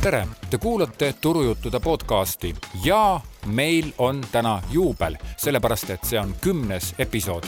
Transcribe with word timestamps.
tere, 0.00 0.26
te 0.50 0.58
kuulate 0.58 1.14
Turujuttude 1.20 1.80
podcasti 1.80 2.54
ja 2.84 3.20
meil 3.46 3.92
on 3.98 4.20
täna 4.32 4.62
juubel, 4.70 5.16
sellepärast 5.36 5.90
et 5.90 6.04
see 6.04 6.20
on 6.20 6.34
kümnes 6.40 6.94
episood. 6.98 7.44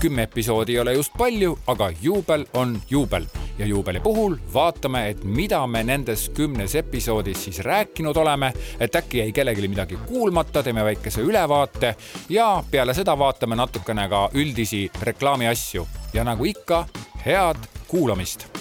kümme 0.00 0.22
episoodi 0.22 0.72
ei 0.72 0.80
ole 0.80 0.92
just 0.92 1.12
palju, 1.18 1.58
aga 1.66 1.90
juubel 2.02 2.46
on 2.54 2.80
juubel. 2.90 3.26
Ja 3.58 3.66
juubeli 3.66 4.00
puhul 4.00 4.36
vaatame, 4.54 5.08
et 5.08 5.24
mida 5.24 5.66
me 5.66 5.84
nendes 5.84 6.28
kümnes 6.28 6.74
episoodis 6.74 7.44
siis 7.44 7.58
rääkinud 7.58 8.16
oleme, 8.16 8.52
et 8.80 8.96
äkki 8.96 9.18
jäi 9.18 9.32
kellelegi 9.32 9.68
midagi 9.68 9.98
kuulmata, 10.06 10.62
teeme 10.62 10.84
väikese 10.84 11.20
ülevaate 11.20 11.94
ja 12.28 12.64
peale 12.70 12.94
seda 12.94 13.18
vaatame 13.18 13.56
natukene 13.56 14.08
ka 14.08 14.30
üldisi 14.34 14.90
reklaamiasju. 15.02 15.86
Ja 16.12 16.24
nagu 16.24 16.44
ikka, 16.44 16.86
head 17.26 17.56
kuulamist 17.88 18.51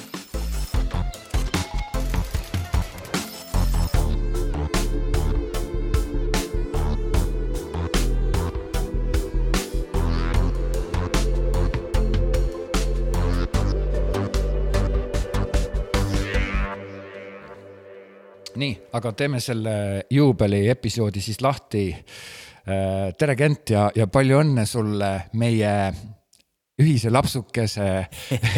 aga 18.93 19.11
teeme 19.17 19.39
selle 19.39 20.05
juubeli 20.09 20.67
episoodi 20.69 21.21
siis 21.21 21.41
lahti. 21.41 21.85
tere, 23.17 23.35
Kent 23.35 23.69
ja, 23.73 23.89
ja 23.95 24.07
palju 24.07 24.41
õnne 24.43 24.65
sulle 24.69 25.11
meie 25.33 25.71
ühise 26.81 27.11
lapsukese 27.11 27.87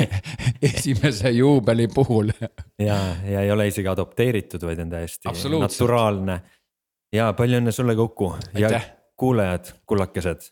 esimese 0.71 1.31
juubeli 1.31 1.87
puhul. 1.87 2.31
ja, 2.79 2.97
ja 3.29 3.41
ei 3.41 3.51
ole 3.51 3.67
isegi 3.67 3.87
adopteeritud, 3.87 4.65
vaid 4.67 4.83
on 4.83 4.91
täiesti 4.91 5.31
naturaalne. 5.59 6.41
ja 7.13 7.31
palju 7.37 7.61
õnne 7.61 7.71
sulle, 7.71 7.95
Kuku 7.95 8.33
ja 8.59 8.81
kuulajad, 9.19 9.71
kullakesed 9.85 10.51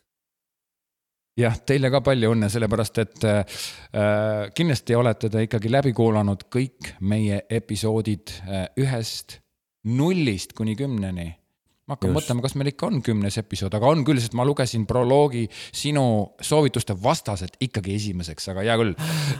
jah, 1.38 1.56
teile 1.66 1.90
ka 1.92 2.02
palju 2.04 2.32
õnne, 2.34 2.48
sellepärast 2.52 3.00
et 3.02 3.28
äh, 3.28 3.62
kindlasti 4.56 4.96
olete 4.96 5.30
te 5.32 5.44
ikkagi 5.46 5.72
läbi 5.72 5.94
kuulanud 5.96 6.46
kõik 6.52 6.94
meie 7.00 7.42
episoodid 7.50 8.34
äh, 8.42 8.66
ühest 8.80 9.41
nullist 9.84 10.52
kuni 10.58 10.76
kümneni. 10.78 11.32
ma 11.82 11.96
hakkan 11.96 12.12
Just. 12.12 12.16
mõtlema, 12.20 12.42
kas 12.44 12.54
meil 12.54 12.70
ikka 12.70 12.86
on 12.86 13.00
kümnes 13.02 13.36
episood, 13.40 13.74
aga 13.74 13.88
on 13.90 14.04
küll, 14.06 14.20
sest 14.22 14.36
ma 14.38 14.44
lugesin 14.46 14.84
proloogi 14.86 15.48
sinu 15.74 16.04
soovituste 16.38 16.94
vastaselt 16.94 17.56
ikkagi 17.60 17.96
esimeseks, 17.98 18.46
aga 18.52 18.62
hea 18.62 18.76
küll, 18.78 18.92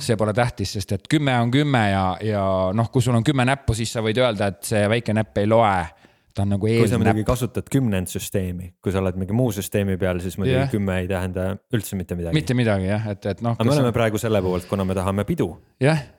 see 0.02 0.16
pole 0.18 0.34
tähtis, 0.34 0.72
sest 0.74 0.96
et 0.98 1.06
kümme 1.10 1.36
on 1.38 1.52
kümme 1.54 1.84
ja, 1.92 2.04
ja 2.26 2.44
noh, 2.74 2.90
kui 2.90 3.04
sul 3.04 3.14
on 3.14 3.22
kümme 3.24 3.46
näppu, 3.46 3.76
siis 3.78 3.94
sa 3.94 4.02
võid 4.02 4.18
öelda, 4.18 4.50
et 4.50 4.66
see 4.66 4.82
väike 4.90 5.14
näpp 5.14 5.38
ei 5.38 5.46
loe 5.46 5.76
ta 6.34 6.42
on 6.42 6.52
nagu 6.54 6.66
eelnäpp. 6.66 6.86
kui 6.86 6.90
sa 6.90 7.00
muidugi 7.00 7.24
kasutad 7.28 7.68
kümnend 7.72 8.10
süsteemi, 8.10 8.72
kui 8.82 8.92
sa 8.92 9.02
oled 9.02 9.18
mingi 9.20 9.36
muu 9.36 9.52
süsteemi 9.54 9.98
peal, 10.00 10.20
siis 10.24 10.38
muidugi 10.40 10.58
yeah. 10.58 10.72
kümme 10.72 10.98
ei 11.02 11.08
tähenda 11.10 11.52
üldse 11.74 11.98
mitte 11.98 12.16
midagi. 12.18 12.36
mitte 12.36 12.56
midagi 12.58 12.88
jah, 12.88 13.06
et, 13.12 13.30
et 13.34 13.44
noh. 13.44 13.56
aga 13.58 13.68
me 13.68 13.76
oleme 13.76 13.92
on... 13.92 13.96
praegu 13.96 14.20
selle 14.20 14.42
poolt, 14.44 14.66
kuna 14.70 14.86
me 14.88 14.96
tahame 14.98 15.26
pidu. 15.28 15.52
jah 15.82 16.00
yeah., 16.00 16.10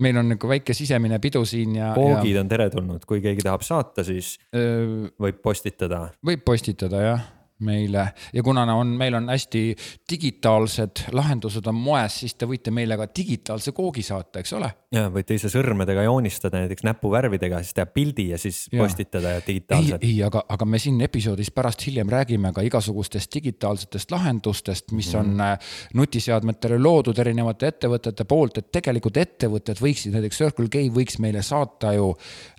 meil 0.00 0.20
on 0.20 0.32
nagu 0.34 0.50
väike 0.50 0.76
sisemine 0.76 1.18
pidu 1.22 1.44
siin 1.48 1.76
ja. 1.80 1.92
poogid 1.96 2.36
ja... 2.36 2.44
on 2.44 2.50
teretulnud, 2.50 3.04
kui 3.08 3.22
keegi 3.24 3.44
tahab 3.46 3.66
saata, 3.66 4.04
siis 4.06 4.36
öö... 4.56 5.10
võib 5.20 5.42
postitada. 5.44 6.08
võib 6.26 6.44
postitada 6.46 7.04
jah 7.04 7.28
meile 7.66 8.06
ja 8.32 8.42
kuna 8.42 8.64
on, 8.74 8.94
meil 8.98 9.14
on 9.18 9.28
hästi 9.30 9.62
digitaalsed 10.10 11.04
lahendused 11.16 11.66
on 11.70 11.78
moes, 11.78 12.20
siis 12.22 12.34
te 12.38 12.48
võite 12.48 12.72
meile 12.74 12.96
ka 13.00 13.08
digitaalse 13.16 13.72
koogi 13.76 14.04
saata, 14.06 14.42
eks 14.42 14.54
ole. 14.58 14.70
ja 14.94 15.06
võite 15.12 15.36
ise 15.38 15.50
sõrmedega 15.52 16.04
joonistada 16.06 16.62
näiteks 16.62 16.86
näpuvärvidega, 16.88 17.62
siis 17.64 17.76
teha 17.76 17.86
pildi 17.90 18.28
ja 18.32 18.38
siis 18.40 18.62
ja. 18.72 18.82
postitada 18.82 19.36
ja 19.36 19.44
digitaalselt. 19.46 20.04
ei, 20.04 20.16
ei, 20.16 20.22
aga, 20.26 20.44
aga 20.48 20.68
me 20.68 20.80
siin 20.82 21.00
episoodis 21.06 21.52
pärast 21.54 21.86
hiljem 21.86 22.10
räägime 22.12 22.52
ka 22.56 22.64
igasugustest 22.66 23.34
digitaalsetest 23.34 24.10
lahendustest, 24.14 24.92
mis 24.92 25.12
mm. 25.14 25.20
on 25.20 25.34
mhm. 25.34 25.98
nutiseadmetele 26.00 26.78
loodud 26.80 27.18
erinevate 27.18 27.74
ettevõtete 27.74 28.26
poolt, 28.28 28.62
et 28.62 28.72
tegelikult 28.72 29.20
ettevõtted 29.20 29.82
võiksid, 29.82 30.14
näiteks 30.16 30.44
Circle 30.44 30.70
K 30.70 30.86
võiks 30.94 31.20
meile 31.22 31.42
saata 31.46 31.94
ju 31.96 32.12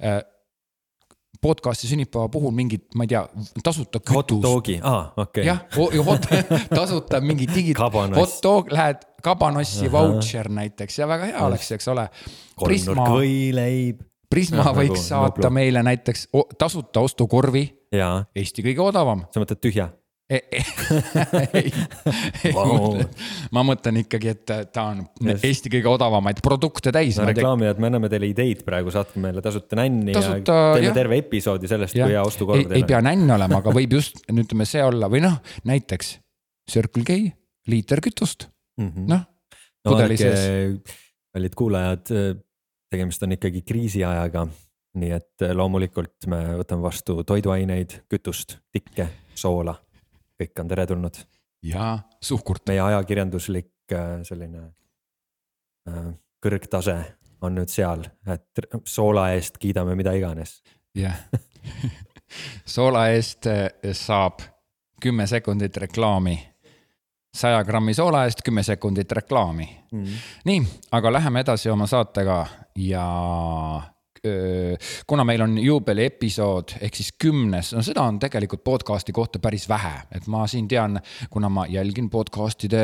äh, 0.03 0.21
podcast'i 1.41 1.89
sünnipäeva 1.89 2.29
puhul 2.29 2.53
mingit, 2.55 2.85
ma 2.95 3.05
ei 3.07 3.11
tea, 3.13 3.21
tasuta 3.63 3.99
kütust. 3.99 4.13
hot 4.15 4.43
dogi, 4.43 4.77
aa, 4.83 5.13
okei 5.17 5.41
okay.. 5.41 5.47
jah, 5.47 6.05
hot, 6.05 6.27
tasuta 6.77 7.21
mingi 7.21 7.47
digi, 7.49 7.73
hot 7.77 8.37
dog, 8.43 8.69
lähed 8.73 9.01
kabanossi 9.25 9.89
vautšer 9.91 10.51
näiteks 10.53 11.01
ja 11.01 11.09
väga 11.09 11.31
hea 11.31 11.45
oleks, 11.45 11.71
eks 11.77 11.91
ole. 11.93 12.07
kolmnurk 12.61 13.13
võileib. 13.17 14.07
Prisma 14.31 14.63
ja, 14.63 14.71
võiks 14.71 14.93
nagu, 14.95 15.07
saata 15.09 15.41
nagu. 15.43 15.53
meile 15.57 15.81
näiteks 15.83 16.29
tasuta 16.55 17.01
ostukorvi. 17.03 17.65
Eesti 17.91 18.63
kõige 18.63 18.85
odavam. 18.85 19.25
sa 19.33 19.41
mõtled 19.43 19.59
tühja? 19.59 19.89
ei, 20.35 20.41
ei, 21.53 21.71
ei 22.45 22.53
wow. 22.55 22.95
ma 23.55 23.63
mõtlen 23.67 23.99
ikkagi, 24.03 24.31
et 24.31 24.53
ta 24.71 24.85
on 24.93 25.01
yes. 25.25 25.43
Eesti 25.47 25.71
kõige 25.73 25.89
odavamaid 25.91 26.39
produkte 26.43 26.93
täis. 26.95 27.19
no 27.19 27.27
reklaamijad, 27.27 27.81
me 27.81 27.89
anname 27.89 28.09
teile 28.11 28.29
ideid 28.31 28.63
praegu, 28.67 28.93
saatke 28.93 29.19
meile 29.23 29.43
tasuta 29.43 29.79
nänni 29.81 30.15
tasuta, 30.15 30.55
ja 30.55 30.77
teeme 30.77 30.87
jah. 30.87 30.97
terve 31.01 31.19
episoodi 31.19 31.71
sellest, 31.71 31.97
kui 31.97 32.13
hea 32.13 32.23
ostukorv 32.23 32.63
teil 32.63 32.71
on. 32.71 32.79
ei 32.79 32.87
pea 32.87 33.01
nänn 33.03 33.35
olema, 33.35 33.59
aga 33.59 33.75
võib 33.75 33.97
just, 33.99 34.23
ütleme 34.31 34.67
see 34.69 34.85
olla 34.85 35.11
või 35.11 35.23
noh, 35.25 35.37
näiteks 35.67 36.15
Circle 36.71 37.05
K, 37.07 37.19
liiter 37.71 38.03
kütust 38.03 38.47
mm 38.79 38.87
-hmm., 38.87 39.11
noh 39.11 39.27
no,. 39.27 39.91
pudeli 39.91 40.17
sees. 40.21 40.47
kallid 41.35 41.59
kuulajad, 41.59 42.15
tegemist 42.91 43.23
on 43.27 43.35
ikkagi 43.35 43.65
kriisiajaga 43.67 44.47
nii 45.01 45.13
et 45.15 45.47
loomulikult 45.55 46.27
me 46.31 46.41
võtame 46.59 46.83
vastu 46.83 47.21
toiduaineid, 47.27 48.01
kütust, 48.11 48.57
tikke, 48.75 49.07
soola 49.35 49.75
kõik 50.41 50.63
on 50.63 50.71
teretulnud. 50.71 51.23
ja 51.63 51.99
suhkurt. 52.21 52.67
meie 52.67 52.81
ajakirjanduslik 52.81 53.93
äh, 53.93 54.19
selline 54.27 54.67
äh, 55.89 56.13
kõrgtase 56.41 56.97
on 57.41 57.55
nüüd 57.57 57.69
seal, 57.73 58.05
et 58.29 58.65
soola 58.85 59.31
eest 59.35 59.57
kiidame 59.57 59.95
mida 59.95 60.13
iganes. 60.17 60.61
jah, 60.95 61.17
soola 62.75 63.09
eest 63.15 63.47
äh, 63.47 63.67
saab 63.93 64.41
kümme 65.01 65.27
sekundit 65.27 65.77
reklaami 65.77 66.37
saja 67.33 67.63
grammi 67.63 67.93
soola 67.93 68.25
eest 68.27 68.43
kümme 68.45 68.63
sekundit 68.63 69.11
reklaami 69.11 69.67
mm. 69.91 70.19
nii, 70.45 70.61
aga 70.91 71.13
läheme 71.13 71.45
edasi 71.45 71.69
oma 71.69 71.87
saatega 71.87 72.45
ja 72.75 73.05
kuna 75.07 75.23
meil 75.25 75.41
on 75.41 75.55
juubeli 75.57 76.03
episood 76.05 76.75
ehk 76.85 76.97
siis 76.99 77.09
kümnes, 77.17 77.71
no 77.73 77.81
seda 77.85 78.03
on 78.05 78.19
tegelikult 78.21 78.61
podcast'i 78.63 79.13
kohta 79.17 79.39
päris 79.41 79.65
vähe, 79.69 79.93
et 80.13 80.27
ma 80.29 80.43
siin 80.49 80.67
tean, 80.69 80.99
kuna 81.33 81.49
ma 81.49 81.63
jälgin 81.69 82.09
podcast'ide 82.13 82.83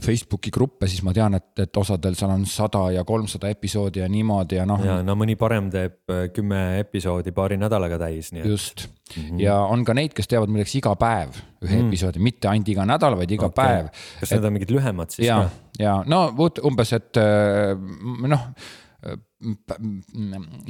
Facebooki 0.00 0.50
gruppe, 0.54 0.88
siis 0.88 1.02
ma 1.04 1.12
tean, 1.16 1.36
et, 1.36 1.50
et 1.60 1.76
osadel 1.76 2.16
seal 2.16 2.32
on 2.32 2.46
sada 2.48 2.86
ja 2.94 3.04
kolmsada 3.04 3.50
episoodi 3.52 4.00
ja 4.00 4.08
niimoodi 4.08 4.56
ja 4.56 4.64
noh. 4.68 4.80
ja 4.84 5.02
no 5.04 5.18
mõni 5.18 5.36
parem 5.36 5.68
teeb 5.72 6.14
kümme 6.32 6.62
episoodi 6.80 7.36
paari 7.36 7.60
nädalaga 7.60 8.00
täis, 8.06 8.32
nii 8.32 8.46
et. 8.46 8.48
just 8.48 8.86
mm, 8.88 9.28
-hmm. 9.28 9.42
ja 9.44 9.58
on 9.60 9.84
ka 9.84 9.94
neid, 9.94 10.16
kes 10.16 10.32
teevad 10.32 10.48
milleks 10.48 10.74
iga 10.80 10.94
päev 10.96 11.36
ühe 11.66 11.82
mm. 11.82 11.90
episoodi, 11.90 12.24
mitte 12.24 12.48
ainult 12.48 12.72
iga 12.72 12.88
nädal, 12.88 13.18
vaid 13.20 13.36
iga 13.36 13.50
okay. 13.52 13.60
päev. 13.60 13.92
kas 14.24 14.32
need 14.32 14.48
on 14.48 14.56
mingid 14.56 14.72
lühemad 14.72 15.12
siis 15.12 15.28
ja, 15.28 15.42
ja 15.78 16.00
no 16.08 16.30
umbes, 16.64 16.96
et 16.96 17.22
noh 18.24 18.48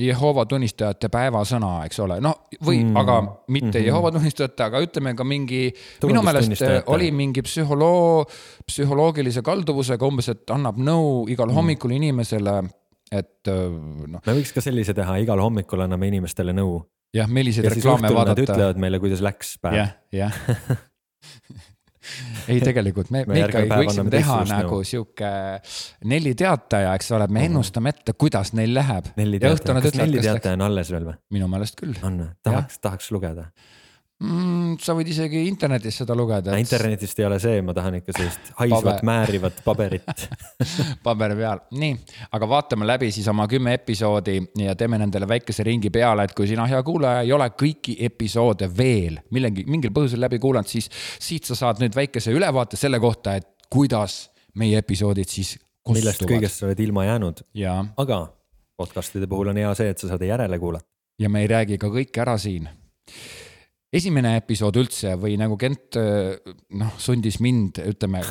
Jehova 0.00 0.44
tunnistajate 0.48 1.08
päevasõna, 1.12 1.70
eks 1.88 2.00
ole, 2.04 2.18
noh, 2.24 2.46
või 2.64 2.82
mm, 2.82 2.96
aga 3.00 3.18
mitte 3.48 3.66
mm 3.66 3.72
-hmm. 3.72 3.86
Jehova 3.86 4.10
tunnistajate, 4.14 4.66
aga 4.66 4.82
ütleme 4.84 5.14
ka 5.16 5.24
mingi, 5.24 5.62
minu 6.04 6.22
meelest 6.26 6.64
oli 6.92 7.10
mingi 7.12 7.44
psühholoog, 7.46 8.32
psühholoogilise 8.66 9.42
kalduvusega 9.46 10.06
umbes, 10.06 10.28
et 10.34 10.50
annab 10.50 10.78
nõu 10.78 11.28
igal 11.28 11.48
mm. 11.48 11.54
hommikul 11.60 11.96
inimesele, 11.96 12.58
et 13.12 13.52
noh. 13.52 14.20
me 14.26 14.36
võiks 14.40 14.52
ka 14.54 14.64
sellise 14.64 14.94
teha, 14.94 15.16
igal 15.24 15.40
hommikul 15.40 15.86
anname 15.86 16.08
inimestele 16.12 16.52
nõu. 16.56 16.82
jah, 17.14 17.28
milliseid 17.28 17.70
reklaame 17.72 18.12
vaadata. 18.14 18.42
ütlevad 18.42 18.76
meile, 18.82 19.00
kuidas 19.00 19.24
läks 19.24 19.56
päev. 19.62 19.80
jah, 19.80 19.96
jah 20.12 20.34
ei, 22.50 22.60
tegelikult 22.64 23.10
me, 23.14 23.24
me 23.28 23.42
ikkagi 23.44 23.70
võiksime 23.72 24.12
teha 24.14 24.40
nagu 24.50 24.80
sihuke 24.86 25.30
Nelli 26.10 26.34
teataja, 26.38 26.94
eks 26.98 27.10
ole, 27.16 27.28
me 27.32 27.46
ennustame 27.48 27.94
ette, 27.94 28.16
kuidas 28.18 28.52
neil 28.56 28.74
läheb. 28.76 29.12
Kas 29.14 29.98
Nelli 29.98 30.22
teataja 30.22 30.58
on 30.58 30.66
alles 30.68 30.92
veel 30.94 31.10
või? 31.10 31.18
minu 31.36 31.48
meelest 31.50 31.78
küll. 31.80 31.96
on, 32.06 32.22
tahaks, 32.46 32.80
tahaks 32.82 33.10
lugeda 33.14 33.50
mm,? 34.22 34.76
sa 34.82 34.94
võid 34.96 35.10
isegi 35.12 35.42
internetis 35.48 35.98
seda 36.02 36.16
lugeda 36.16 36.54
et.... 36.54 36.62
internetist 36.62 37.18
ei 37.20 37.26
ole 37.28 37.38
see, 37.42 37.60
ma 37.64 37.74
tahan 37.76 37.98
ikka 38.00 38.14
sellist 38.16 38.52
haisvat 38.60 38.84
Paber. 38.84 39.08
määrivat 39.08 39.60
paberit 39.64 40.24
paberi 41.06 41.38
peal, 41.40 41.62
nii, 41.80 41.96
aga 42.38 42.48
vaatame 42.50 42.88
läbi 42.88 43.10
siis 43.14 43.28
oma 43.32 43.48
kümme 43.50 43.74
episoodi 43.76 44.38
ja 44.62 44.76
teeme 44.78 45.00
nendele 45.02 45.28
väikese 45.28 45.66
ringi 45.66 45.92
peale, 45.94 46.26
et 46.28 46.36
kui 46.36 46.48
sina, 46.50 46.68
hea 46.70 46.80
kuulaja, 46.86 47.26
ei 47.26 47.34
ole 47.36 47.50
kõiki 47.52 47.98
episoode 48.08 48.70
veel 48.78 49.20
millegi, 49.34 49.66
mingil 49.68 49.92
põhjusel 49.96 50.22
läbi 50.24 50.40
kuulanud, 50.42 50.70
siis 50.70 50.90
siit 51.18 51.48
sa 51.48 51.58
saad 51.58 51.82
nüüd 51.82 51.96
väikese 51.96 52.34
ülevaate 52.34 52.80
selle 52.80 53.00
kohta, 53.02 53.36
et 53.36 53.68
kuidas 53.72 54.26
meie 54.56 54.80
episoodid 54.80 55.28
siis 55.30 55.56
millest 55.92 56.24
kõigest 56.26 56.60
sa 56.62 56.70
oled 56.70 56.80
ilma 56.82 57.06
jäänud. 57.06 57.44
aga 57.96 58.20
podcast'ide 58.76 59.28
puhul 59.30 59.52
on 59.52 59.60
hea 59.60 59.74
see, 59.78 59.92
et 59.92 59.98
sa 59.98 60.10
saad 60.10 60.24
järele 60.26 60.58
kuulata. 60.58 60.86
ja 61.18 61.28
me 61.28 61.44
ei 61.44 61.48
räägi 61.48 61.78
ka 61.78 61.88
kõike 61.92 62.20
ära 62.24 62.38
siin 62.38 62.68
esimene 63.94 64.36
episood 64.40 64.76
üldse 64.80 65.14
või 65.20 65.36
nagu 65.40 65.56
Kent 65.60 65.98
noh, 65.98 66.96
sundis 67.00 67.38
mind, 67.44 67.80
ütleme, 67.86 68.22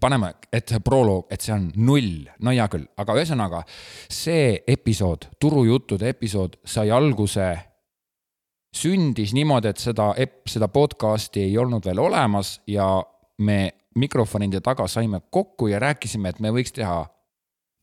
paneme, 0.00 0.32
et 0.52 0.70
see 0.70 0.82
proloog, 0.84 1.26
et 1.32 1.42
see 1.42 1.54
on 1.54 1.66
null, 1.82 2.28
no 2.40 2.54
hea 2.54 2.68
küll, 2.72 2.86
aga 3.00 3.16
ühesõnaga 3.18 3.64
see 3.70 4.60
episood, 4.70 5.26
turujuttude 5.42 6.12
episood 6.14 6.60
sai 6.64 6.92
alguse, 6.94 7.50
sündis 8.76 9.34
niimoodi, 9.34 9.72
et 9.72 9.82
seda, 9.82 10.12
seda 10.46 10.70
podcast'i 10.70 11.42
ei 11.48 11.56
olnud 11.58 11.86
veel 11.86 11.98
olemas 11.98 12.60
ja 12.70 12.86
me 13.42 13.62
mikrofonide 13.98 14.60
taga 14.62 14.86
saime 14.88 15.24
kokku 15.30 15.72
ja 15.72 15.80
rääkisime, 15.82 16.30
et 16.30 16.38
me 16.40 16.52
võiks 16.54 16.70
teha 16.76 17.02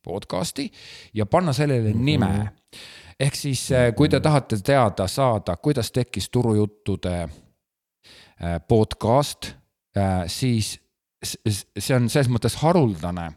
podcast'i 0.07 0.69
ja 1.17 1.25
panna 1.27 1.53
sellele 1.53 1.93
nime. 1.93 2.27
mm. 2.27 2.45
-hmm 2.45 3.03
ehk 3.19 3.35
siis, 3.35 3.67
äh, 3.71 3.91
kui 3.95 4.09
te 4.09 4.19
tahate 4.23 4.59
teada 4.63 5.07
saada, 5.07 5.57
kuidas 5.57 5.91
tekkis 5.91 6.29
turujuttude 6.29 7.15
äh, 7.23 8.59
podcast, 8.67 9.53
äh, 9.97 10.25
siis 10.27 10.77
see 11.25 11.95
on 11.95 12.11
selles 12.13 12.29
mõttes 12.29 12.59
haruldane, 12.61 13.31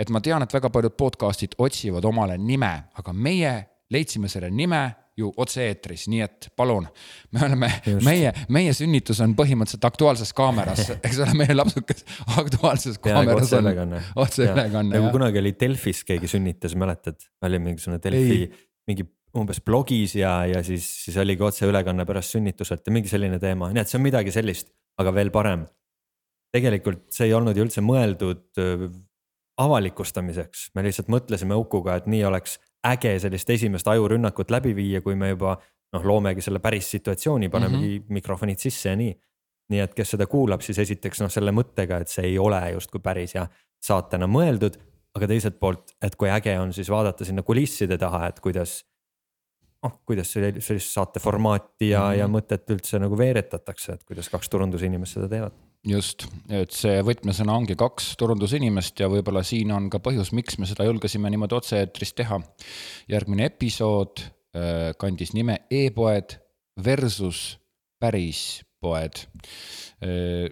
et 0.00 0.08
ma 0.10 0.22
tean, 0.24 0.42
et 0.42 0.54
väga 0.54 0.70
paljud 0.72 0.94
podcast'id 0.96 1.58
otsivad 1.60 2.06
omale 2.08 2.38
nime, 2.40 2.70
aga 2.96 3.12
meie 3.12 3.52
leidsime 3.92 4.30
selle 4.32 4.48
nime 4.50 4.80
ju 5.18 5.28
otse-eetris, 5.42 6.06
nii 6.08 6.20
et 6.24 6.48
palun, 6.56 6.86
me 7.34 7.42
oleme, 7.44 7.68
meie, 8.06 8.30
meie 8.54 8.72
sünnitus 8.76 9.20
on 9.24 9.34
põhimõtteliselt 9.36 9.84
Aktuaalses 9.88 10.32
Kaameras, 10.36 10.84
eks 11.06 11.18
ole, 11.24 11.34
meie 11.42 11.56
lapsukas 11.58 12.06
Aktuaalses 12.38 13.00
Kaameras 13.02 13.52
on 13.58 13.98
otseülekanne. 14.24 14.94
nagu 14.94 15.12
kunagi 15.12 15.42
oli 15.42 15.52
Delfis 15.60 16.04
keegi 16.08 16.30
sünnitas, 16.30 16.78
mäletad, 16.78 17.20
oli 17.44 17.60
mingisugune 17.60 18.00
Delfi 18.04 18.46
mingi 18.88 19.04
umbes 19.36 19.60
blogis 19.64 20.14
ja, 20.16 20.46
ja 20.48 20.62
siis, 20.64 20.86
siis 21.04 21.16
oligi 21.20 21.44
otseülekanne 21.44 22.06
pärast 22.08 22.36
sünnituselt 22.36 22.86
ja 22.86 22.94
mingi 22.94 23.10
selline 23.10 23.38
teema, 23.42 23.68
nii 23.72 23.82
et 23.82 23.90
see 23.90 23.98
on 24.00 24.06
midagi 24.06 24.32
sellist, 24.34 24.70
aga 24.98 25.12
veel 25.14 25.30
parem. 25.34 25.66
tegelikult 26.54 27.10
see 27.12 27.26
ei 27.28 27.34
olnud 27.36 27.56
ju 27.56 27.66
üldse 27.66 27.82
mõeldud 27.84 28.56
avalikustamiseks, 29.58 30.70
me 30.74 30.84
lihtsalt 30.86 31.10
mõtlesime 31.12 31.56
Ukuga, 31.58 31.98
et 31.98 32.06
nii 32.08 32.22
oleks 32.24 32.56
äge 32.86 33.18
sellist 33.20 33.50
esimest 33.50 33.88
ajurünnakut 33.90 34.50
läbi 34.54 34.74
viia, 34.76 35.02
kui 35.02 35.16
me 35.18 35.32
juba 35.32 35.56
noh, 35.92 36.04
loomegi 36.04 36.44
selle 36.44 36.60
päris 36.62 36.90
situatsiooni, 36.94 37.48
panemegi 37.48 37.88
mm 37.88 38.04
-hmm. 38.04 38.12
mikrofonid 38.20 38.58
sisse 38.58 38.88
ja 38.88 38.96
nii. 38.96 39.16
nii 39.68 39.80
et 39.80 39.94
kes 39.94 40.10
seda 40.10 40.26
kuulab, 40.26 40.60
siis 40.64 40.78
esiteks 40.78 41.20
noh, 41.20 41.30
selle 41.30 41.52
mõttega, 41.52 42.00
et 42.00 42.08
see 42.08 42.24
ei 42.24 42.38
ole 42.38 42.60
justkui 42.72 43.00
päris 43.04 43.34
ja 43.34 43.46
saatena 43.84 44.26
mõeldud, 44.26 44.78
aga 45.14 45.26
teiselt 45.26 45.58
poolt, 45.60 45.92
et 46.02 46.16
kui 46.16 46.30
äge 46.30 46.58
on 46.58 46.72
siis 46.72 46.88
vaadata 46.90 47.24
sinna 47.24 47.42
kulisside 47.42 47.98
taha, 47.98 48.26
et 48.26 48.40
kuidas 48.40 48.84
noh, 49.84 50.00
kuidas 50.06 50.32
sellist 50.34 50.90
saate 50.90 51.20
formaati 51.22 51.92
ja 51.92 52.02
mm, 52.02 52.12
-hmm. 52.12 52.18
ja 52.18 52.28
mõtet 52.28 52.74
üldse 52.74 52.98
nagu 52.98 53.18
veeretatakse, 53.18 53.92
et 53.92 54.04
kuidas 54.04 54.28
kaks 54.32 54.48
turundusinimest 54.48 55.18
seda 55.18 55.28
teevad 55.30 55.56
just, 55.86 56.26
et 56.50 56.74
see 56.74 57.00
võtmesõna 57.06 57.54
ongi 57.54 57.76
kaks 57.78 58.12
turundusinimest 58.18 58.98
ja 59.00 59.08
võib-olla 59.10 59.44
siin 59.46 59.70
on 59.74 59.88
ka 59.92 60.00
põhjus, 60.02 60.32
miks 60.36 60.58
me 60.58 60.66
seda 60.66 60.86
julgesime 60.88 61.30
niimoodi 61.30 61.54
otse-eetris 61.58 62.14
teha. 62.18 62.40
järgmine 63.08 63.46
episood 63.46 64.22
äh, 64.22 64.92
kandis 64.98 65.32
nime 65.34 65.60
e-poed 65.70 66.38
versus 66.84 67.58
päris 68.00 68.62
poed. 68.80 69.24
Äh, 70.02 70.48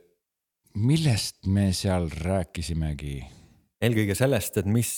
millest 0.74 1.46
me 1.46 1.72
seal 1.72 2.10
rääkisimegi? 2.10 3.22
eelkõige 3.82 4.14
sellest, 4.16 4.56
et 4.56 4.66
mis 4.66 4.90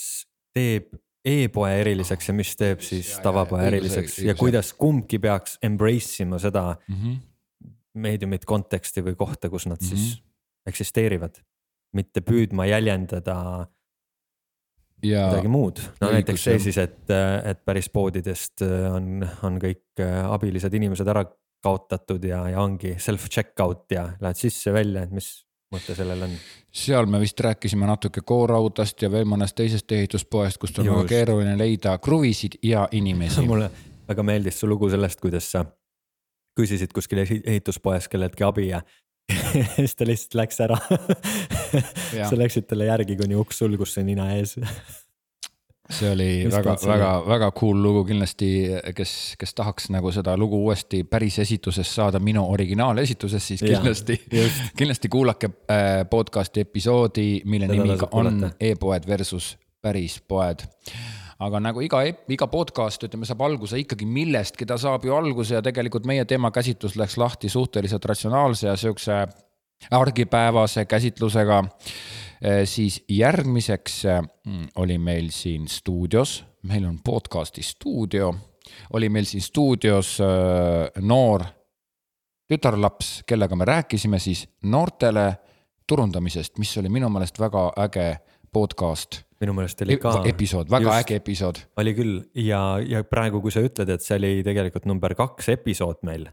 teeb 0.54 0.92
e-poe 1.24 1.72
eriliseks 1.80 2.30
ja 2.30 2.34
mis 2.36 2.54
teeb 2.56 2.82
siis 2.84 3.16
tavapoe 3.22 3.64
eriliseks 3.66 4.20
ja 4.26 4.34
kuidas 4.38 4.72
kumbki 4.78 5.18
peaks 5.22 5.58
embrace 5.62 6.22
ima 6.22 6.38
seda 6.38 6.76
mm 6.88 6.94
-hmm. 6.94 7.16
meediumit, 7.94 8.44
konteksti 8.44 9.02
või 9.02 9.16
kohta, 9.16 9.50
kus 9.50 9.66
nad 9.66 9.80
mm 9.80 9.86
-hmm. 9.86 9.96
siis 9.96 10.16
mhm. 10.16 10.68
eksisteerivad. 10.68 11.42
mitte 11.92 12.20
püüdma 12.20 12.66
jäljendada 12.66 13.66
ja 15.02 15.26
midagi 15.30 15.48
muud, 15.48 15.80
no 16.00 16.10
näiteks 16.12 16.44
see 16.44 16.58
siis, 16.58 16.78
et, 16.78 17.10
et 17.44 17.64
päris 17.64 17.88
poodidest 17.88 18.62
on, 18.92 19.28
on 19.42 19.58
kõik 19.58 20.02
abilised 20.28 20.74
inimesed 20.74 21.08
ära 21.08 21.24
kaotatud 21.62 22.24
ja, 22.24 22.48
ja 22.48 22.60
ongi 22.60 22.94
self-checkout 22.98 23.90
ja 23.90 24.12
lähed 24.20 24.36
sisse-välja, 24.36 25.02
et 25.02 25.10
mis 25.10 25.47
mõte 25.74 25.96
sellel 25.96 26.22
on? 26.28 26.36
seal 26.72 27.08
me 27.10 27.20
vist 27.20 27.40
rääkisime 27.40 27.88
natuke 27.88 28.22
K-raudast 28.26 29.02
ja 29.02 29.10
veel 29.12 29.26
mõnest 29.28 29.56
teisest 29.58 29.92
ehituspoest, 29.92 30.60
kust 30.60 30.78
on 30.78 30.90
väga 30.90 31.04
keeruline 31.08 31.56
leida 31.58 31.96
kruvisid 31.98 32.58
ja 32.62 32.86
inimesi. 32.92 33.44
Mulle 33.50 33.70
väga 34.08 34.24
meeldis 34.24 34.60
su 34.60 34.68
lugu 34.68 34.90
sellest, 34.90 35.20
kuidas 35.20 35.50
sa 35.52 35.64
küsisid 36.58 36.94
kuskil 36.94 37.22
ehituspoes 37.24 38.08
kelleltki 38.08 38.46
abi 38.46 38.68
ja 38.72 38.82
siis 39.76 39.94
ta 39.94 40.06
lihtsalt 40.08 40.40
läks 40.40 40.60
ära. 40.64 40.78
Sa 42.30 42.32
läksid 42.32 42.64
talle 42.64 42.86
järgi, 42.88 43.16
kuni 43.18 43.36
uks 43.36 43.58
sulgus 43.60 43.92
see 43.94 44.06
nina 44.06 44.30
ees 44.38 44.56
see 45.90 46.10
oli 46.12 46.42
Just 46.42 46.56
väga, 46.56 46.76
väga, 46.86 47.10
väga 47.28 47.50
cool 47.56 47.82
lugu 47.82 48.04
kindlasti, 48.08 48.48
kes, 48.96 49.12
kes 49.40 49.54
tahaks 49.56 49.88
nagu 49.94 50.12
seda 50.12 50.36
lugu 50.36 50.60
uuesti 50.66 51.02
päris 51.08 51.38
esituses 51.44 51.94
saada 51.94 52.20
minu 52.20 52.44
originaalesituses, 52.52 53.46
siis 53.52 53.64
kindlasti, 53.64 54.18
kindlasti 54.78 55.08
kuulake 55.08 55.50
äh, 55.70 56.02
podcast'i 56.10 56.66
episoodi, 56.66 57.28
mille 57.44 57.70
seda 57.70 57.72
nimi 57.72 57.96
on 58.12 58.50
e-poed 58.60 59.08
versus 59.08 59.54
päris 59.82 60.20
poed. 60.28 60.66
Aga 61.38 61.60
nagu 61.62 61.80
iga, 61.86 62.00
iga 62.34 62.48
podcast, 62.50 63.04
ütleme, 63.06 63.26
saab 63.28 63.44
alguse 63.46 63.78
ikkagi 63.78 64.06
millestki, 64.10 64.66
ta 64.66 64.74
saab 64.80 65.04
ju 65.06 65.14
alguse 65.14 65.54
ja 65.54 65.62
tegelikult 65.62 66.08
meie 66.10 66.24
teemakäsitlus 66.26 66.96
läks 66.98 67.14
lahti 67.20 67.48
suhteliselt 67.48 68.04
ratsionaalse 68.10 68.66
ja 68.66 68.74
siukse 68.76 69.20
argipäevase 69.90 70.84
käsitlusega 70.84 71.64
Äh, 72.44 72.62
siis 72.64 73.04
järgmiseks 73.08 74.04
äh, 74.06 74.22
oli 74.76 74.98
meil 74.98 75.30
siin 75.30 75.68
stuudios, 75.68 76.44
meil 76.62 76.84
on 76.86 77.00
podcast'i 77.04 77.62
stuudio, 77.62 78.34
oli 78.92 79.08
meil 79.08 79.26
siin 79.26 79.42
stuudios 79.42 80.20
äh, 80.22 81.02
noor 81.02 81.42
tütarlaps, 82.48 83.24
kellega 83.26 83.56
me 83.56 83.64
rääkisime 83.64 84.18
siis 84.22 84.46
noortele 84.62 85.32
turundamisest, 85.86 86.58
mis 86.58 86.76
oli 86.78 86.88
minu 86.88 87.10
meelest 87.10 87.40
väga 87.40 87.72
äge 87.88 88.06
podcast 88.52 89.24
minu 89.40 89.52
meelest 89.58 89.82
oli 89.82 89.98
ka. 89.98 90.14
episood, 90.24 90.70
väga 90.70 90.92
just, 90.92 91.02
äge 91.02 91.18
episood. 91.18 91.58
oli 91.76 91.94
küll 91.94 92.20
ja, 92.34 92.78
ja 92.86 93.02
praegu, 93.04 93.42
kui 93.42 93.50
sa 93.50 93.66
ütled, 93.66 93.90
et 93.90 94.02
see 94.02 94.14
oli 94.14 94.32
tegelikult 94.46 94.86
number 94.86 95.14
kaks 95.18 95.50
episood 95.58 96.06
meil, 96.06 96.30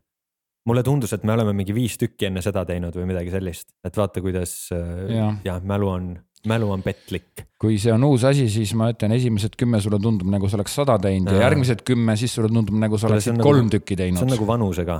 mulle 0.65 0.83
tundus, 0.83 1.13
et 1.13 1.25
me 1.25 1.33
oleme 1.35 1.53
mingi 1.55 1.75
viis 1.75 1.97
tükki 2.01 2.29
enne 2.29 2.41
seda 2.45 2.65
teinud 2.67 2.95
või 2.97 3.09
midagi 3.11 3.33
sellist, 3.33 3.69
et 3.85 3.97
vaata, 3.97 4.23
kuidas 4.23 4.55
äh, 4.75 4.87
ja. 5.13 5.27
jah, 5.45 5.61
mälu 5.67 5.91
on, 5.91 6.09
mälu 6.49 6.71
on 6.73 6.83
petlik. 6.85 7.45
kui 7.61 7.77
see 7.81 7.93
on 7.93 8.07
uus 8.07 8.25
asi, 8.27 8.47
siis 8.51 8.73
ma 8.77 8.89
ütlen, 8.93 9.15
esimesed 9.17 9.57
kümme 9.59 9.81
sulle 9.83 9.99
tundub 10.01 10.31
nagu 10.33 10.49
sa 10.49 10.59
oleks 10.59 10.77
sada 10.81 10.97
teinud 11.01 11.33
ja, 11.33 11.39
ja 11.39 11.47
järgmised 11.49 11.85
kümme, 11.87 12.17
siis 12.19 12.33
sulle 12.37 12.51
tundub 12.53 12.77
nagu 12.81 12.99
sa 13.01 13.11
oleksid 13.11 13.37
nagu 13.37 13.47
kolm 13.47 13.71
tükki 13.73 13.97
teinud. 13.99 14.21
see 14.21 14.29
on 14.29 14.35
nagu 14.35 14.49
vanusega. 14.49 14.99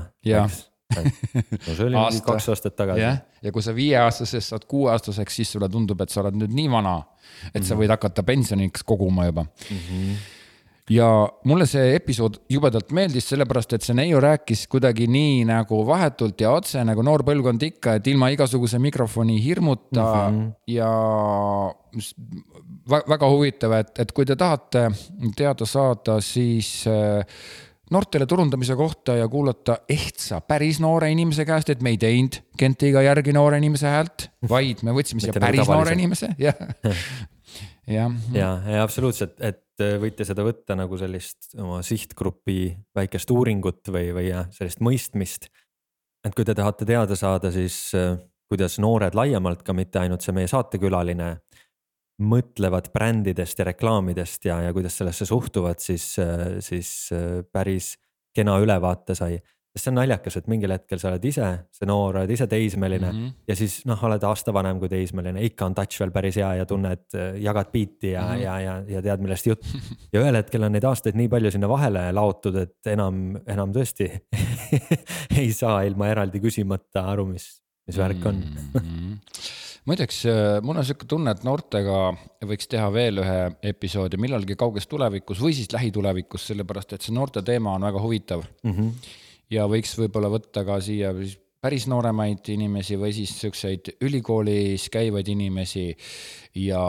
no 1.65 1.74
see 1.74 1.88
oli 1.88 1.98
Aasta. 1.98 2.25
kaks 2.29 2.51
aastat 2.53 2.77
tagasi. 2.77 3.01
jah, 3.01 3.19
ja 3.41 3.53
kui 3.55 3.65
sa 3.65 3.74
viieaastasest 3.75 4.53
saad 4.53 4.69
kuueaastaseks, 4.69 5.41
siis 5.41 5.57
sulle 5.57 5.69
tundub, 5.74 6.01
et 6.05 6.13
sa 6.13 6.22
oled 6.22 6.38
nüüd 6.43 6.53
nii 6.53 6.69
vana, 6.69 7.00
et 7.01 7.25
mm 7.25 7.60
-hmm. 7.60 7.67
sa 7.67 7.74
mhm. 7.74 7.81
võid 7.81 7.98
hakata 7.98 8.24
pensioniks 8.24 8.86
koguma 8.86 9.25
juba 9.25 9.48
mm. 9.50 9.77
-hmm 9.89 10.34
ja 10.89 11.08
mulle 11.50 11.65
see 11.70 11.96
episood 11.96 12.38
jubedalt 12.51 12.92
meeldis, 12.94 13.25
sellepärast 13.32 13.74
et 13.77 13.86
see 13.86 13.96
neiu 13.98 14.20
rääkis 14.22 14.68
kuidagi 14.70 15.08
nii 15.10 15.46
nagu 15.50 15.82
vahetult 15.88 16.42
ja 16.42 16.54
otse 16.54 16.84
nagu 16.86 17.01
noor 17.06 17.25
põlvkond 17.25 17.65
ikka, 17.72 17.98
et 17.98 18.08
ilma 18.12 18.30
igasuguse 18.34 18.80
mikrofoni 18.82 19.39
hirmuta 19.44 20.06
mm 20.06 20.39
-hmm. 20.39 20.51
ja 20.68 20.89
väga 23.10 23.30
huvitav, 23.30 23.72
et, 23.80 24.00
et 24.00 24.12
kui 24.12 24.25
te 24.25 24.36
tahate 24.36 24.89
teada 25.36 25.65
saada, 25.65 26.22
siis 26.22 26.86
äh, 26.88 27.25
noortele 27.92 28.25
turundamise 28.25 28.75
kohta 28.75 29.15
ja 29.15 29.27
kuulata 29.27 29.77
ehtsa 29.89 30.42
päris 30.42 30.80
noore 30.80 31.12
inimese 31.12 31.46
käest, 31.46 31.70
et 31.70 31.82
me 31.82 31.89
ei 31.89 31.98
teinud 31.98 32.42
Kentiga 32.58 33.01
järgi 33.01 33.34
noore 33.34 33.58
inimese 33.58 33.88
häält, 33.88 34.30
vaid 34.50 34.84
me 34.84 34.92
võtsime 34.96 35.20
siia 35.20 35.34
nagu 35.34 35.46
päris 35.46 35.68
noore 35.68 35.94
inimese, 35.94 36.36
jah. 36.38 36.56
ja, 37.88 38.10
ja, 38.34 38.50
ja 38.68 38.84
absoluutselt, 38.84 39.38
et 39.44 39.84
äh, 39.84 39.96
võite 40.01 40.25
seda 40.27 40.46
võtta 40.46 40.77
nagu 40.77 40.98
sellist 41.00 41.54
oma 41.60 41.82
sihtgrupi 41.86 42.75
väikest 42.96 43.32
uuringut 43.34 43.92
või, 43.94 44.10
või 44.15 44.30
jah, 44.30 44.50
sellist 44.56 44.82
mõistmist. 44.86 45.50
et 46.25 46.34
kui 46.36 46.46
te 46.46 46.56
tahate 46.58 46.86
teada 46.86 47.15
saada, 47.15 47.51
siis 47.54 47.77
äh, 47.98 48.15
kuidas 48.50 48.80
noored 48.82 49.15
laiemalt, 49.18 49.63
ka 49.65 49.74
mitte 49.74 50.01
ainult 50.01 50.25
see 50.25 50.36
meie 50.36 50.50
saatekülaline, 50.50 51.36
mõtlevad 52.25 52.94
brändidest 52.94 53.60
ja 53.60 53.65
reklaamidest 53.68 54.46
ja, 54.48 54.62
ja 54.63 54.74
kuidas 54.74 54.96
sellesse 54.98 55.27
suhtuvad, 55.27 55.82
siis, 55.84 56.13
äh, 56.24 56.58
siis 56.63 57.10
päris 57.51 57.96
kena 58.36 58.58
ülevaate 58.60 59.15
sai. 59.15 59.39
Sest 59.75 59.89
see 59.89 59.91
on 59.91 59.98
naljakas, 60.00 60.38
et 60.39 60.46
mingil 60.48 60.72
hetkel 60.72 61.00
sa 61.01 61.10
oled 61.10 61.25
ise 61.27 61.48
see 61.75 61.88
noor, 61.89 62.22
oled 62.22 62.32
ise 62.32 62.48
teismeline 62.48 63.10
mm 63.10 63.17
-hmm. 63.17 63.34
ja 63.51 63.55
siis 63.60 63.82
noh, 63.89 64.03
oled 64.08 64.24
aasta 64.24 64.53
vanem 64.55 64.79
kui 64.79 64.89
teismeline, 64.89 65.41
ikka 65.50 65.65
on 65.65 65.75
touch 65.75 66.00
veel 66.00 66.13
päris 66.15 66.39
hea 66.39 66.53
ja 66.62 66.65
tunned, 66.65 67.03
jagad 67.44 67.72
biiti 67.74 68.12
ja 68.12 68.22
mm, 68.22 68.32
-hmm. 68.36 68.44
ja, 68.44 68.60
ja, 68.60 68.77
ja 68.88 69.01
tead, 69.01 69.20
millest 69.20 69.48
jutt. 69.48 69.67
ja 70.13 70.22
ühel 70.22 70.39
hetkel 70.39 70.63
on 70.63 70.72
neid 70.72 70.88
aastaid 70.88 71.20
nii 71.20 71.27
palju 71.27 71.51
sinna 71.51 71.70
vahele 71.70 72.08
laotud, 72.12 72.55
et 72.55 72.88
enam, 72.88 73.36
enam 73.48 73.75
tõesti 73.75 74.10
ei 75.41 75.51
saa 75.53 75.84
ilma 75.84 76.08
eraldi 76.08 76.39
küsimata 76.39 77.05
aru, 77.12 77.27
mis, 77.36 77.51
mis 77.88 77.98
värk 77.98 78.25
on. 78.25 78.44
-hmm 78.74 79.20
muideks 79.86 80.24
äh, 80.25 80.62
mul 80.65 80.79
on 80.79 80.86
sihuke 80.86 81.05
tunne, 81.10 81.34
et 81.36 81.44
noortega 81.46 82.00
võiks 82.50 82.70
teha 82.72 82.88
veel 82.94 83.22
ühe 83.22 83.38
episoodi 83.74 84.17
millalgi 84.22 84.58
kauges 84.58 84.88
tulevikus 84.89 85.41
või 85.41 85.53
siis 85.58 85.70
lähitulevikus, 85.74 86.48
sellepärast 86.50 86.96
et 86.96 87.05
see 87.05 87.13
noorte 87.15 87.44
teema 87.46 87.75
on 87.77 87.86
väga 87.86 88.01
huvitav 88.01 88.46
mm. 88.63 88.72
-hmm. 88.72 89.22
Ja 89.53 89.65
võiks 89.69 89.95
võib-olla 89.99 90.29
võtta 90.33 90.65
ka 90.67 90.79
siia 90.83 91.13
päris 91.65 91.87
nooremaid 91.89 92.45
inimesi 92.53 92.97
või 93.01 93.13
siis 93.15 93.33
siukseid 93.41 93.95
ülikoolis 94.05 94.89
käivaid 94.93 95.27
inimesi. 95.33 95.89
Ja 96.61 96.81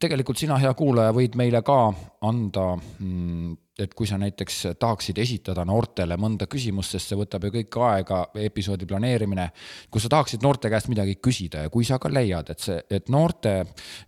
tegelikult 0.00 0.38
sina, 0.38 0.58
hea 0.62 0.74
kuulaja, 0.78 1.14
võid 1.16 1.34
meile 1.38 1.62
ka 1.66 1.78
anda 2.26 2.74
mm, 2.76 3.56
et 3.78 3.94
kui 3.94 4.06
sa 4.06 4.14
näiteks 4.18 4.60
tahaksid 4.78 5.18
esitada 5.18 5.64
noortele 5.66 6.14
mõnda 6.20 6.46
küsimust, 6.50 6.94
sest 6.94 7.10
see 7.10 7.18
võtab 7.18 7.48
ju 7.48 7.50
kõik 7.56 7.78
aega, 7.82 8.20
episoodi 8.46 8.86
planeerimine. 8.86 9.48
kui 9.90 10.00
sa 10.00 10.08
tahaksid 10.08 10.42
noorte 10.46 10.70
käest 10.70 10.88
midagi 10.88 11.16
küsida 11.16 11.64
ja 11.64 11.70
kui 11.70 11.84
sa 11.84 11.98
ka 11.98 12.08
leiad, 12.12 12.50
et 12.50 12.60
see, 12.60 12.78
et 12.90 13.08
noorte 13.10 13.56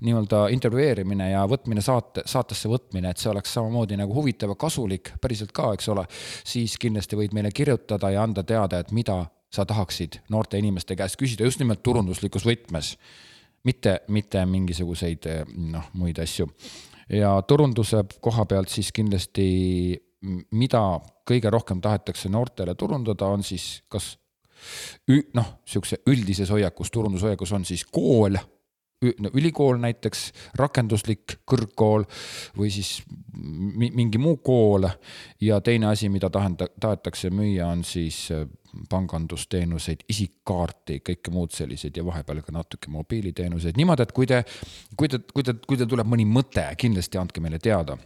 nii-öelda 0.06 0.46
intervjueerimine 0.54 1.30
ja 1.32 1.42
võtmine 1.50 1.82
saate, 1.82 2.22
saatesse 2.26 2.70
võtmine, 2.70 3.10
et 3.10 3.18
see 3.18 3.30
oleks 3.30 3.52
samamoodi 3.58 3.98
nagu 3.98 4.14
huvitav 4.14 4.54
ja 4.54 4.60
kasulik 4.66 5.12
päriselt 5.20 5.52
ka, 5.52 5.72
eks 5.74 5.88
ole. 5.88 6.06
siis 6.44 6.78
kindlasti 6.78 7.18
võid 7.18 7.34
meile 7.34 7.50
kirjutada 7.50 8.10
ja 8.10 8.22
anda 8.22 8.46
teada, 8.46 8.78
et 8.78 8.92
mida 8.92 9.24
sa 9.50 9.66
tahaksid 9.66 10.20
noorte 10.30 10.58
inimeste 10.58 10.96
käest 10.96 11.18
küsida 11.18 11.44
just 11.44 11.58
nimelt 11.58 11.82
turunduslikus 11.82 12.46
võtmes 12.46 12.96
mitte, 13.64 14.00
mitte 14.08 14.44
mingisuguseid 14.46 15.26
noh, 15.56 15.90
muid 15.94 16.18
asju 16.22 16.46
ja 17.12 17.42
turunduse 17.42 18.04
koha 18.20 18.46
pealt 18.46 18.72
siis 18.72 18.92
kindlasti, 18.92 19.46
mida 20.52 20.82
kõige 21.26 21.50
rohkem 21.50 21.80
tahetakse 21.80 22.30
noortele 22.32 22.74
turundada, 22.74 23.28
on 23.30 23.44
siis 23.46 23.82
kas 23.88 24.16
noh, 25.36 25.50
sihukese 25.68 26.00
üldises 26.10 26.50
hoiakus, 26.50 26.90
turundushoiakus 26.90 27.52
on 27.52 27.64
siis 27.68 27.84
kool 27.84 28.38
ülikool 29.34 29.80
näiteks, 29.82 30.26
rakenduslik 30.58 31.38
kõrgkool 31.48 32.06
või 32.56 32.70
siis 32.74 33.02
mingi 33.36 34.18
muu 34.18 34.36
kool. 34.36 34.88
ja 35.40 35.60
teine 35.60 35.86
asi, 35.86 36.08
mida 36.08 36.30
tahenda-, 36.30 36.68
tahetakse 36.80 37.30
müüa, 37.30 37.66
on 37.66 37.84
siis 37.84 38.30
äh, 38.32 38.46
pangandusteenuseid, 38.88 40.04
isikkaarti, 40.08 41.00
kõike 41.04 41.32
muud 41.32 41.54
selliseid 41.54 41.96
ja 41.96 42.04
vahepeal 42.04 42.42
ka 42.44 42.52
natuke 42.52 42.90
mobiiliteenuseid, 42.90 43.76
niimoodi, 43.76 44.02
et 44.02 44.12
kui 44.12 44.26
te, 44.26 44.42
kui 44.96 45.08
te, 45.08 45.20
kui 45.32 45.46
te, 45.46 45.56
kui 45.66 45.76
teil 45.76 45.88
tuleb 45.90 46.08
mõni 46.08 46.26
mõte, 46.28 46.66
kindlasti 46.78 47.20
andke 47.20 47.40
meile 47.44 47.58
teada. 47.62 47.96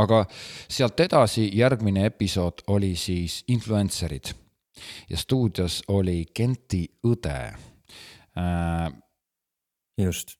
Aga 0.00 0.22
sealt 0.70 1.00
edasi 1.02 1.48
järgmine 1.56 2.06
episood 2.08 2.64
oli 2.72 2.94
siis 2.96 3.42
influencer'id. 3.52 4.32
Ja 5.10 5.18
stuudios 5.18 5.82
oli 5.92 6.24
Genti 6.36 6.86
õde. 7.04 7.38
Äh, 8.38 8.86
just, 10.04 10.36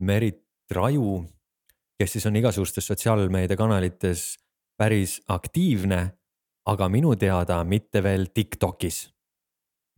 Merit 0.00 0.44
Raju, 0.70 1.24
kes 1.98 2.12
siis 2.12 2.26
on 2.26 2.36
igasugustes 2.36 2.86
sotsiaalmeediakanalites 2.86 4.36
päris 4.78 5.18
aktiivne, 5.28 6.00
aga 6.68 6.88
minu 6.88 7.16
teada 7.16 7.62
mitte 7.64 8.02
veel 8.02 8.28
Tiktokis. 8.34 9.08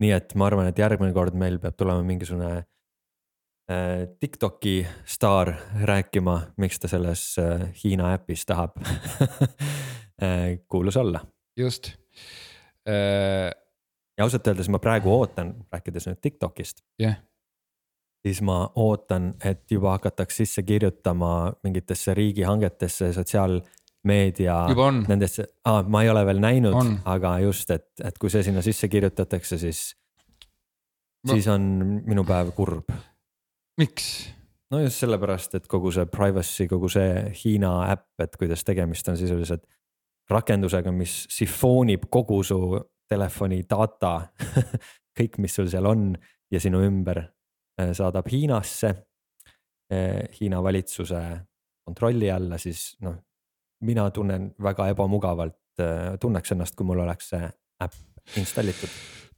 nii 0.01 0.11
et 0.15 0.33
ma 0.33 0.47
arvan, 0.49 0.65
et 0.71 0.79
järgmine 0.79 1.13
kord 1.13 1.35
meil 1.37 1.59
peab 1.61 1.75
tulema 1.77 2.01
mingisugune 2.01 2.51
äh, 2.57 4.07
Tiktoki 4.19 4.87
staar 5.05 5.53
rääkima, 5.83 6.39
miks 6.57 6.81
ta 6.81 6.89
selles 6.89 7.35
äh, 7.37 7.67
Hiina 7.83 8.13
äpis 8.15 8.45
tahab 8.49 8.79
äh, 8.81 10.57
kuulus 10.67 10.97
olla. 10.97 11.21
just 11.57 11.91
äh.... 12.87 13.51
ja 14.17 14.23
ausalt 14.25 14.47
öeldes 14.47 14.69
ma 14.69 14.79
praegu 14.79 15.13
ootan, 15.13 15.53
rääkides 15.69 16.09
nüüd 16.09 16.23
Tiktokist 16.23 16.81
yeah 17.01 17.21
siis 18.25 18.41
ma 18.45 18.63
ootan, 18.75 19.33
et 19.45 19.63
juba 19.71 19.95
hakataks 19.97 20.41
sisse 20.43 20.63
kirjutama 20.63 21.53
mingitesse 21.63 22.13
riigihangetesse, 22.13 23.13
sotsiaalmeedia. 23.13 24.57
Nendesse 25.07 25.47
ah,, 25.65 25.81
ma 25.87 26.03
ei 26.03 26.09
ole 26.09 26.25
veel 26.25 26.41
näinud, 26.43 26.77
aga 27.05 27.37
just, 27.45 27.71
et, 27.73 27.89
et 28.03 28.17
kui 28.21 28.29
see 28.29 28.43
sinna 28.45 28.61
sisse 28.65 28.87
kirjutatakse, 28.91 29.57
siis 29.61 29.81
no., 31.25 31.33
siis 31.33 31.49
on 31.51 31.65
minu 32.05 32.25
päev 32.27 32.53
kurb. 32.57 32.93
miks? 33.81 34.29
no 34.71 34.79
just 34.79 35.01
sellepärast, 35.03 35.57
et 35.57 35.67
kogu 35.67 35.91
see 35.91 36.05
privacy, 36.11 36.67
kogu 36.69 36.89
see 36.91 37.27
Hiina 37.41 37.73
äpp, 37.91 38.13
et 38.23 38.37
kuidas 38.39 38.63
tegemist 38.67 39.09
on 39.11 39.17
sisuliselt 39.19 39.65
rakendusega, 40.31 40.93
mis 40.95 41.25
sifoonib 41.33 42.05
kogu 42.09 42.39
su 42.43 42.79
telefoni 43.11 43.65
data 43.67 44.13
kõik, 45.17 45.41
mis 45.43 45.57
sul 45.57 45.67
seal 45.71 45.89
on 45.89 46.13
ja 46.51 46.61
sinu 46.63 46.79
ümber 46.85 47.25
saadab 47.93 48.27
Hiinasse, 48.31 48.93
äh, 49.93 50.21
Hiina 50.39 50.63
valitsuse 50.63 51.21
kontrolli 51.85 52.31
alla, 52.31 52.57
siis 52.61 52.95
noh, 53.01 53.15
mina 53.81 54.09
tunnen 54.11 54.51
väga 54.61 54.91
ebamugavalt, 54.93 55.79
äh, 55.79 56.19
tunneks 56.21 56.53
ennast, 56.55 56.75
kui 56.75 56.85
mul 56.85 57.03
oleks 57.05 57.33
see 57.33 57.49
äpp 57.81 58.37
installitud 58.37 58.89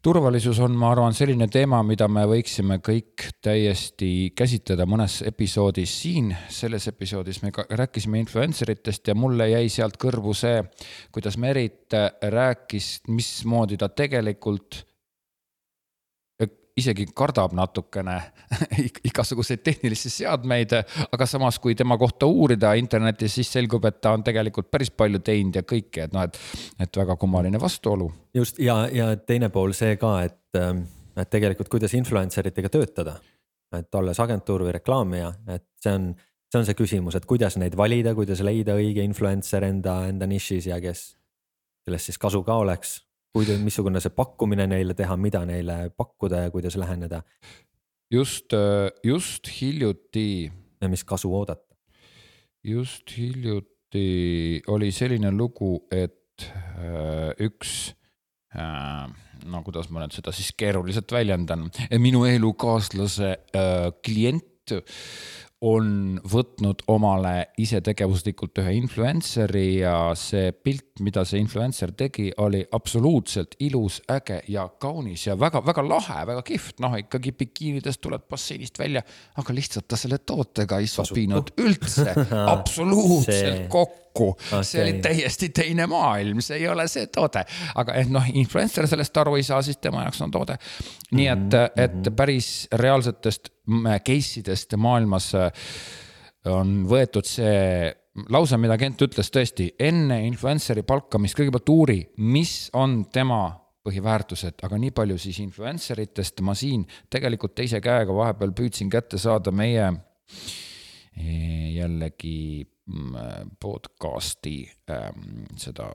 turvalisus 0.04 0.60
on, 0.60 0.74
ma 0.76 0.90
arvan, 0.92 1.14
selline 1.16 1.48
teema, 1.52 1.80
mida 1.88 2.10
me 2.12 2.26
võiksime 2.28 2.80
kõik 2.84 3.24
täiesti 3.44 4.34
käsitleda 4.36 4.84
mõnes 4.90 5.22
episoodis 5.24 5.94
siin. 6.02 6.34
selles 6.50 6.88
episoodis 6.92 7.42
me 7.42 7.54
rääkisime 7.56 8.20
influencer 8.20 8.72
itest 8.72 9.08
ja 9.08 9.16
mulle 9.16 9.48
jäi 9.50 9.70
sealt 9.70 9.96
kõrvu 9.98 10.36
see, 10.36 10.60
kuidas 11.12 11.38
Merit 11.38 11.96
rääkis, 12.22 13.06
mismoodi 13.08 13.78
ta 13.80 13.90
tegelikult 13.90 14.84
isegi 16.78 17.06
kardab 17.16 17.54
natukene 17.54 18.16
igasuguseid 19.10 19.62
tehnilisi 19.66 20.10
seadmeid, 20.10 20.74
aga 21.14 21.28
samas, 21.30 21.60
kui 21.62 21.76
tema 21.78 21.98
kohta 22.02 22.26
uurida 22.30 22.74
internetis, 22.80 23.36
siis 23.38 23.52
selgub, 23.54 23.86
et 23.86 24.00
ta 24.02 24.16
on 24.18 24.26
tegelikult 24.26 24.72
päris 24.74 24.92
palju 24.92 25.22
teinud 25.26 25.60
ja 25.60 25.66
kõike, 25.70 26.08
et 26.08 26.16
noh, 26.16 26.26
et, 26.26 26.40
et 26.82 27.02
väga 27.04 27.18
kummaline 27.22 27.62
vastuolu. 27.62 28.10
just 28.34 28.60
ja, 28.60 28.84
ja 28.92 29.14
teine 29.18 29.50
pool 29.54 29.76
see 29.78 29.98
ka, 30.02 30.16
et, 30.26 30.62
et 31.18 31.30
tegelikult 31.30 31.70
kuidas 31.70 31.94
influencer 31.94 32.50
itega 32.50 32.74
töötada. 32.74 33.20
et 33.74 33.96
olles 33.96 34.20
agentuur 34.20 34.68
või 34.68 34.74
reklaamija, 34.76 35.32
et 35.50 35.66
see 35.82 35.94
on, 35.94 36.12
see 36.50 36.60
on 36.60 36.66
see 36.66 36.78
küsimus, 36.78 37.16
et 37.18 37.26
kuidas 37.26 37.58
neid 37.58 37.78
valida, 37.78 38.14
kuidas 38.14 38.42
leida 38.46 38.76
õige 38.78 39.02
influencer 39.06 39.66
enda, 39.66 40.04
enda 40.10 40.30
nišis 40.30 40.70
ja 40.70 40.78
kes, 40.82 41.16
kellest 41.86 42.10
siis 42.10 42.22
kasu 42.22 42.44
ka 42.46 42.62
oleks 42.66 43.00
kuidas, 43.34 43.62
missugune 43.66 44.02
see 44.04 44.14
pakkumine 44.14 44.68
neile 44.70 44.96
teha, 44.98 45.18
mida 45.18 45.44
neile 45.50 45.78
pakkuda 45.98 46.46
ja 46.46 46.52
kuidas 46.54 46.78
läheneda. 46.78 47.24
just, 48.12 48.54
äh, 48.54 48.92
just 49.04 49.50
hiljuti. 49.62 50.52
ja 50.82 50.90
mis 50.90 51.04
kasu 51.04 51.34
oodata? 51.36 51.76
just 52.64 53.18
hiljuti 53.18 54.62
oli 54.68 54.92
selline 54.92 55.32
lugu, 55.32 55.88
et 55.92 56.46
äh, 56.78 57.34
üks 57.40 57.96
äh, 58.56 59.10
no 59.46 59.64
kuidas 59.64 59.90
ma 59.90 60.04
nüüd 60.04 60.14
seda 60.16 60.32
siis 60.32 60.54
keeruliselt 60.58 61.12
väljendan, 61.12 61.68
minu 62.00 62.26
elukaaslase 62.26 63.36
klient 64.06 64.78
on 65.64 66.20
võtnud 66.28 66.84
omale 66.92 67.54
isetegevuslikult 67.62 68.60
ühe 68.64 68.74
influencer'i 68.82 69.80
ja 69.80 69.96
see 70.20 70.52
pilt, 70.52 71.00
mida 71.06 71.24
see 71.28 71.40
influencer 71.40 71.94
tegi, 71.98 72.28
oli 72.44 72.64
absoluutselt 72.76 73.56
ilus, 73.64 74.02
äge 74.12 74.42
ja 74.52 74.68
kaunis 74.82 75.28
ja 75.30 75.38
väga-väga 75.40 75.86
lahe, 75.88 76.20
väga 76.34 76.44
kihvt, 76.48 76.84
noh 76.84 76.98
ikkagi 77.00 77.32
bikiinides 77.40 78.02
tuled 78.04 78.28
basseinist 78.30 78.80
välja, 78.80 79.06
aga 79.40 79.56
lihtsalt 79.56 79.88
ta 79.88 80.00
selle 80.00 80.20
tootega 80.20 80.82
ei 80.84 80.90
sobinud 80.92 81.56
üldse. 81.64 82.12
Absoluutselt 82.58 83.32
see... 83.32 83.68
kokku 84.14 84.30
okay.. 84.30 84.64
see 84.64 84.84
oli 84.84 84.94
täiesti 85.04 85.50
teine 85.50 85.88
maailm, 85.90 86.42
see 86.42 86.62
ei 86.62 86.68
ole 86.72 86.88
see 86.92 87.08
toode, 87.14 87.44
aga 87.76 87.98
et 88.02 88.12
noh, 88.14 88.28
influencer 88.34 88.88
sellest 88.90 89.18
aru 89.18 89.36
ei 89.40 89.48
saa, 89.48 89.62
siis 89.66 89.82
tema 89.82 90.06
jaoks 90.06 90.22
on 90.26 90.32
toode. 90.32 90.58
nii 91.12 91.28
et, 91.28 91.50
mhm, 91.50 91.74
et 91.76 92.00
mhm. 92.00 92.16
päris 92.16 92.54
reaalsetest 92.72 93.52
case 94.06 94.40
idest 94.42 94.78
maailmas 94.78 95.34
äh, 95.40 95.52
on 96.52 96.84
võetud 96.90 97.28
see 97.28 97.92
lause, 98.30 98.58
mida 98.62 98.78
Kent 98.78 99.02
ütles 99.08 99.32
tõesti 99.34 99.72
enne 99.82 100.20
influencer'i 100.28 100.84
palkamist, 100.86 101.38
kõigepealt 101.38 101.70
uuri, 101.74 102.00
mis 102.22 102.70
on 102.78 103.06
tema 103.14 103.46
põhiväärtused, 103.84 104.62
aga 104.64 104.80
nii 104.80 104.94
palju 104.96 105.18
siis 105.20 105.42
influencer 105.44 106.00
itest 106.04 106.40
ma 106.46 106.56
siin 106.56 106.86
tegelikult 107.12 107.56
teise 107.58 107.82
käega 107.84 108.16
vahepeal 108.16 108.54
püüdsin 108.56 108.92
kätte 108.92 109.20
saada 109.20 109.52
meie 109.52 109.90
eh, 111.18 111.74
jällegi 111.76 112.64
podcast'i 113.64 114.58
ähm, 114.92 115.46
seda 115.58 115.88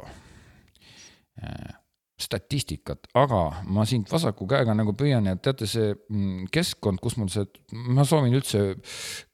äh, 1.42 1.74
statistikat, 2.18 3.06
aga 3.14 3.62
ma 3.70 3.84
siit 3.86 4.10
vasaku 4.10 4.48
käega 4.50 4.74
nagu 4.74 4.94
püüan 4.98 5.28
ja 5.30 5.36
teate, 5.38 5.68
see 5.70 5.92
mm, 5.94 6.48
keskkond, 6.54 6.98
kus 7.02 7.14
mul 7.20 7.30
see, 7.30 7.46
ma 7.94 8.06
soovin 8.08 8.34
üldse, 8.34 8.62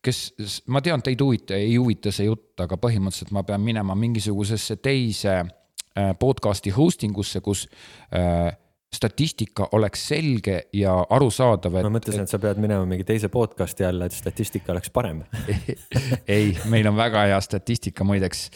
kes, 0.04 0.20
ma 0.68 0.82
tean, 0.84 1.02
teid 1.04 1.22
huvita, 1.24 1.56
ei 1.56 1.78
huvita 1.78 2.12
see 2.12 2.28
jutt, 2.28 2.52
aga 2.60 2.76
põhimõtteliselt 2.80 3.32
ma 3.32 3.44
pean 3.48 3.64
minema 3.64 3.96
mingisugusesse 3.96 4.76
teise 4.84 5.38
äh, 5.40 6.12
podcast'i 6.20 6.74
hosting 6.76 7.16
usse, 7.16 7.40
kus 7.44 7.64
äh, 8.12 8.52
statistika 8.94 9.68
oleks 9.76 10.06
selge 10.08 10.56
ja 10.72 10.94
arusaadav. 11.16 11.78
ma 11.82 11.92
mõtlesin, 11.96 12.24
et 12.24 12.32
sa 12.32 12.40
pead 12.42 12.60
minema 12.62 12.86
mingi 12.88 13.06
teise 13.06 13.30
podcast'i 13.32 13.86
alla, 13.88 14.08
et 14.08 14.16
statistika 14.16 14.72
oleks 14.74 14.92
parem 14.94 15.22
ei, 16.36 16.54
meil 16.70 16.88
on 16.90 16.96
väga 16.98 17.26
hea 17.30 17.40
statistika 17.44 18.06
muideks. 18.06 18.46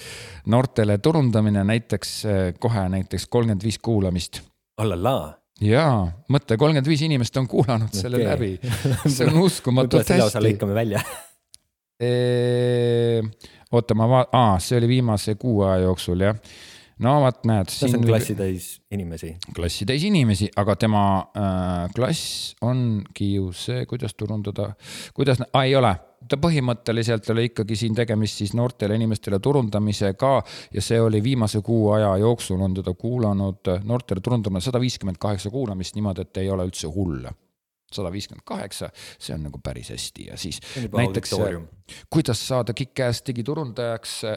noortele 0.46 0.98
turundamine 1.04 1.64
näiteks 1.64 2.14
kohe 2.60 2.88
näiteks 2.94 3.26
kolmkümmend 3.26 3.64
viis 3.64 3.78
kuulamist. 3.82 4.42
allallaa 4.78 5.34
jaa, 5.64 6.06
mõtle, 6.30 6.56
kolmkümmend 6.56 6.88
viis 6.88 7.02
inimest 7.06 7.36
on 7.36 7.48
kuulanud 7.50 7.90
okay. 7.90 8.00
selle 8.00 8.22
läbi. 8.24 8.54
see 9.14 9.26
on 9.26 9.42
uskumatult 9.42 10.14
hästi. 10.14 10.44
lõikame 10.44 10.74
välja 10.76 11.02
oota, 13.74 13.94
ma 13.98 14.06
vaatan, 14.08 14.60
see 14.62 14.78
oli 14.78 14.88
viimase 14.96 15.34
kuu 15.34 15.64
aja 15.66 15.88
jooksul 15.88 16.22
jah 16.28 16.36
no 17.04 17.14
vot, 17.22 17.40
näed. 17.48 17.70
see 17.72 17.92
on 17.94 18.04
klassitäis 18.06 18.68
inimesi. 18.94 19.36
klassitäis 19.54 20.04
inimesi, 20.08 20.50
aga 20.56 20.76
tema 20.76 21.04
äh, 21.36 21.88
klass 21.94 22.54
ongi 22.64 23.32
ju 23.34 23.52
see, 23.56 23.86
kuidas 23.90 24.14
turundada, 24.18 24.72
kuidas, 25.14 25.42
ei 25.62 25.76
ole 25.78 25.94
ta 26.28 26.36
põhimõtteliselt 26.40 27.28
oli 27.32 27.48
ikkagi 27.48 27.76
siin 27.78 27.94
tegemist 27.96 28.40
siis 28.42 28.54
noortele 28.58 28.96
inimestele 28.98 29.38
turundamisega 29.42 30.32
ja 30.74 30.82
see 30.82 31.00
oli 31.00 31.22
viimase 31.22 31.62
kuu 31.64 31.92
aja 31.94 32.16
jooksul 32.24 32.60
on 32.64 32.74
teda 32.80 32.94
kuulanud 32.98 33.70
noortele 33.86 34.24
turundamine 34.24 34.64
sada 34.64 34.80
viiskümmend 34.82 35.20
kaheksa 35.22 35.50
kuulamist 35.54 35.94
niimoodi, 35.94 36.26
et 36.26 36.42
ei 36.42 36.50
ole 36.50 36.66
üldse 36.68 36.90
hull 36.90 37.28
sada 37.92 38.10
viiskümmend 38.12 38.44
kaheksa, 38.48 38.90
see 39.18 39.34
on 39.34 39.46
nagu 39.48 39.60
päris 39.64 39.90
hästi 39.94 40.28
ja 40.30 40.36
siis 40.40 40.60
näiteks 40.92 41.34
kuidas 42.12 42.42
saada 42.48 42.74
kick-ass 42.76 43.22
digiturundajaks, 43.26 44.16
äh, 44.24 44.34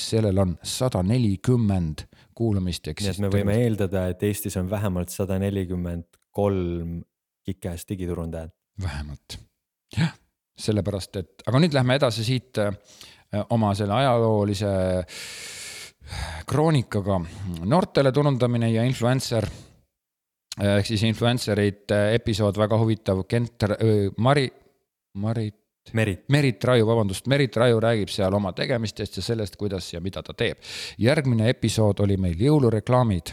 sellel 0.00 0.38
on 0.38 0.56
sada 0.62 1.02
nelikümmend 1.02 2.06
kuulamist. 2.34 2.90
nii 2.92 3.12
et 3.12 3.22
me 3.24 3.30
võime 3.32 3.56
eeldada, 3.64 4.08
et 4.12 4.22
Eestis 4.28 4.56
on 4.60 4.70
vähemalt 4.70 5.12
sada 5.12 5.38
nelikümmend 5.40 6.08
kolm 6.30 7.00
kick-ass 7.44 7.88
digiturundajat. 7.88 8.52
vähemalt, 8.82 9.38
jah, 9.96 10.12
sellepärast 10.58 11.16
et, 11.16 11.32
aga 11.46 11.64
nüüd 11.64 11.74
lähme 11.76 11.96
edasi 12.00 12.24
siit 12.24 12.60
äh, 12.60 12.72
oma 13.50 13.74
selle 13.74 13.96
ajaloolise 13.96 14.72
kroonikaga. 16.46 17.20
noortele 17.64 18.12
turundamine 18.12 18.70
ja 18.72 18.84
influencer 18.84 19.46
ehk 20.60 20.86
siis 20.86 21.02
influencer'id 21.08 21.94
episood, 22.12 22.58
väga 22.60 22.78
huvitav, 22.78 23.24
Kent, 23.28 23.68
Mari, 24.18 24.48
Marit. 25.14 25.58
Merit. 25.92 26.20
Merit 26.30 26.64
Raju, 26.64 26.86
vabandust, 26.86 27.26
Merit 27.26 27.56
Raju 27.58 27.80
räägib 27.82 28.10
seal 28.12 28.34
oma 28.34 28.52
tegemistest 28.54 29.16
ja 29.18 29.22
sellest, 29.26 29.56
kuidas 29.58 29.88
ja 29.92 30.00
mida 30.00 30.22
ta 30.22 30.30
teeb. 30.32 30.60
järgmine 30.98 31.48
episood 31.50 32.00
oli 32.04 32.16
meil 32.16 32.38
jõulureklaamid 32.38 33.32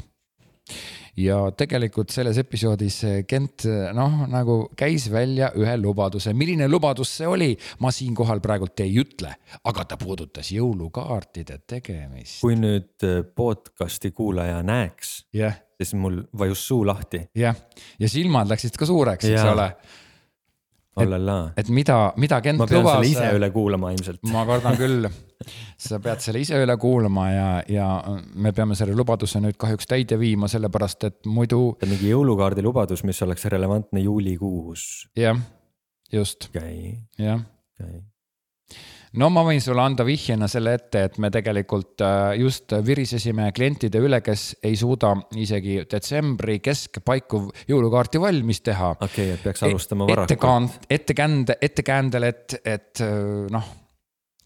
ja 1.20 1.40
tegelikult 1.58 2.14
selles 2.14 2.40
episoodis 2.42 3.00
Kent 3.28 3.66
noh, 3.96 4.26
nagu 4.32 4.60
käis 4.80 5.10
välja 5.12 5.52
ühe 5.60 5.78
lubaduse, 5.82 6.34
milline 6.38 6.70
lubadus 6.70 7.16
see 7.20 7.28
oli, 7.30 7.54
ma 7.84 7.92
siinkohal 7.94 8.42
praegult 8.44 8.84
ei 8.86 8.96
ütle, 9.02 9.34
aga 9.70 9.88
ta 9.90 9.98
puudutas 10.00 10.52
jõulukaartide 10.56 11.62
tegemist. 11.68 12.40
kui 12.44 12.56
nüüd 12.60 13.08
podcast'i 13.36 14.14
kuulaja 14.16 14.62
näeks 14.64 15.18
yeah 15.36 15.58
siis 15.80 15.96
mul 15.96 16.22
vajus 16.38 16.68
suu 16.68 16.86
lahti. 16.88 17.24
jah, 17.36 17.56
ja 18.00 18.10
silmad 18.12 18.50
läksid 18.52 18.76
ka 18.78 18.88
suureks, 18.90 19.30
eks 19.30 19.48
ole. 19.54 19.72
Et, 21.04 21.64
et 21.64 21.72
mida, 21.74 21.98
mida 22.18 22.42
Kent 22.46 22.60
lubas. 22.60 22.70
ma 22.70 22.76
pean 22.76 22.84
lubas, 22.84 23.00
selle 23.00 23.12
ise 23.12 23.38
üle 23.40 23.50
kuulama 23.56 23.92
ilmselt. 23.96 24.22
ma 24.32 24.46
kardan 24.50 24.80
küll. 24.80 25.10
sa 25.80 26.00
pead 26.04 26.24
selle 26.26 26.44
ise 26.44 26.60
üle 26.64 26.76
kuulama 26.82 27.30
ja, 27.32 27.48
ja 27.72 27.88
me 28.36 28.54
peame 28.56 28.76
selle 28.80 28.98
lubaduse 28.98 29.42
nüüd 29.44 29.58
kahjuks 29.60 29.90
täide 29.90 30.20
viima, 30.20 30.52
sellepärast 30.52 31.08
et 31.10 31.20
muidu. 31.26 31.78
mingi 31.86 32.12
jõulukaardi 32.12 32.66
lubadus, 32.66 33.06
mis 33.08 33.22
oleks 33.26 33.48
relevantne 33.54 34.04
juulikuus. 34.06 35.10
jah, 35.18 35.40
just 36.12 36.52
jah 36.54 37.40
no 39.18 39.30
ma 39.34 39.44
võin 39.48 39.62
sulle 39.64 39.82
anda 39.82 40.06
vihjena 40.06 40.48
selle 40.52 40.76
ette, 40.78 41.04
et 41.10 41.18
me 41.22 41.32
tegelikult 41.34 42.04
äh, 42.06 42.36
just 42.42 42.76
virisesime 42.86 43.50
klientide 43.56 44.02
üle, 44.04 44.22
kes 44.26 44.52
ei 44.64 44.78
suuda 44.80 45.16
isegi 45.40 45.82
detsembri 45.90 46.60
keskpaiku 46.64 47.44
jõulukaarti 47.70 48.22
valmis 48.22 48.62
teha. 48.62 48.94
okei 49.00 49.32
okay,, 49.32 49.36
et 49.38 49.46
peaks 49.48 49.66
alustama 49.68 50.08
varakult. 50.10 50.32
ettekand-, 50.32 50.90
ettekände, 50.90 51.60
ettekäändel, 51.62 52.30
et, 52.30 52.60
et 52.64 53.06
äh, 53.06 53.46
noh 53.54 53.76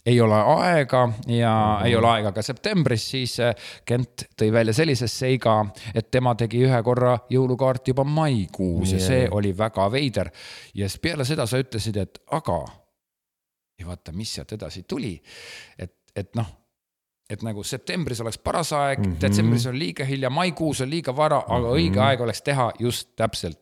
ei 0.06 0.22
ole 0.22 0.36
aega 0.36 1.10
ja 1.28 1.50
mm 1.50 1.82
-hmm. 1.82 1.86
ei 1.88 1.96
ole 1.96 2.08
aega 2.08 2.32
ka 2.32 2.42
septembris, 2.42 3.12
siis 3.12 3.40
äh, 3.40 3.56
Kent 3.86 4.26
tõi 4.42 4.52
välja 4.52 4.74
sellise 4.74 5.08
seiga, 5.08 5.66
et 5.96 6.12
tema 6.12 6.36
tegi 6.36 6.66
ühe 6.66 6.84
korra 6.84 7.20
jõulukaarti 7.30 7.92
juba 7.92 8.04
maikuus 8.04 8.92
yeah. 8.92 9.02
ja 9.02 9.08
see 9.08 9.28
oli 9.32 9.58
väga 9.58 9.92
veider. 9.92 10.30
ja 10.74 10.90
siis 10.90 11.00
peale 11.00 11.26
seda 11.26 11.46
sa 11.46 11.58
ütlesid, 11.58 11.98
et 11.98 12.20
aga 12.32 12.83
ja 13.80 13.88
vaata, 13.88 14.12
mis 14.12 14.34
sealt 14.36 14.52
edasi 14.52 14.84
tuli. 14.84 15.16
et, 15.78 15.96
et 16.16 16.36
noh, 16.36 16.50
et 17.30 17.44
nagu 17.46 17.64
septembris 17.64 18.22
oleks 18.22 18.38
paras 18.38 18.74
aeg 18.74 19.00
mm, 19.00 19.12
-hmm. 19.12 19.22
detsembris 19.22 19.66
on 19.66 19.80
liiga 19.80 20.06
hilja, 20.06 20.30
maikuus 20.30 20.82
on 20.82 20.90
liiga 20.90 21.16
vara, 21.16 21.44
aga 21.48 21.60
mm 21.60 21.66
-hmm. 21.66 21.82
õige 21.82 22.00
aeg 22.00 22.22
oleks 22.22 22.42
teha 22.42 22.72
just 22.80 23.16
täpselt 23.16 23.60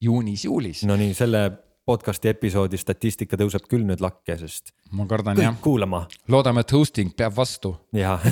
juunis-juulis. 0.00 0.84
no 0.84 0.96
nii, 0.96 1.14
selle 1.14 1.50
podcast'i 1.84 2.30
episoodi 2.32 2.78
statistika 2.80 3.36
tõuseb 3.36 3.66
küll 3.68 3.84
nüüd 3.84 4.00
lakke, 4.00 4.36
sest. 4.40 4.72
ma 4.92 5.06
kardan 5.06 5.40
jah. 5.40 5.56
kuulama. 5.60 6.06
loodame, 6.28 6.64
et 6.64 6.72
hosting 6.72 7.12
peab 7.16 7.36
vastu. 7.36 7.74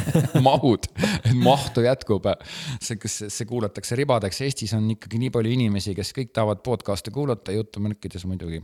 mahud, 0.48 0.88
et 1.24 1.34
mahtu 1.34 1.84
jätkub. 1.84 2.28
see, 2.80 2.96
kas 2.96 3.24
see 3.28 3.48
kuulatakse 3.48 3.96
ribadeks, 3.96 4.40
Eestis 4.40 4.72
on 4.78 4.90
ikkagi 4.90 5.18
nii 5.18 5.30
palju 5.30 5.52
inimesi, 5.52 5.94
kes 5.94 6.14
kõik 6.16 6.32
tahavad 6.32 6.62
podcast'e 6.64 7.10
kuulata, 7.10 7.52
jutumärkides 7.52 8.24
muidugi 8.24 8.62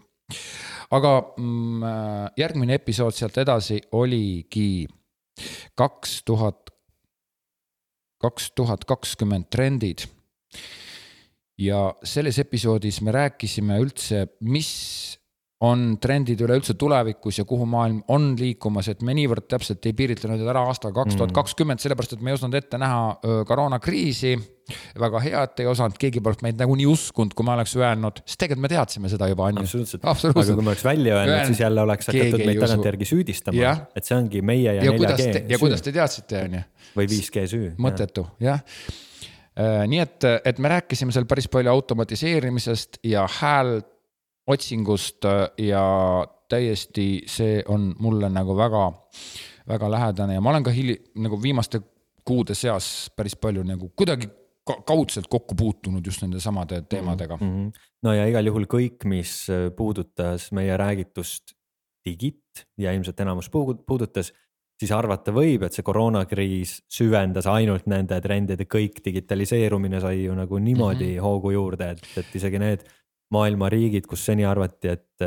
aga 0.90 1.12
mm, 1.36 1.82
äh, 1.82 2.30
järgmine 2.40 2.78
episood 2.78 3.16
sealt 3.16 3.38
edasi 3.40 3.80
oligi 3.92 4.86
kaks 5.78 6.22
tuhat, 6.26 6.70
kaks 8.22 8.50
tuhat 8.56 8.84
kakskümmend 8.84 9.48
trendid. 9.50 10.06
ja 11.58 11.94
selles 12.04 12.38
episoodis 12.38 13.00
me 13.02 13.12
rääkisime 13.12 13.78
üldse, 13.82 14.26
mis 14.40 15.17
on 15.66 15.96
trendid 15.98 16.38
üleüldse 16.44 16.76
tulevikus 16.78 17.40
ja 17.40 17.44
kuhu 17.48 17.66
maailm 17.66 17.98
on 18.14 18.30
liikumas, 18.38 18.90
et 18.92 19.00
me 19.02 19.14
niivõrd 19.18 19.48
täpselt 19.50 19.86
ei 19.90 19.94
piiritlenud 19.98 20.44
ära 20.46 20.62
aasta 20.70 20.92
kaks 20.94 21.18
tuhat 21.18 21.34
kakskümmend, 21.34 21.82
sellepärast 21.82 22.14
et 22.14 22.22
me 22.22 22.30
ei 22.30 22.38
osanud 22.38 22.54
ette 22.60 22.78
näha 22.78 23.42
koroonakriisi. 23.48 24.36
väga 25.00 25.20
hea, 25.24 25.42
et 25.48 25.60
ei 25.62 25.66
osanud, 25.66 25.96
keegi 25.98 26.20
poleks 26.20 26.44
meid 26.44 26.58
nagunii 26.60 26.84
uskunud, 26.86 27.32
kui 27.34 27.46
ma 27.46 27.54
oleks 27.56 27.72
öelnud, 27.78 28.20
sest 28.26 28.36
tegelikult 28.42 28.66
me 28.66 28.70
teadsime 28.74 29.08
seda 29.08 29.30
juba, 29.30 29.48
on 29.48 29.62
ju. 29.62 29.64
absoluutselt, 29.64 30.04
aga 30.04 30.54
kui 30.60 30.62
ma 30.66 30.74
oleks 30.74 30.84
välja 30.84 31.16
öelnud, 31.16 31.46
siis 31.48 31.62
jälle 31.64 31.82
oleks 31.82 32.12
hakatud 32.12 32.44
meid 32.44 32.62
tagantjärgi 32.62 33.08
süüdistama, 33.08 33.74
et 33.96 34.04
see 34.04 34.18
ongi 34.18 34.44
meie 34.44 34.76
ja, 34.76 34.84
ja 34.84 34.92
4G 34.92 35.18
süü. 35.24 35.44
ja 35.48 35.58
kuidas 35.58 35.82
te 35.82 35.96
teadsite, 35.96 36.44
on 36.44 36.58
ju. 36.60 36.64
või 37.00 37.10
5G 37.16 37.46
süü. 37.48 37.74
mõttetu, 37.80 38.28
jah 38.44 38.60
nii 39.58 39.98
et, 39.98 40.24
et 40.46 40.58
me 40.62 40.70
rääkisime 40.70 41.10
seal 41.10 41.24
päris 41.26 41.48
palju 41.50 41.72
automatiseerimisest 41.72 43.00
ja 43.08 43.24
häält 43.40 43.88
otsingust 44.48 45.24
äh, 45.28 45.46
ja 45.68 45.84
täiesti 46.48 47.22
see 47.28 47.62
on 47.68 47.92
mulle 48.00 48.30
nagu 48.32 48.56
väga, 48.56 48.88
väga 49.68 49.90
lähedane 49.90 50.38
ja 50.38 50.40
ma 50.40 50.54
olen 50.54 50.64
ka 50.64 50.72
hili-, 50.72 50.98
nagu 51.20 51.40
viimaste 51.42 51.82
kuude 52.28 52.56
seas 52.56 53.10
päris 53.16 53.36
palju 53.36 53.64
nagu 53.68 53.92
kuidagi 53.96 54.30
kaudselt 54.86 55.28
kokku 55.32 55.56
puutunud 55.56 56.04
just 56.04 56.22
nende 56.22 56.40
samade 56.40 56.82
teemadega 56.88 57.36
mm. 57.40 57.52
-hmm. 57.52 57.86
no 58.02 58.12
ja 58.12 58.26
igal 58.28 58.46
juhul 58.46 58.66
kõik, 58.68 59.04
mis 59.04 59.46
äh, 59.50 59.70
puudutas 59.76 60.52
meie 60.52 60.76
räägitust 60.76 61.54
digit 62.08 62.66
ja 62.78 62.92
ilmselt 62.92 63.20
enamus 63.20 63.50
puudutas, 63.50 64.32
siis 64.78 64.92
arvata 64.94 65.32
võib, 65.34 65.64
et 65.66 65.74
see 65.74 65.84
koroonakriis 65.84 66.78
süvendas 66.92 67.48
ainult 67.50 67.88
nende 67.90 68.20
trendide 68.20 68.64
kõik, 68.64 69.02
digitaliseerumine 69.04 70.00
sai 70.00 70.22
ju 70.24 70.34
nagu 70.34 70.58
niimoodi 70.58 71.04
mm 71.04 71.16
-hmm. 71.16 71.22
hoogu 71.22 71.50
juurde, 71.50 71.90
et, 71.90 72.06
et 72.16 72.34
isegi 72.34 72.58
need 72.58 72.86
maailma 73.34 73.68
riigid, 73.72 74.06
kus 74.08 74.24
seni 74.28 74.46
arvati, 74.48 74.94
et, 74.94 75.26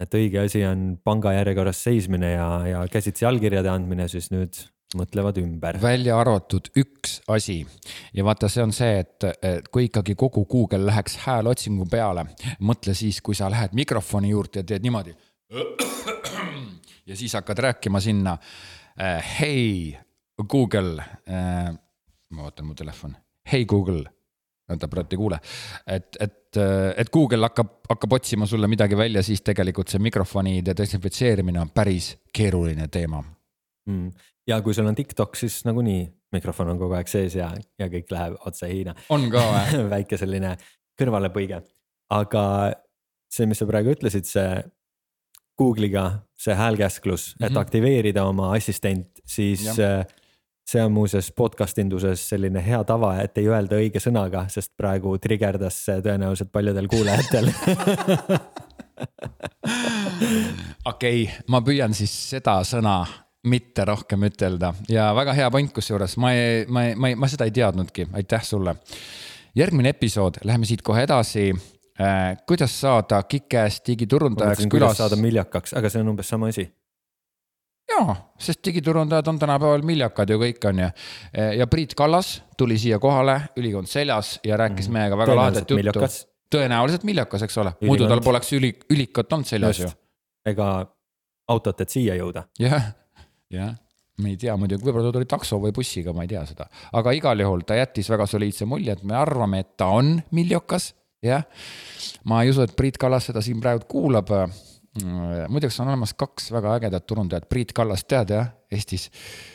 et 0.00 0.18
õige 0.18 0.42
asi 0.44 0.64
on 0.66 0.92
pangajärjekorras 1.04 1.84
seismine 1.86 2.34
ja, 2.34 2.50
ja 2.66 2.82
käsitsi 2.90 3.26
allkirjade 3.28 3.70
andmine, 3.70 4.08
siis 4.10 4.30
nüüd 4.34 4.58
mõtlevad 4.98 5.38
ümber. 5.38 5.78
välja 5.82 6.16
arvatud 6.18 6.72
üks 6.80 7.20
asi 7.30 7.60
ja 8.16 8.24
vaata, 8.26 8.48
see 8.50 8.64
on 8.64 8.74
see, 8.74 9.04
et 9.04 9.28
kui 9.70 9.86
ikkagi 9.86 10.16
kogu 10.18 10.44
Google 10.50 10.82
läheks 10.88 11.20
hääleotsingu 11.26 11.86
peale, 11.90 12.26
mõtle 12.58 12.96
siis, 12.98 13.20
kui 13.22 13.38
sa 13.38 13.50
lähed 13.52 13.76
mikrofoni 13.78 14.34
juurde 14.34 14.64
ja 14.64 14.70
teed 14.72 14.86
niimoodi. 14.86 15.14
ja 17.08 17.16
siis 17.16 17.38
hakkad 17.38 17.58
rääkima 17.70 18.00
sinna. 18.02 18.36
hei, 19.38 19.96
Google, 20.48 21.02
ma 21.30 22.42
vaatan 22.42 22.66
mu 22.66 22.74
telefon 22.74 23.14
hei 23.52 23.64
Google 23.64 24.04
ta 24.78 24.88
praegu 24.88 25.16
ei 25.16 25.20
kuule. 25.20 25.40
et, 25.86 26.16
et, 26.20 26.60
et 26.96 27.10
Google 27.12 27.48
hakkab, 27.48 27.72
hakkab 27.88 28.12
otsima 28.20 28.46
sulle 28.46 28.68
midagi 28.70 28.96
välja, 28.96 29.22
siis 29.22 29.42
tegelikult 29.46 29.88
see 29.88 30.02
mikrofonide 30.02 30.74
desinfitseerimine 30.76 31.60
on 31.60 31.70
päris 31.74 32.12
keeruline 32.32 32.88
teema 32.88 33.22
mm.. 33.86 34.10
ja 34.46 34.60
kui 34.62 34.74
sul 34.74 34.86
on 34.90 34.98
TikTok, 34.98 35.36
siis 35.36 35.62
nagunii 35.64 36.04
mikrofon 36.32 36.74
on 36.74 36.78
kogu 36.78 36.94
aeg 36.98 37.10
sees 37.10 37.34
ja, 37.38 37.50
ja 37.78 37.88
kõik 37.90 38.12
läheb 38.14 38.36
otse 38.46 38.68
Hiina. 38.70 38.94
on 39.10 39.28
ka 39.32 39.46
või 39.50 39.88
väike 39.96 40.18
selline 40.20 40.56
kõrvalepõige, 41.00 41.62
aga 42.14 42.44
see, 43.30 43.48
mis 43.48 43.60
sa 43.62 43.68
praegu 43.68 43.94
ütlesid, 43.94 44.28
see 44.28 44.60
Google'iga 45.60 46.04
see 46.40 46.54
häälkäsklus 46.56 47.34
mm, 47.34 47.38
-hmm. 47.38 47.46
et 47.46 47.52
mhm. 47.52 47.60
aktiveerida 47.60 48.24
oma 48.24 48.52
assistent, 48.56 49.20
siis 49.26 49.66
ja. 49.66 50.04
See 50.70 50.82
on 50.84 50.92
muuseas 50.92 51.32
podcast 51.34 51.78
induses 51.82 52.22
selline 52.30 52.60
hea 52.62 52.78
tava, 52.86 53.16
et 53.18 53.38
ei 53.40 53.48
öelda 53.50 53.74
õige 53.80 53.98
sõnaga, 53.98 54.44
sest 54.52 54.70
praegu 54.78 55.16
trigerdas 55.18 55.80
see 55.88 55.98
tõenäoliselt 56.04 56.52
paljudel 56.54 56.86
kuulajatel 56.92 57.50
okei 60.92 61.24
okay,, 61.24 61.26
ma 61.50 61.62
püüan 61.66 61.96
siis 61.96 62.14
seda 62.36 62.60
sõna 62.68 63.00
mitte 63.50 63.84
rohkem 63.88 64.28
ütelda 64.28 64.70
ja 64.92 65.08
väga 65.16 65.34
hea 65.40 65.50
point, 65.50 65.72
kusjuures 65.74 66.14
ma 66.22 66.34
ei, 66.36 66.66
ma 66.68 66.86
ei, 66.86 66.94
ma 66.94 67.10
ei, 67.10 67.18
ma 67.18 67.30
seda 67.32 67.48
ei 67.48 67.54
teadnudki, 67.56 68.06
aitäh 68.14 68.44
sulle. 68.46 68.76
järgmine 69.58 69.96
episood, 69.96 70.38
läheme 70.44 70.70
siit 70.70 70.86
kohe 70.86 71.02
edasi 71.02 71.48
äh,. 71.50 72.36
kuidas 72.46 72.80
saada 72.80 73.22
Kikes 73.22 73.82
digiturundajaks 73.86 74.70
külas? 74.70 75.02
saada 75.02 75.18
miljakaks, 75.18 75.74
aga 75.74 75.90
see 75.90 76.04
on 76.04 76.14
umbes 76.14 76.30
sama 76.30 76.52
asi 76.54 76.70
jaa, 77.90 78.14
sest 78.38 78.62
digiturundajad 78.66 79.28
on 79.32 79.38
tänapäeval 79.38 79.84
miljakad 79.86 80.30
ju 80.30 80.38
kõik 80.40 80.68
on 80.70 80.84
ju. 80.84 80.88
ja 81.58 81.66
Priit 81.70 81.94
Kallas 81.98 82.40
tuli 82.58 82.78
siia 82.78 82.98
kohale, 83.02 83.40
ülikond 83.56 83.90
seljas 83.90 84.38
ja 84.44 84.56
rääkis 84.56 84.88
mm 84.88 84.94
-hmm. 84.94 84.98
meiega 84.98 85.18
väga 85.18 85.36
lahedat 85.36 85.70
juttu. 85.70 86.06
tõenäoliselt 86.54 87.04
miljakas, 87.04 87.42
eks 87.42 87.58
ole, 87.58 87.72
muidu 87.80 88.08
tal 88.08 88.20
poleks 88.20 88.52
üli, 88.52 88.74
ülikat 88.90 89.32
olnud 89.32 89.46
seljas 89.46 89.78
ju. 89.78 89.88
ega 90.46 90.86
autot, 91.48 91.80
et 91.80 91.88
siia 91.88 92.14
jõuda. 92.14 92.44
jah, 92.58 92.92
jah 93.50 93.74
me 94.20 94.34
ei 94.34 94.36
tea 94.36 94.54
muidugi, 94.56 94.84
võib-olla 94.84 95.08
ta 95.08 95.16
tuli 95.16 95.28
takso 95.28 95.58
või 95.62 95.72
bussiga, 95.72 96.12
ma 96.12 96.24
ei 96.26 96.28
tea 96.28 96.44
seda, 96.48 96.68
aga 96.92 97.12
igal 97.16 97.40
juhul 97.40 97.64
ta 97.66 97.78
jättis 97.78 98.10
väga 98.12 98.26
soliidse 98.30 98.68
mulje, 98.68 98.92
et 98.92 99.04
me 99.06 99.16
arvame, 99.16 99.62
et 99.64 99.76
ta 99.80 99.90
on 99.96 100.18
miljokas, 100.36 100.92
jah. 101.24 101.46
ma 102.24 102.42
ei 102.44 102.52
usu, 102.52 102.66
et 102.66 102.76
Priit 102.76 102.98
Kallas 103.00 103.30
seda 103.30 103.42
siin 103.44 103.60
praegu 103.62 103.88
kuulab 103.88 104.30
muideks 104.98 105.80
on 105.80 105.88
olemas 105.88 106.14
kaks 106.18 106.50
väga 106.52 106.74
ägedat 106.78 107.06
turundajat, 107.06 107.48
Priit 107.48 107.72
Kallast 107.76 108.08
tead 108.10 108.34
jah, 108.34 108.50
Eestis? 108.72 109.08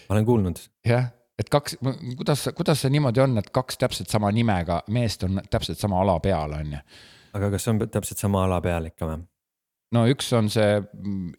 ma 0.10 0.16
olen 0.16 0.26
kuulnud. 0.26 0.62
jah, 0.88 1.10
et 1.40 1.52
kaks, 1.52 1.78
kuidas, 2.16 2.48
kuidas 2.56 2.86
see 2.86 2.94
niimoodi 2.96 3.24
on, 3.26 3.38
et 3.42 3.52
kaks 3.56 3.80
täpselt 3.82 4.12
sama 4.12 4.32
nimega 4.32 4.82
meest 4.96 5.28
on 5.28 5.42
täpselt 5.52 5.82
sama 5.82 6.02
ala 6.02 6.20
peal, 6.24 6.56
on 6.56 6.78
ju. 6.78 6.84
aga 7.36 7.52
kas 7.52 7.68
on 7.72 7.84
täpselt 7.84 8.22
sama 8.22 8.46
ala 8.48 8.62
peal 8.64 8.88
ikka 8.92 9.12
või? 9.12 9.26
no 9.96 10.06
üks 10.12 10.32
on 10.38 10.50
see 10.52 10.80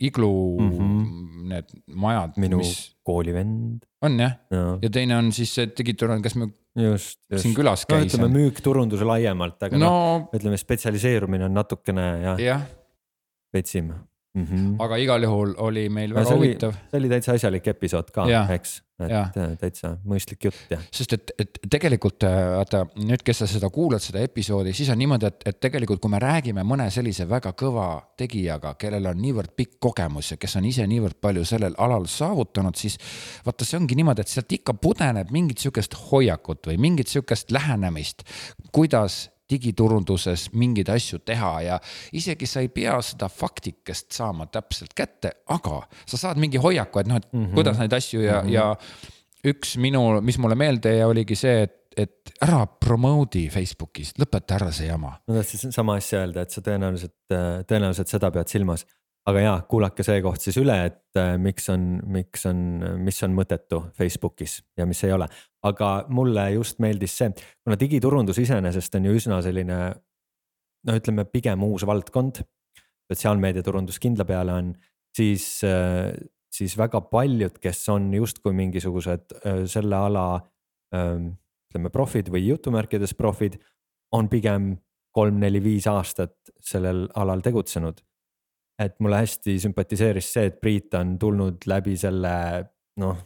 iglu 0.04 0.30
mm, 0.60 0.70
-hmm. 0.76 1.48
need 1.54 1.74
majad. 1.88 2.36
minu 2.36 2.60
mis... 2.60 2.76
koolivend. 3.06 3.84
on 4.04 4.20
jah 4.20 4.36
ja. 4.52 4.64
ja 4.82 4.90
teine 4.92 5.16
on 5.16 5.32
siis 5.32 5.54
see 5.56 5.72
digiturund, 5.72 6.22
kes 6.22 6.36
me 6.36 6.50
just, 6.76 7.20
just. 7.30 7.42
siin 7.42 7.56
külas 7.56 7.86
käis. 7.88 8.04
no 8.04 8.06
ütleme 8.10 8.32
müük, 8.32 8.60
turundus 8.60 9.00
laiemalt, 9.00 9.56
aga 9.62 9.80
no, 9.80 9.86
noh, 9.88 10.28
ütleme 10.36 10.60
spetsialiseerumine 10.60 11.48
on 11.48 11.56
natukene 11.56 12.10
jah. 12.22 12.42
jah 12.42 12.66
vetsim 13.54 13.92
mm. 14.36 14.44
-hmm. 14.44 14.74
aga 14.78 14.96
igal 14.96 15.22
juhul 15.22 15.54
oli 15.56 15.88
meil 15.88 16.14
väga 16.14 16.30
no, 16.30 16.36
huvitav. 16.36 16.74
see 16.90 16.98
oli 17.00 17.08
täitsa 17.08 17.36
asjalik 17.36 17.68
episood 17.72 18.10
ka, 18.14 18.26
eks, 18.54 18.74
et 19.00 19.12
ja. 19.12 19.22
Äh, 19.36 19.54
täitsa 19.60 19.92
mõistlik 20.04 20.46
jutt 20.48 20.72
ja. 20.72 20.78
sest 20.92 21.12
et, 21.16 21.32
et 21.38 21.60
tegelikult 21.70 22.26
äh, 22.28 22.36
vaata 22.56 22.84
nüüd, 23.00 23.24
kes 23.26 23.42
sa 23.42 23.48
seda 23.50 23.70
kuulad, 23.72 24.04
seda 24.04 24.22
episoodi, 24.24 24.74
siis 24.76 24.90
on 24.92 25.00
niimoodi, 25.00 25.30
et, 25.30 25.46
et 25.52 25.60
tegelikult, 25.60 26.00
kui 26.04 26.12
me 26.12 26.20
räägime 26.22 26.64
mõne 26.68 26.88
sellise 26.92 27.28
väga 27.28 27.52
kõva 27.58 27.88
tegijaga, 28.18 28.74
kellel 28.80 29.10
on 29.12 29.20
niivõrd 29.22 29.54
pikk 29.56 29.78
kogemus 29.88 30.32
ja 30.34 30.40
kes 30.40 30.58
on 30.60 30.68
ise 30.68 30.86
niivõrd 30.88 31.20
palju 31.20 31.44
sellel 31.48 31.76
alal 31.78 32.08
saavutanud, 32.10 32.76
siis 32.76 32.98
vaata, 33.46 33.68
see 33.68 33.80
ongi 33.80 33.98
niimoodi, 33.98 34.24
et 34.24 34.32
sealt 34.32 34.52
ikka 34.58 34.76
pudeneb 34.80 35.32
mingit 35.34 35.64
sihukest 35.64 35.96
hoiakut 36.10 36.68
või 36.68 36.80
mingit 36.88 37.12
sihukest 37.12 37.50
lähenemist, 37.56 38.26
kuidas 38.72 39.26
digiturunduses 39.50 40.48
mingeid 40.52 40.88
asju 40.90 41.20
teha 41.24 41.52
ja 41.62 41.80
isegi 42.12 42.48
sa 42.50 42.60
ei 42.64 42.68
pea 42.68 42.96
seda 43.04 43.28
faktikest 43.32 44.12
saama 44.12 44.46
täpselt 44.50 44.94
kätte, 44.96 45.32
aga 45.48 45.82
sa 46.06 46.20
saad 46.20 46.40
mingi 46.42 46.58
hoiaku, 46.62 47.02
et 47.02 47.10
noh, 47.10 47.16
et 47.16 47.32
mm 47.32 47.44
-hmm. 47.44 47.54
kuidas 47.54 47.78
neid 47.78 47.92
asju 47.92 48.20
ja 48.20 48.42
mm, 48.42 48.48
-hmm. 48.48 48.52
ja 48.52 48.76
üks 49.46 49.76
minu, 49.78 50.20
mis 50.20 50.38
mulle 50.38 50.54
meelde 50.54 50.96
jäi, 50.96 51.04
oligi 51.04 51.36
see, 51.36 51.62
et 51.62 51.82
et 51.96 52.32
ära 52.44 52.66
promote'i 52.66 53.48
Facebookis, 53.48 54.12
lõpeta 54.20 54.58
ära 54.58 54.68
see 54.72 54.86
jama. 54.86 55.14
ma 55.28 55.38
tahtsin 55.38 55.72
sama 55.72 55.96
asja 55.96 56.20
öelda, 56.20 56.42
et 56.42 56.50
sa 56.50 56.60
tõenäoliselt, 56.60 57.14
tõenäoliselt 57.66 58.12
seda 58.12 58.30
pead 58.30 58.52
silmas 58.52 58.84
aga 59.26 59.42
jaa, 59.42 59.56
kuulake 59.70 60.04
see 60.06 60.20
koht 60.22 60.44
siis 60.44 60.56
üle, 60.60 60.76
et 60.88 61.18
äh, 61.18 61.34
miks 61.42 61.66
on, 61.72 61.86
miks 62.14 62.46
on, 62.48 62.58
mis 63.02 63.18
on 63.26 63.34
mõttetu 63.34 63.82
Facebookis 63.98 64.60
ja 64.78 64.86
mis 64.86 65.02
ei 65.06 65.14
ole. 65.16 65.28
aga 65.66 66.06
mulle 66.14 66.44
just 66.54 66.78
meeldis 66.82 67.16
see, 67.18 67.32
kuna 67.64 67.78
digiturundus 67.80 68.38
iseenesest 68.38 68.94
on 68.98 69.08
ju 69.08 69.16
üsna 69.18 69.40
selline 69.42 69.78
no 70.86 70.98
ütleme, 71.00 71.26
pigem 71.26 71.64
uus 71.66 71.86
valdkond. 71.86 72.44
sotsiaalmeediaturundus 73.10 74.00
kindla 74.02 74.24
peale 74.26 74.52
on, 74.52 74.72
siis, 75.14 75.62
äh, 75.66 76.14
siis 76.52 76.76
väga 76.78 77.00
paljud, 77.10 77.58
kes 77.62 77.88
on 77.94 78.12
justkui 78.14 78.54
mingisugused 78.54 79.38
äh, 79.42 79.62
selle 79.70 79.96
ala 79.96 80.26
ähm, 80.94 81.32
ütleme 81.70 81.90
profid 81.90 82.30
või 82.30 82.46
jutumärkides 82.46 83.14
profid, 83.14 83.58
on 84.14 84.30
pigem 84.30 84.76
kolm, 85.14 85.40
neli, 85.42 85.62
viis 85.62 85.86
aastat 85.90 86.36
sellel 86.62 87.08
alal 87.14 87.42
tegutsenud 87.42 88.02
et 88.82 88.96
mulle 89.00 89.22
hästi 89.22 89.56
sümpatiseeris 89.62 90.32
see, 90.36 90.50
et 90.50 90.60
Priit 90.60 90.94
on 90.98 91.16
tulnud 91.20 91.64
läbi 91.68 91.96
selle 92.00 92.32
noh, 93.00 93.20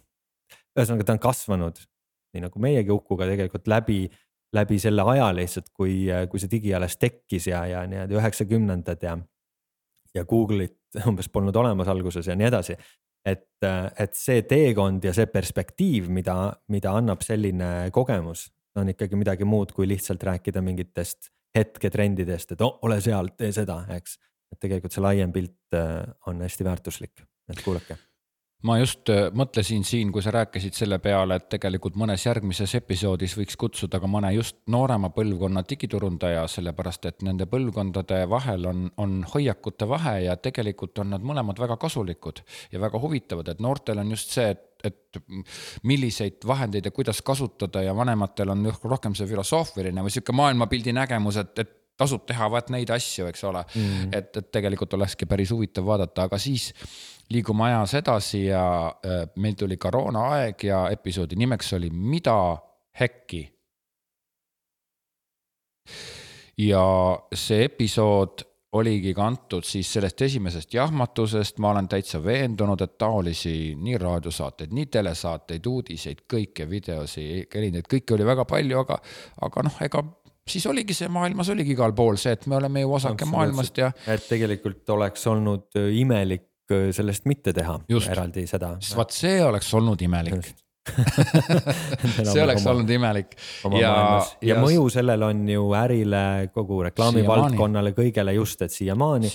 ühesõnaga 0.78 1.06
ta 1.06 1.16
on 1.16 1.22
kasvanud 1.22 1.80
nii 2.34 2.44
nagu 2.44 2.62
meiegi 2.62 2.94
Ukuga 2.94 3.26
tegelikult 3.30 3.66
läbi, 3.70 4.04
läbi 4.54 4.78
selle 4.82 5.04
aja 5.12 5.30
lihtsalt, 5.34 5.70
kui, 5.74 6.04
kui 6.30 6.42
see 6.42 6.52
digi 6.52 6.74
alles 6.76 6.96
tekkis 7.00 7.50
ja, 7.50 7.64
ja 7.66 7.82
nii-öelda 7.90 8.18
üheksakümnendad 8.20 9.02
ja. 9.06 9.16
ja 10.14 10.24
Google'it 10.30 10.78
umbes 11.06 11.30
polnud 11.30 11.56
olemas 11.56 11.90
alguses 11.90 12.30
ja 12.30 12.38
nii 12.38 12.48
edasi. 12.50 12.78
et, 13.26 13.66
et 13.98 14.14
see 14.16 14.42
teekond 14.48 15.04
ja 15.04 15.12
see 15.14 15.26
perspektiiv, 15.30 16.08
mida, 16.14 16.54
mida 16.72 16.94
annab 16.96 17.22
selline 17.26 17.90
kogemus, 17.92 18.46
on 18.78 18.88
ikkagi 18.88 19.18
midagi 19.18 19.44
muud 19.44 19.74
kui 19.76 19.88
lihtsalt 19.90 20.22
rääkida 20.24 20.62
mingitest 20.62 21.28
hetketrendidest, 21.56 22.54
et 22.54 22.60
oh, 22.62 22.78
ole 22.86 23.00
seal, 23.02 23.32
tee 23.36 23.50
seda, 23.52 23.82
eks 23.90 24.16
et 24.52 24.60
tegelikult 24.60 24.94
see 24.94 25.04
laiem 25.04 25.32
pilt 25.32 25.76
äh, 25.76 26.04
on 26.26 26.40
hästi 26.44 26.66
väärtuslik, 26.66 27.26
et 27.50 27.64
kuulake. 27.64 27.98
Ma 28.68 28.74
just 28.76 29.08
äh, 29.08 29.30
mõtlesin 29.32 29.86
siin, 29.88 30.10
kui 30.12 30.20
sa 30.20 30.34
rääkisid 30.34 30.76
selle 30.76 30.98
peale, 31.00 31.38
et 31.40 31.46
tegelikult 31.48 31.94
mõnes 31.96 32.26
järgmises 32.26 32.74
episoodis 32.76 33.32
võiks 33.38 33.56
kutsuda 33.56 34.00
ka 34.02 34.10
mõne 34.10 34.34
just 34.34 34.58
noorema 34.68 35.08
põlvkonna 35.16 35.62
digiturundaja, 35.68 36.42
sellepärast 36.50 37.08
et 37.08 37.24
nende 37.24 37.46
põlvkondade 37.48 38.26
vahel 38.28 38.68
on, 38.68 38.82
on 39.00 39.22
hoiakute 39.32 39.88
vahe 39.88 40.18
ja 40.26 40.36
tegelikult 40.36 41.00
on 41.00 41.14
nad 41.14 41.24
mõlemad 41.24 41.62
väga 41.62 41.78
kasulikud 41.80 42.42
ja 42.72 42.82
väga 42.82 43.00
huvitavad, 43.00 43.48
et 43.48 43.64
noortel 43.64 44.04
on 44.04 44.12
just 44.12 44.36
see, 44.36 44.50
et 44.52 44.66
et 44.80 45.18
milliseid 45.84 46.40
vahendeid 46.46 46.86
ja 46.88 46.90
kuidas 46.90 47.18
kasutada 47.22 47.82
ja 47.84 47.92
vanematel 47.96 48.48
on 48.54 48.62
rohkem 48.64 49.12
see 49.12 49.28
filosoofiline 49.28 50.00
või 50.00 50.14
sihuke 50.14 50.32
maailmapildi 50.32 50.94
nägemus, 50.96 51.36
et, 51.42 51.58
et 51.60 51.74
tasub 52.00 52.24
teha 52.28 52.48
vaat 52.52 52.72
neid 52.72 52.90
asju, 52.94 53.28
eks 53.30 53.44
ole. 53.50 53.62
Mm.. 53.76 54.10
et, 54.16 54.36
et 54.36 54.50
tegelikult 54.52 54.96
olekski 54.98 55.28
päris 55.30 55.52
huvitav 55.54 55.86
vaadata, 55.86 56.28
aga 56.28 56.40
siis 56.40 56.70
liigume 57.30 57.68
ajas 57.68 57.94
edasi 58.00 58.44
ja 58.48 58.64
äh, 58.88 59.22
meil 59.36 59.56
tuli 59.58 59.76
koroonaaeg 59.76 60.64
ja 60.66 60.84
episoodi 60.90 61.38
nimeks 61.38 61.72
oli 61.78 61.90
Mida 61.90 62.56
hekki. 63.00 63.48
ja 66.60 66.82
see 67.34 67.64
episood 67.64 68.42
oligi 68.72 69.14
kantud 69.14 69.66
siis 69.66 69.88
sellest 69.92 70.22
esimesest 70.22 70.74
jahmatusest, 70.74 71.58
ma 71.58 71.72
olen 71.72 71.88
täitsa 71.90 72.20
veendunud, 72.22 72.80
et 72.84 72.92
taolisi 72.98 73.74
nii 73.74 73.96
raadiosaateid, 73.98 74.74
nii 74.76 74.86
telesaateid, 74.86 75.66
uudiseid, 75.66 76.22
kõike, 76.30 76.68
videosi, 76.70 77.24
erinevaid, 77.54 77.88
kõike 77.90 78.14
oli 78.14 78.28
väga 78.28 78.44
palju, 78.46 78.78
aga, 78.84 79.00
aga 79.48 79.64
noh, 79.66 79.80
ega 79.86 80.04
siis 80.48 80.66
oligi 80.66 80.96
see 80.96 81.11
maailmas 81.12 81.50
oligi 81.53 81.74
igal 81.76 81.94
pool 81.96 82.18
see, 82.20 82.33
et 82.37 82.46
me 82.50 82.59
oleme 82.61 82.85
ju 82.85 82.94
osake 83.00 83.29
maailmast 83.29 83.83
ja. 83.83 83.92
et 84.07 84.26
tegelikult 84.29 84.96
oleks 84.96 85.26
olnud 85.31 85.68
äh, 85.81 85.92
imelik 86.00 86.48
äh, 86.72 86.88
sellest 86.96 87.29
mitte 87.31 87.55
teha 87.57 87.81
Just. 87.88 88.11
eraldi 88.11 88.46
seda. 88.50 88.74
vaat 88.96 89.14
see 89.16 89.38
oleks 89.44 89.72
olnud 89.79 90.03
imelik 90.09 90.53
see 92.24 92.40
oleks 92.42 92.64
oma, 92.64 92.72
olnud 92.72 92.90
imelik. 92.90 93.35
ja, 93.76 93.90
ja, 93.90 94.20
ja 94.48 94.57
mõju 94.61 94.87
sellel 94.92 95.22
on 95.26 95.42
ju 95.53 95.66
ärile, 95.76 96.22
kogu 96.55 96.81
reklaamivaldkonnale, 96.88 97.92
kõigele 97.96 98.35
just, 98.38 98.64
et 98.64 98.74
siiamaani. 98.74 99.31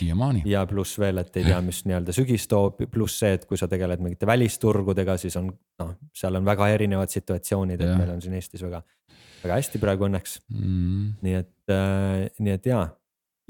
ja 0.49 0.65
pluss 0.69 0.97
veel, 0.99 1.21
et 1.21 1.37
ei 1.37 1.45
tea, 1.47 1.61
mis 1.65 1.83
nii-öelda 1.85 2.15
sügis 2.17 2.47
toob, 2.51 2.81
pluss 2.91 3.21
see, 3.21 3.35
et 3.37 3.45
kui 3.49 3.61
sa 3.61 3.69
tegeled 3.71 4.01
mingite 4.03 4.27
välisturgudega, 4.29 5.19
siis 5.21 5.37
on 5.41 5.51
noh, 5.53 5.95
seal 6.15 6.41
on 6.41 6.49
väga 6.49 6.69
erinevad 6.73 7.13
situatsioonid, 7.13 7.81
et 7.81 7.93
meil 7.93 8.15
on 8.17 8.25
siin 8.25 8.37
Eestis 8.39 8.65
väga 8.65 8.81
väga 9.45 9.59
hästi 9.61 9.81
praegu 9.81 10.07
õnneks. 10.09 10.39
Mm.. 10.51 11.15
nii 11.25 11.39
et 11.39 11.73
äh,, 11.73 12.27
nii 12.41 12.57
et 12.57 12.69
ja, 12.69 12.83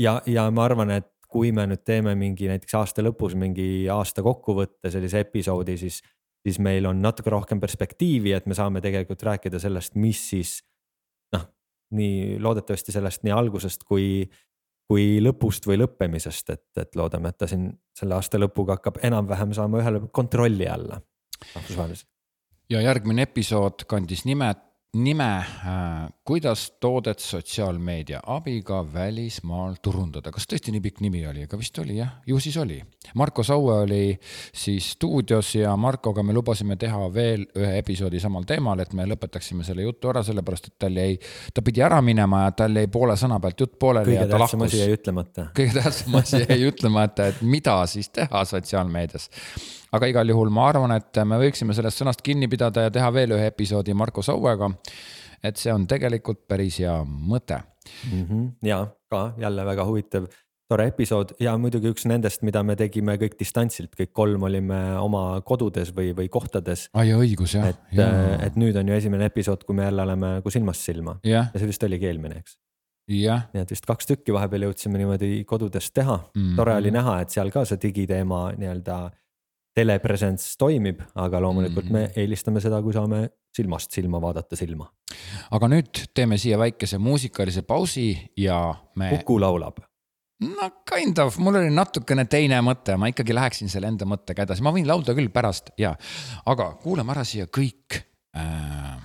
ja, 0.01 0.19
ja 0.29 0.47
ma 0.53 0.67
arvan, 0.67 0.93
et 0.99 1.11
kui 1.35 1.51
me 1.55 1.65
nüüd 1.67 1.83
teeme 1.87 2.13
mingi 2.15 2.47
näiteks 2.47 2.77
aasta 2.79 3.03
lõpus 3.03 3.35
mingi 3.39 3.87
aasta 3.91 4.23
kokkuvõtte 4.23 4.91
sellise 4.93 5.25
episoodi, 5.25 5.75
siis, 5.81 5.99
siis 6.45 6.61
meil 6.63 6.87
on 6.87 7.01
natuke 7.03 7.33
rohkem 7.33 7.59
perspektiivi, 7.63 8.31
et 8.35 8.47
me 8.47 8.55
saame 8.55 8.83
tegelikult 8.83 9.25
rääkida 9.27 9.59
sellest, 9.59 9.97
mis 9.99 10.21
siis 10.31 10.57
noh, 11.35 11.47
nii 11.97 12.37
loodetavasti 12.43 12.95
sellest 12.95 13.25
nii 13.27 13.35
algusest 13.35 13.83
kui, 13.83 14.23
kui 14.87 15.17
lõpust 15.23 15.67
või 15.67 15.81
lõppemisest, 15.81 16.53
et, 16.55 16.67
et 16.85 16.95
loodame, 16.95 17.33
et 17.33 17.41
ta 17.41 17.49
siin 17.51 17.67
selle 17.97 18.15
aasta 18.15 18.39
lõpuga 18.39 18.79
hakkab 18.79 19.01
enam-vähem 19.03 19.55
saama 19.57 19.83
ühele 19.83 20.05
kontrolli 20.15 20.69
alla 20.71 21.01
rahvusvaheliselt. 21.51 22.07
ja 22.71 22.79
järgmine 22.85 23.27
episood 23.27 23.83
kandis 23.91 24.23
nimet 24.25 24.63
nime 24.95 25.23
äh,, 25.23 26.09
kuidas 26.23 26.71
toodet 26.79 27.19
sotsiaalmeedia 27.19 28.19
abiga 28.27 28.79
välismaal 28.93 29.75
turundada, 29.81 30.31
kas 30.31 30.47
tõesti 30.49 30.71
nii 30.73 30.81
pikk 30.87 31.01
nimi 31.03 31.25
oli, 31.27 31.43
aga 31.45 31.59
vist 31.59 31.77
oli 31.83 31.97
jah, 31.99 32.13
ju 32.27 32.39
siis 32.39 32.55
oli. 32.61 32.79
Marko 33.19 33.43
Saue 33.43 33.75
oli 33.83 34.15
siis 34.55 34.91
stuudios 34.95 35.51
ja 35.55 35.75
Markoga 35.77 36.23
me 36.23 36.33
lubasime 36.33 36.79
teha 36.79 37.09
veel 37.13 37.45
ühe 37.59 37.75
episoodi 37.81 38.21
samal 38.23 38.47
teemal, 38.47 38.79
et 38.79 38.95
me 38.95 39.07
lõpetaksime 39.11 39.67
selle 39.67 39.85
jutu 39.85 40.09
ära, 40.13 40.23
sellepärast 40.25 40.71
et 40.71 40.77
tal 40.85 40.99
jäi, 41.01 41.19
ta 41.53 41.63
pidi 41.65 41.83
ära 41.85 42.01
minema 42.01 42.45
ja 42.45 42.55
tal 42.63 42.79
jäi 42.79 42.87
poole 42.91 43.17
sõna 43.19 43.39
pealt 43.43 43.65
jutt 43.65 43.79
pooleli. 43.79 44.15
kõige 44.15 44.29
tähtsam 44.31 44.67
asi 44.67 44.83
jäi 44.83 44.95
ütlemata. 44.95 45.49
kõige 45.59 45.79
tähtsam 45.81 46.21
asi 46.21 46.45
jäi 46.45 46.61
ütlemata, 46.71 47.31
et 47.33 47.41
mida 47.43 47.81
siis 47.91 48.09
teha 48.15 48.45
sotsiaalmeedias 48.47 49.29
aga 49.91 50.09
igal 50.11 50.29
juhul 50.29 50.49
ma 50.53 50.69
arvan, 50.69 50.95
et 50.97 51.21
me 51.27 51.39
võiksime 51.41 51.75
sellest 51.77 52.01
sõnast 52.01 52.23
kinni 52.25 52.49
pidada 52.51 52.87
ja 52.87 52.93
teha 52.93 53.11
veel 53.13 53.35
ühe 53.37 53.51
episoodi 53.51 53.93
Marko 53.93 54.23
Sauega. 54.25 54.71
et 55.43 55.57
see 55.57 55.73
on 55.73 55.85
tegelikult 55.87 56.47
päris 56.47 56.79
hea 56.79 56.95
mõte 57.05 57.59
mm. 58.11 58.25
-hmm. 58.25 58.49
ja 58.63 58.87
ka 59.09 59.33
jälle 59.37 59.65
väga 59.65 59.85
huvitav, 59.85 60.25
tore 60.69 60.87
episood 60.87 61.35
ja 61.39 61.57
muidugi 61.57 61.91
üks 61.93 62.07
nendest, 62.09 62.41
mida 62.41 62.63
me 62.63 62.75
tegime 62.75 63.17
kõik 63.21 63.37
distantsilt, 63.39 63.93
kõik 63.99 64.13
kolm 64.13 64.43
olime 64.43 64.97
oma 64.99 65.41
kodudes 65.45 65.93
või, 65.95 66.15
või 66.17 66.29
kohtades. 66.29 66.89
ai 66.93 67.13
õigus 67.13 67.55
jah. 67.55 67.69
et 67.69 67.99
et 68.47 68.55
nüüd 68.55 68.75
on 68.75 68.87
ju 68.87 68.93
esimene 68.93 69.25
episood, 69.25 69.63
kui 69.63 69.75
me 69.75 69.83
jälle 69.83 70.01
oleme 70.01 70.35
nagu 70.39 70.49
silmast 70.49 70.81
silma 70.81 71.19
ja. 71.23 71.47
ja 71.53 71.59
see 71.59 71.67
vist 71.67 71.83
oligi 71.83 72.07
eelmine, 72.07 72.41
eks 72.41 72.57
nii 73.53 73.61
et 73.61 73.69
vist 73.69 73.85
kaks 73.85 74.07
tükki 74.09 74.33
vahepeal 74.33 74.65
jõudsime 74.65 74.97
niimoodi 74.97 75.43
kodudest 75.45 75.93
teha 75.93 76.15
mm, 76.17 76.41
-hmm. 76.41 76.55
tore 76.55 76.75
oli 76.75 76.91
näha, 76.91 77.19
et 77.21 77.29
seal 77.29 77.51
ka 77.53 77.65
see 77.65 77.77
digiteema 77.81 78.51
nii-öelda 78.57 78.97
telepresence 79.75 80.55
toimib, 80.59 81.01
aga 81.15 81.41
loomulikult 81.43 81.85
mm 81.85 81.89
-hmm. 81.89 81.93
me 81.93 82.07
mhm. 82.07 82.19
eelistame 82.19 82.61
seda, 82.63 82.81
kui 82.81 82.93
saame 82.93 83.29
silmast 83.55 83.91
silma 83.91 84.21
vaadata 84.21 84.55
silma. 84.55 84.87
aga 85.51 85.67
nüüd 85.67 86.05
teeme 86.13 86.37
siia 86.37 86.57
väikese 86.59 86.97
muusikalise 86.97 87.61
pausi 87.61 88.31
ja 88.37 88.75
me. 88.95 89.09
Kuku 89.09 89.39
laulab. 89.39 89.77
no 90.39 90.69
kind 90.89 91.17
of, 91.17 91.37
mul 91.37 91.55
oli 91.55 91.69
natukene 91.69 92.25
teine 92.25 92.61
mõte, 92.61 92.97
ma 92.97 93.07
ikkagi 93.07 93.35
läheksin 93.35 93.69
selle 93.69 93.87
enda 93.87 94.05
mõttega 94.05 94.43
edasi, 94.43 94.63
ma 94.63 94.71
võin 94.71 94.87
laulda 94.87 95.15
küll 95.15 95.29
pärast 95.29 95.71
ja, 95.77 95.95
aga 96.45 96.73
kuulame 96.83 97.11
ära 97.11 97.23
siia 97.23 97.45
kõik 97.45 98.01
äh, 98.37 98.97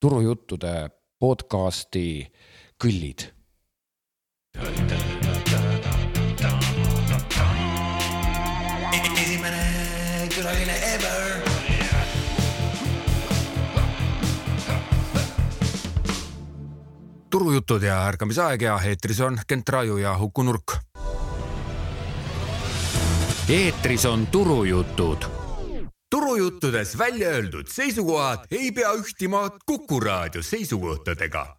turujuttude 0.00 0.90
podcast'i 1.20 2.26
kõllid 2.82 3.32
turujutud 17.36 17.82
ja 17.82 18.06
ärkamisaeg 18.06 18.62
ja 18.62 18.78
eetris 18.84 19.20
on 19.20 19.38
Kent 19.46 19.68
Raju 19.68 19.96
ja 19.96 20.16
Uku 20.20 20.42
Nurk. 20.42 20.72
eetris 23.48 24.06
on 24.06 24.26
Turujutud. 24.26 25.16
turujuttudes 26.10 26.98
välja 26.98 27.28
öeldud 27.28 27.66
seisukohad 27.68 28.46
ei 28.50 28.72
pea 28.72 28.92
ühtima 28.92 29.50
Kuku 29.66 30.00
raadio 30.00 30.42
seisukohtadega. 30.42 31.56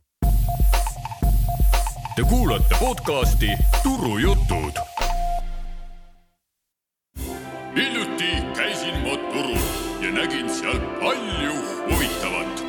Te 2.15 2.23
kuulate 2.30 2.76
podcasti 2.80 3.47
Turujutud. 3.84 4.73
Hiljuti 7.77 8.31
käisin 8.55 8.97
ma 9.03 9.17
turul 9.31 9.65
ja 10.01 10.11
nägin 10.11 10.49
seal 10.49 10.79
palju 11.01 11.53
huvitavat 11.89 12.63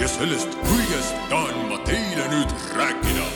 ja 0.00 0.08
sellest 0.08 0.54
kõigest 0.68 1.16
tahan 1.30 1.58
ma 1.70 1.78
teile 1.88 2.28
nüüd 2.30 2.54
rääkida. 2.78 3.26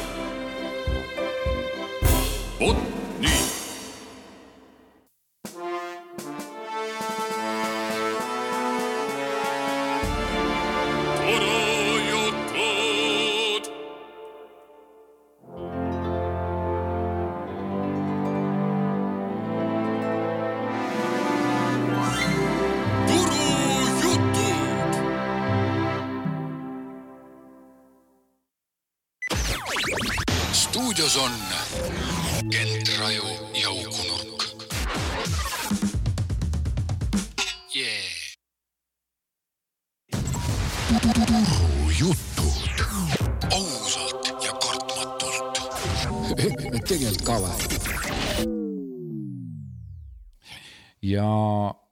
vot 2.60 2.84
nii 3.18 3.59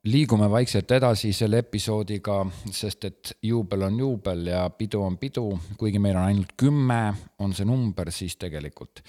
liigume 0.09 0.49
vaikselt 0.51 0.91
edasi 0.97 1.33
selle 1.37 1.61
episoodiga, 1.65 2.41
sest 2.73 3.05
et 3.09 3.33
juubel 3.43 3.87
on 3.89 3.99
juubel 4.01 4.47
ja 4.53 4.65
pidu 4.71 5.03
on 5.05 5.19
pidu, 5.21 5.47
kuigi 5.79 6.01
meil 6.03 6.17
on 6.17 6.29
ainult 6.31 6.55
kümme, 6.59 7.03
on 7.45 7.55
see 7.57 7.69
number, 7.69 8.11
siis 8.15 8.37
tegelikult. 8.41 9.03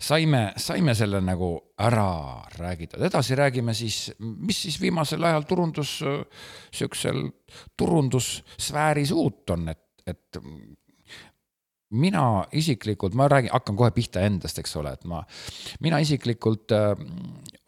Saime, 0.00 0.54
saime 0.56 0.94
selle 0.96 1.20
nagu 1.20 1.50
ära 1.84 2.40
räägitud, 2.56 3.02
edasi 3.04 3.36
räägime 3.36 3.74
siis, 3.76 4.14
mis 4.20 4.62
siis 4.64 4.78
viimasel 4.80 5.24
ajal 5.28 5.44
turundus, 5.48 5.98
sihukesel 6.72 7.26
turundussfääris 7.76 9.12
uut 9.12 9.52
on, 9.52 9.68
et, 9.74 9.84
et 10.08 10.40
mina 11.90 12.44
isiklikult, 12.52 13.14
ma 13.14 13.28
räägin, 13.28 13.50
hakkan 13.52 13.76
kohe 13.76 13.90
pihta 13.90 14.22
endast, 14.22 14.58
eks 14.62 14.76
ole, 14.78 14.92
et 14.94 15.04
ma, 15.10 15.22
mina 15.82 15.98
isiklikult 16.02 16.72
äh, 16.74 16.92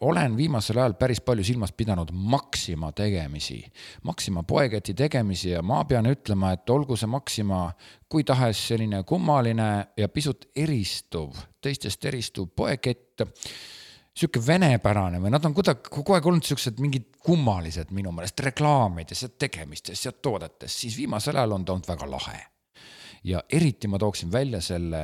olen 0.03 0.37
viimasel 0.37 0.79
ajal 0.79 0.95
päris 0.99 1.21
palju 1.23 1.43
silmas 1.43 1.73
pidanud 1.75 2.11
Maxima 2.13 2.91
tegemisi, 2.95 3.59
Maxima 4.03 4.43
poeketi 4.47 4.93
tegemisi 4.93 5.49
ja 5.49 5.61
ma 5.61 5.83
pean 5.85 6.07
ütlema, 6.07 6.53
et 6.55 6.69
olgu 6.69 6.97
see 6.99 7.11
Maxima 7.11 7.65
kui 8.09 8.23
tahes 8.23 8.67
selline 8.67 9.03
kummaline 9.03 9.69
ja 9.97 10.09
pisut 10.09 10.49
eristuv, 10.55 11.35
teistest 11.61 12.05
eristuv 12.05 12.51
poekett 12.55 13.25
sihuke 14.13 14.39
venepärane 14.45 15.19
või 15.19 15.33
nad 15.33 15.45
on 15.45 15.55
kuidagi 15.57 15.89
kogu 15.89 16.13
aeg 16.15 16.27
olnud 16.29 16.45
siuksed 16.45 16.79
mingid 16.79 17.09
kummalised 17.23 17.91
minu 17.91 18.13
meelest 18.13 18.39
reklaamides 18.45 19.25
ja 19.25 19.29
tegemistes 19.29 20.05
ja 20.05 20.13
toodetes, 20.13 20.79
siis 20.83 20.97
viimasel 20.97 21.39
ajal 21.39 21.57
on 21.57 21.65
ta 21.65 21.75
olnud 21.75 21.89
väga 21.89 22.11
lahe 22.11 22.41
ja 23.23 23.43
eriti 23.49 23.87
ma 23.87 23.99
tooksin 23.99 24.31
välja 24.31 24.61
selle 24.61 25.03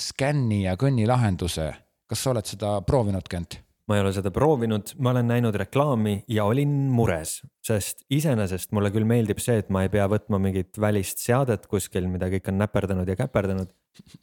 skänni 0.00 0.64
ja 0.64 0.76
kõnni 0.80 1.06
lahenduse. 1.08 1.72
kas 2.10 2.22
sa 2.24 2.32
oled 2.32 2.46
seda 2.46 2.80
proovinud, 2.82 3.28
Kent? 3.30 3.60
ma 3.90 3.96
ei 3.98 4.04
ole 4.04 4.12
seda 4.14 4.30
proovinud, 4.30 4.92
ma 5.02 5.10
olen 5.10 5.26
näinud 5.26 5.56
reklaami 5.64 6.20
ja 6.30 6.44
olin 6.46 6.70
mures, 6.94 7.40
sest 7.66 8.04
iseenesest 8.14 8.70
mulle 8.76 8.92
küll 8.94 9.06
meeldib 9.08 9.40
see, 9.42 9.58
et 9.64 9.70
ma 9.74 9.82
ei 9.82 9.90
pea 9.90 10.06
võtma 10.10 10.38
mingit 10.38 10.78
välist 10.78 11.18
seadet 11.24 11.66
kuskil, 11.70 12.06
mida 12.06 12.28
kõik 12.30 12.52
on 12.52 12.60
näperdanud 12.62 13.10
ja 13.10 13.18
käperdanud. 13.18 13.72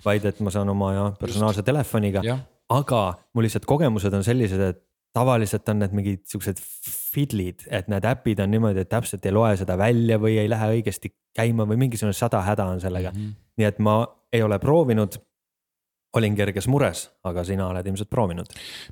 vaid 0.05 0.23
et 0.25 0.39
ma 0.39 0.51
saan 0.51 0.69
oma 0.71 0.93
ja, 0.93 1.03
personaalse 1.19 1.59
Just. 1.59 1.67
telefoniga, 1.67 2.23
aga 2.71 3.01
mul 3.35 3.43
lihtsalt 3.43 3.67
kogemused 3.67 4.13
on 4.15 4.23
sellised, 4.23 4.63
et 4.63 4.86
tavaliselt 5.17 5.69
on 5.73 5.81
need 5.81 5.95
mingid 5.97 6.25
siuksed 6.29 6.61
fiddle'id, 6.61 7.67
et 7.73 7.89
need 7.91 8.05
äpid 8.07 8.41
on 8.43 8.51
niimoodi, 8.53 8.85
et 8.85 8.91
täpselt 8.91 9.25
ei 9.25 9.33
loe 9.35 9.55
seda 9.59 9.77
välja 9.79 10.19
või 10.21 10.37
ei 10.41 10.49
lähe 10.51 10.73
õigesti 10.77 11.13
käima 11.37 11.67
või 11.69 11.79
mingisugune 11.85 12.15
sada 12.17 12.43
häda 12.45 12.67
on 12.73 12.83
sellega 12.83 13.13
mm. 13.13 13.23
-hmm. 13.23 13.39
nii 13.57 13.69
et 13.71 13.79
ma 13.79 14.01
ei 14.33 14.43
ole 14.43 14.59
proovinud. 14.59 15.23
olin 16.17 16.35
kerges 16.35 16.65
mures, 16.71 17.01
aga 17.29 17.43
sina 17.45 17.67
oled 17.67 17.85
ilmselt 17.85 18.09
proovinud. 18.09 18.45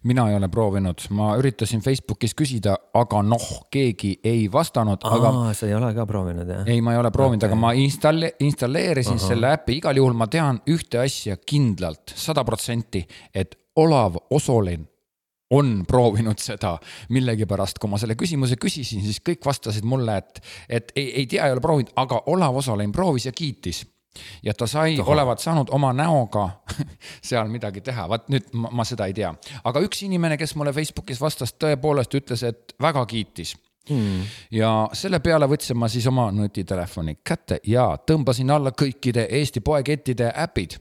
mina 0.04 0.28
ei 0.30 0.36
ole 0.36 0.50
proovinud, 0.50 1.06
ma 1.10 1.30
üritasin 1.38 1.82
Facebookis 1.82 2.36
küsida, 2.42 2.76
aga 2.94 3.22
noh, 3.24 3.46
keegi 3.72 4.20
ei 4.24 4.52
vastanud, 4.52 5.02
aga. 5.04 5.54
sa 5.54 5.66
ei 5.66 5.74
ole 5.76 5.94
ka 5.94 6.06
proovinud 6.06 6.50
jah? 6.50 6.68
ei, 6.68 6.82
ma 6.82 6.94
ei 6.94 7.00
ole 7.00 7.12
proovinud 7.12 7.44
okay., 7.44 7.50
aga 7.50 7.60
ma 7.60 7.72
installe-, 7.74 8.34
installeerisin 8.40 9.18
Aha. 9.18 9.28
selle 9.28 9.54
äpi, 9.54 9.78
igal 9.78 9.98
juhul 9.98 10.14
ma 10.14 10.28
tean 10.28 10.62
ühte 10.70 11.02
asja 11.02 11.38
kindlalt, 11.38 12.14
sada 12.16 12.44
protsenti, 12.44 13.06
et 13.34 13.58
Olav 13.76 14.16
Osolin 14.30 14.86
on 15.56 15.82
proovinud 15.88 16.42
seda 16.42 16.76
millegipärast, 17.16 17.80
kui 17.80 17.92
ma 17.92 18.00
selle 18.02 18.18
küsimuse 18.20 18.60
küsisin, 18.62 19.04
siis 19.06 19.22
kõik 19.26 19.46
vastasid 19.46 19.88
mulle, 19.88 20.20
et, 20.22 20.42
et 20.70 20.96
ei, 20.96 21.12
ei 21.22 21.28
tea, 21.32 21.48
ei 21.48 21.56
ole 21.56 21.64
proovinud, 21.64 21.94
aga 22.02 22.24
Olav 22.32 22.62
Osolin 22.62 22.94
proovis 22.96 23.30
ja 23.30 23.36
kiitis 23.36 23.86
ja 24.44 24.54
ta 24.54 24.68
sai, 24.68 25.00
olevat 25.00 25.40
saanud 25.40 25.70
oma 25.76 25.94
näoga 25.94 26.50
seal 27.30 27.50
midagi 27.52 27.82
teha, 27.86 28.08
vaat 28.10 28.30
nüüd 28.34 28.52
ma, 28.54 28.72
ma 28.72 28.88
seda 28.88 29.10
ei 29.10 29.16
tea. 29.18 29.34
aga 29.64 29.84
üks 29.84 30.06
inimene, 30.08 30.38
kes 30.38 30.56
mulle 30.60 30.74
Facebookis 30.76 31.22
vastas, 31.22 31.56
tõepoolest 31.60 32.16
ütles, 32.20 32.44
et 32.48 32.76
väga 32.82 33.06
kiitis 33.10 33.56
Hmm. 33.86 34.24
ja 34.50 34.88
selle 34.98 35.20
peale 35.22 35.46
võtsin 35.46 35.78
ma 35.78 35.86
siis 35.86 36.08
oma 36.10 36.32
nutitelefoni 36.34 37.20
kätte 37.22 37.60
ja 37.70 37.84
tõmbasin 38.02 38.50
alla 38.50 38.72
kõikide 38.74 39.28
Eesti 39.30 39.62
poekettide 39.62 40.32
äpid. 40.42 40.80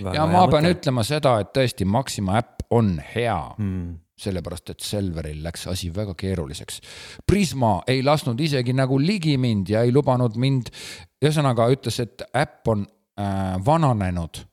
ja 0.00 0.26
ma 0.26 0.44
pean 0.48 0.66
mõte. 0.66 0.74
ütlema 0.76 1.00
seda, 1.02 1.38
et 1.40 1.48
tõesti 1.56 1.88
Maxima 1.88 2.36
äpp 2.42 2.66
on 2.70 2.98
hea 3.14 3.38
hmm 3.56 4.02
sellepärast 4.22 4.72
et 4.74 4.84
Selveril 4.84 5.42
läks 5.44 5.66
asi 5.70 5.90
väga 5.94 6.14
keeruliseks. 6.18 6.80
Prisma 7.26 7.74
ei 7.90 8.02
lasknud 8.06 8.40
isegi 8.40 8.74
nagu 8.76 8.98
ligi 9.00 9.36
mind 9.40 9.72
ja 9.72 9.82
ei 9.86 9.92
lubanud 9.94 10.38
mind, 10.40 10.70
ühesõnaga 11.22 11.68
ütles, 11.74 12.00
et 12.02 12.24
äpp 12.30 12.72
on 12.72 12.86
äh, 12.86 13.58
vananenud 13.64 14.44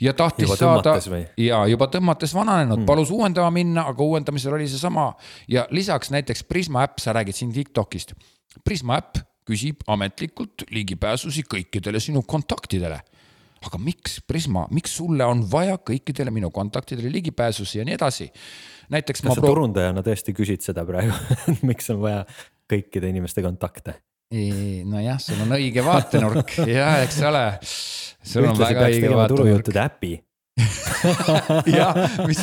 ja 0.00 0.12
tahtis 0.16 0.46
juba 0.46 0.56
saada 0.56 0.94
ja 1.40 1.64
juba 1.70 1.88
tõmmates 1.92 2.34
vananenud 2.34 2.80
mm., 2.82 2.88
palus 2.88 3.10
uuendama 3.14 3.50
minna, 3.54 3.86
aga 3.90 4.04
uuendamisel 4.04 4.56
oli 4.56 4.68
seesama 4.70 5.12
ja 5.50 5.66
lisaks 5.70 6.12
näiteks 6.14 6.44
Prisma 6.48 6.84
äpp, 6.86 7.00
sa 7.02 7.14
räägid 7.16 7.36
siin 7.36 7.52
Tiktokist. 7.52 8.14
Prisma 8.64 8.98
äpp 9.00 9.22
küsib 9.48 9.82
ametlikult 9.90 10.68
ligipääsusi 10.70 11.42
kõikidele 11.50 12.00
sinu 12.00 12.22
kontaktidele 12.22 13.00
aga 13.66 13.80
miks 13.82 14.20
Prisma, 14.26 14.66
miks 14.74 14.96
sulle 14.98 15.26
on 15.28 15.42
vaja 15.50 15.78
kõikidele 15.78 16.32
minu 16.34 16.50
kontaktidele 16.54 17.10
ligipääsusi 17.12 17.80
ja 17.80 17.86
nii 17.88 17.98
edasi? 17.98 18.30
näiteks. 18.92 19.22
kas 19.22 19.36
sa 19.36 19.40
proov... 19.40 19.54
turundajana 19.54 20.04
tõesti 20.06 20.34
küsid 20.36 20.64
seda 20.64 20.84
praegu 20.88 21.14
miks 21.70 21.90
on 21.94 22.02
vaja 22.02 22.24
kõikide 22.70 23.12
inimeste 23.12 23.44
kontakte? 23.44 23.98
nojah, 24.32 25.18
sul 25.20 25.40
on 25.44 25.56
õige 25.58 25.84
vaatenurk 25.84 26.58
ja 26.78 26.98
eks 27.04 27.22
ole. 27.28 27.46
sul 27.62 28.48
on 28.48 28.60
väga 28.60 28.86
õige 28.88 29.16
vaatenurk. 29.16 29.72
äpi 29.86 30.14
jah, 31.72 31.96
mis, 32.28 32.40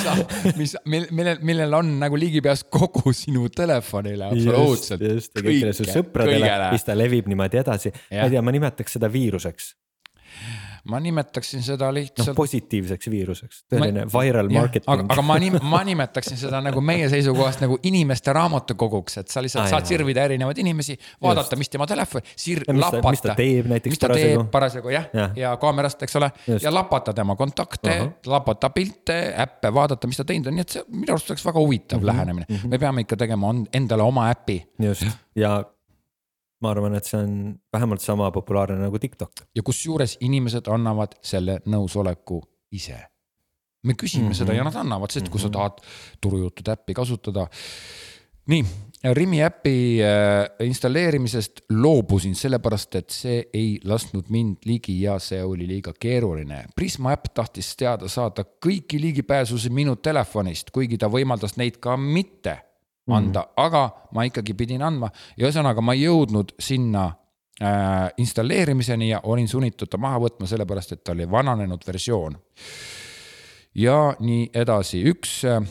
mis, 0.57 0.71
millel, 0.87 1.37
millel 1.45 1.75
on 1.77 1.91
nagu 2.01 2.17
ligipääs 2.17 2.63
kogu 2.73 3.13
sinu 3.13 3.45
telefonile 3.53 4.31
absoluutselt. 4.31 5.03
just, 5.05 5.35
ja 5.37 5.43
kõigile 5.45 5.75
su 5.77 5.85
sõpradele, 5.85 6.49
mis 6.73 6.87
ta 6.87 6.97
levib 6.97 7.29
niimoodi 7.29 7.61
edasi. 7.61 7.93
ma 8.09 8.25
ei 8.25 8.33
tea, 8.33 8.41
ma 8.41 8.55
nimetaks 8.55 8.97
seda 8.97 9.11
viiruseks 9.13 9.75
ma 10.89 10.99
nimetaksin 10.99 11.63
seda 11.63 11.89
lihtsalt 11.93 12.31
no,. 12.31 12.35
positiivseks 12.37 13.09
viiruseks, 13.11 13.63
tõeline 13.71 14.05
ma, 14.05 14.21
viral 14.21 14.51
marketing. 14.53 14.89
aga, 14.93 15.05
aga 15.15 15.25
ma 15.25 15.37
nim-, 15.41 15.59
ma 15.71 15.81
nimetaksin 15.87 16.39
seda 16.39 16.61
nagu 16.63 16.81
meie 16.85 17.09
seisukohast 17.11 17.63
nagu 17.63 17.79
inimeste 17.89 18.33
raamatukoguks, 18.35 19.19
et 19.23 19.33
sa 19.33 19.43
lihtsalt 19.43 19.65
ah, 19.65 19.71
saad 19.75 19.85
jah. 19.85 19.89
sirvida 19.93 20.25
erinevaid 20.29 20.61
inimesi, 20.63 20.97
vaadata, 21.23 21.59
mis 21.59 21.71
tema 21.73 21.87
telefon, 21.89 22.25
sir-, 22.35 22.63
lapata. 22.73 23.13
mis 23.15 23.25
ta 23.25 23.35
teeb 23.39 23.71
näiteks 23.73 23.95
mis 23.95 24.03
ta 24.03 24.11
parasjagu. 24.11 24.45
parasjagu 24.51 24.93
jah 24.95 25.09
ja. 25.13 25.29
ja 25.35 25.55
kaamerast, 25.61 26.05
eks 26.07 26.19
ole, 26.21 26.31
ja 26.61 26.73
lapata 26.73 27.13
tema 27.13 27.35
kontakte 27.39 27.89
uh, 27.95 28.05
-huh. 28.05 28.31
lapata 28.35 28.69
pilte, 28.69 29.19
äppe, 29.47 29.73
vaadata, 29.73 30.07
mis 30.07 30.17
ta 30.17 30.27
teinud 30.27 30.51
on, 30.51 30.59
nii 30.59 30.67
et 30.67 30.77
see 30.77 30.85
minu 30.93 31.15
arust 31.15 31.33
oleks 31.33 31.45
väga 31.45 31.59
huvitav 31.59 31.99
mm 31.99 32.03
-hmm. 32.03 32.13
lähenemine 32.13 32.45
mm. 32.49 32.55
-hmm. 32.55 32.67
me 32.67 32.77
peame 32.77 33.01
ikka 33.01 33.17
tegema 33.17 33.53
endale 33.73 34.03
oma 34.03 34.29
äpi. 34.31 34.63
just 34.79 35.07
ja 35.35 35.63
ma 36.61 36.73
arvan, 36.73 36.95
et 36.95 37.07
see 37.07 37.19
on 37.19 37.35
vähemalt 37.73 38.01
sama 38.01 38.31
populaarne 38.35 38.79
nagu 38.81 38.99
TikTok. 38.99 39.45
ja 39.55 39.63
kusjuures 39.63 40.17
inimesed 40.19 40.67
annavad 40.67 41.15
selle 41.21 41.59
nõusoleku 41.65 42.41
ise. 42.71 42.99
me 43.83 43.93
küsime 43.93 44.23
mm 44.23 44.29
-hmm. 44.31 44.35
seda 44.35 44.53
ja 44.53 44.63
nad 44.63 44.75
annavad, 44.75 45.11
sest 45.11 45.29
kui 45.29 45.39
mm 45.39 45.39
-hmm. 45.39 45.41
sa 45.41 45.47
mhm. 45.47 45.53
tahad 45.53 45.81
turujuttude 46.21 46.71
äppi 46.71 46.93
kasutada. 46.93 47.47
nii, 48.47 48.65
Rimi 49.03 49.43
äpi 49.43 49.99
äh, 50.03 50.67
installeerimisest 50.67 51.61
loobusin 51.69 52.35
sellepärast, 52.35 52.95
et 52.95 53.09
see 53.09 53.37
ei 53.53 53.79
lasknud 53.87 54.27
mind 54.27 54.65
ligi 54.67 54.97
ja 55.01 55.13
see 55.23 55.39
oli 55.43 55.67
liiga 55.67 55.93
keeruline. 55.99 56.65
Prisma 56.75 57.13
äpp 57.15 57.29
tahtis 57.33 57.69
teada 57.79 58.09
saada 58.11 58.43
kõiki 58.43 58.99
ligipääsusi 58.99 59.69
minu 59.71 59.95
telefonist, 59.95 60.73
kuigi 60.75 60.97
ta 60.99 61.07
võimaldas 61.07 61.55
neid 61.55 61.79
ka 61.79 61.95
mitte. 61.97 62.57
Anda. 63.15 63.45
Mm., 63.47 63.53
aga 63.65 63.83
ma 64.15 64.25
ikkagi 64.27 64.53
pidin 64.53 64.83
andma. 64.85 65.11
Ja 65.37 65.47
ühesõnaga 65.47 65.81
ma 65.81 65.95
ei 65.97 66.05
jõudnud 66.05 66.53
sinna 66.59 67.07
äh, 67.61 68.09
installeerimiseni 68.17 69.09
ja 69.09 69.21
olin 69.23 69.47
sunnitud 69.47 69.89
ta 69.91 69.97
maha 70.01 70.21
võtma, 70.25 70.47
sellepärast 70.49 70.95
et 70.95 71.03
ta 71.03 71.15
oli 71.17 71.29
vananenud 71.31 71.85
versioon. 71.87 72.39
ja 73.75 74.15
nii 74.19 74.49
edasi, 74.53 75.03
üks 75.11 75.43
äh, 75.45 75.61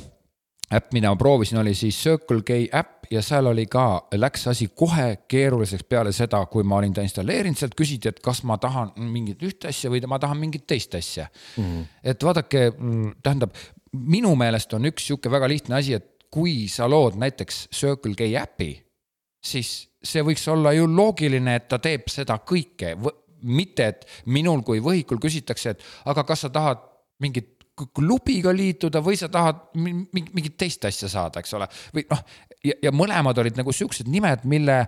äpp, 0.75 0.93
mida 0.93 1.11
ma 1.13 1.17
proovisin, 1.17 1.59
oli 1.59 1.75
siis 1.75 1.97
Circle 2.03 2.43
K 2.47 2.61
äpp 2.73 3.09
ja 3.11 3.23
seal 3.25 3.49
oli 3.49 3.65
ka, 3.71 4.09
läks 4.21 4.47
asi 4.53 4.69
kohe 4.77 5.25
keeruliseks 5.29 5.87
peale 5.89 6.13
seda, 6.13 6.43
kui 6.47 6.65
ma 6.67 6.77
olin 6.81 6.93
ta 6.95 7.05
installeerinud, 7.05 7.57
sealt 7.59 7.77
küsiti, 7.79 8.13
et 8.13 8.21
kas 8.25 8.43
ma 8.49 8.59
tahan 8.61 8.93
mingit 9.13 9.43
ühte 9.45 9.71
asja 9.73 9.91
või 9.93 10.03
ma 10.11 10.21
tahan 10.21 10.39
mingit 10.41 10.67
teist 10.69 10.95
asja. 10.99 11.29
Mm.. 11.57 11.89
et 12.05 12.25
vaadake, 12.25 12.69
mm, 12.77 13.19
tähendab, 13.25 13.57
minu 13.93 14.35
meelest 14.37 14.75
on 14.77 14.91
üks 14.91 15.09
sihuke 15.09 15.33
väga 15.33 15.49
lihtne 15.49 15.79
asi, 15.81 15.97
et 15.97 16.18
kui 16.31 16.69
sa 16.69 16.89
lood 16.91 17.17
näiteks 17.21 17.69
Circle 17.75 18.15
K 18.19 18.29
äpi, 18.41 18.73
siis 19.45 19.89
see 20.03 20.23
võiks 20.23 20.45
olla 20.51 20.73
ju 20.77 20.87
loogiline, 20.91 21.57
et 21.59 21.69
ta 21.69 21.79
teeb 21.83 22.09
seda 22.13 22.39
kõike, 22.47 22.95
mitte 23.43 23.87
et 23.93 24.07
minul 24.27 24.63
kui 24.67 24.83
võhikul 24.85 25.21
küsitakse, 25.23 25.75
et 25.75 25.85
aga 26.11 26.25
kas 26.27 26.47
sa 26.47 26.53
tahad 26.55 26.83
mingit 27.23 27.55
klubiga 27.95 28.53
liituda 28.55 29.01
või 29.05 29.19
sa 29.19 29.29
tahad 29.31 29.69
mingit 29.79 30.57
teist 30.59 30.85
asja 30.89 31.11
saada, 31.11 31.43
eks 31.43 31.55
ole, 31.55 31.69
või 31.95 32.07
noh, 32.11 32.23
ja, 32.67 32.75
ja 32.89 32.95
mõlemad 32.95 33.39
olid 33.39 33.59
nagu 33.59 33.75
siuksed 33.75 34.11
nimed, 34.11 34.43
mille 34.51 34.81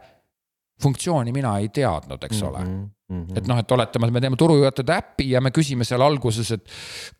funktsiooni 0.83 1.33
mina 1.35 1.57
ei 1.61 1.69
teadnud, 1.75 2.23
eks 2.27 2.43
ole 2.43 2.65
mm. 2.65 2.73
-hmm. 2.73 2.89
Mm 3.11 3.25
-hmm. 3.25 3.39
et 3.39 3.47
noh, 3.47 3.59
et 3.59 3.73
oletame, 3.73 4.07
et 4.07 4.13
me 4.13 4.21
teeme 4.21 4.37
turujuhatajate 4.37 4.93
äppi 4.93 5.31
ja 5.31 5.41
me 5.41 5.51
küsime 5.51 5.85
seal 5.85 6.01
alguses, 6.01 6.51
et 6.51 6.69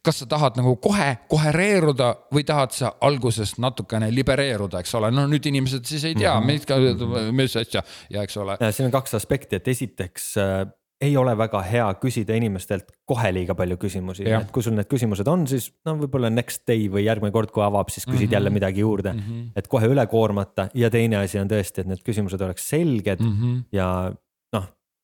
kas 0.03 0.19
sa 0.23 0.27
tahad 0.27 0.57
nagu 0.57 0.77
kohe 0.77 1.19
kohereeruda 1.29 2.15
või 2.35 2.45
tahad 2.47 2.71
sa 2.71 2.93
alguses 3.01 3.59
natukene 3.59 4.15
libereeruda, 4.15 4.81
eks 4.81 4.95
ole, 4.95 5.11
no 5.11 5.27
nüüd 5.27 5.47
inimesed 5.47 5.85
siis 5.85 6.05
ei 6.05 6.15
tea 6.15 6.41
mm, 6.41 6.47
-hmm. 6.47 7.33
mis 7.33 7.57
asja 7.57 7.83
ja 8.11 8.23
eks 8.23 8.37
ole. 8.37 8.57
siin 8.71 8.87
on 8.87 8.93
kaks 8.93 9.15
aspekti, 9.15 9.57
et 9.57 9.69
esiteks 9.69 10.37
äh, 10.37 10.67
ei 11.01 11.17
ole 11.17 11.33
väga 11.39 11.63
hea 11.65 11.87
küsida 12.01 12.37
inimestelt 12.37 12.93
kohe 13.09 13.33
liiga 13.33 13.57
palju 13.57 13.79
küsimusi, 13.81 14.27
et 14.29 14.51
kui 14.53 14.63
sul 14.63 14.77
need 14.77 14.89
küsimused 14.91 15.29
on, 15.33 15.47
siis 15.49 15.71
no 15.89 15.97
võib-olla 16.03 16.31
next 16.33 16.67
day 16.69 16.89
või 16.93 17.07
järgmine 17.07 17.33
kord, 17.35 17.53
kui 17.55 17.65
avab, 17.65 17.89
siis 17.89 18.05
küsid 18.05 18.27
mm 18.27 18.27
-hmm. 18.27 18.35
jälle 18.37 18.51
midagi 18.51 18.81
juurde 18.81 19.13
mm. 19.13 19.21
-hmm. 19.21 19.53
et 19.57 19.69
kohe 19.69 19.89
üle 19.89 20.07
koormata 20.07 20.69
ja 20.75 20.91
teine 20.91 21.17
asi 21.17 21.39
on 21.41 21.49
tõesti, 21.49 21.81
et 21.81 21.87
need 21.87 22.05
küsimused 22.07 22.41
oleks 22.41 22.69
selged 22.69 23.21
mm 23.21 23.37
-hmm. 23.37 23.63
ja 23.73 24.13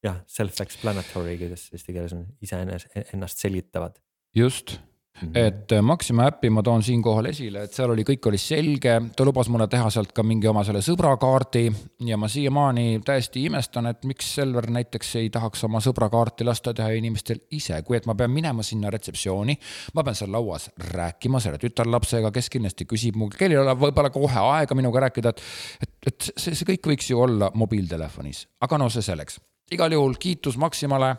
jah, 0.06 0.20
self-explanatory, 0.30 1.38
kuidas 1.42 1.68
eesti 1.74 1.96
keeles 1.96 2.16
on, 2.16 2.26
iseenesest 2.42 3.14
ennast 3.14 3.42
selgitavad. 3.42 3.98
just 4.36 4.78
Mm 5.22 5.28
-hmm. 5.28 5.38
et 5.38 5.72
äh, 5.72 5.82
Maxima 5.82 6.26
äppi 6.26 6.50
ma 6.50 6.62
toon 6.62 6.82
siinkohal 6.82 7.24
esile, 7.24 7.62
et 7.62 7.72
seal 7.72 7.90
oli, 7.90 8.02
kõik 8.04 8.26
oli 8.28 8.38
selge, 8.38 9.02
ta 9.16 9.24
lubas 9.24 9.48
mulle 9.48 9.66
teha 9.68 9.90
sealt 9.90 10.12
ka 10.12 10.22
mingi 10.22 10.48
oma 10.48 10.64
selle 10.64 10.82
sõbrakaardi 10.84 11.72
ja 12.04 12.16
ma 12.16 12.28
siiamaani 12.28 13.00
täiesti 13.04 13.44
imestan, 13.44 13.86
et 13.86 14.04
miks 14.04 14.34
Selver 14.34 14.68
näiteks 14.70 15.14
ei 15.16 15.30
tahaks 15.30 15.64
oma 15.64 15.80
sõbrakaarti 15.80 16.44
lasta 16.44 16.74
teha 16.74 16.90
inimestel 16.90 17.40
ise, 17.50 17.80
kui 17.82 17.96
et 17.96 18.06
ma 18.06 18.14
pean 18.14 18.30
minema 18.30 18.62
sinna 18.62 18.90
retseptsiooni. 18.90 19.58
ma 19.94 20.04
pean 20.04 20.14
seal 20.14 20.32
lauas 20.32 20.70
rääkima 20.76 21.40
selle 21.40 21.58
tütarlapsega, 21.58 22.30
kes 22.30 22.50
kindlasti 22.50 22.84
küsib 22.84 23.16
mu, 23.16 23.30
kellel 23.38 23.56
ei 23.56 23.62
ole 23.64 23.72
võib-olla 23.74 24.10
kohe 24.10 24.40
aega 24.40 24.74
minuga 24.74 25.00
rääkida, 25.00 25.28
et, 25.28 25.42
et, 25.82 25.90
et 26.06 26.32
see, 26.36 26.54
see 26.54 26.74
kõik 26.74 26.92
võiks 26.92 27.10
ju 27.10 27.20
olla 27.20 27.50
mobiiltelefonis, 27.54 28.48
aga 28.60 28.78
no 28.78 28.88
see 28.88 29.02
selleks 29.02 29.40
igal 29.72 29.92
juhul 29.92 30.14
kiitus 30.20 30.57
Maximale, 30.61 31.16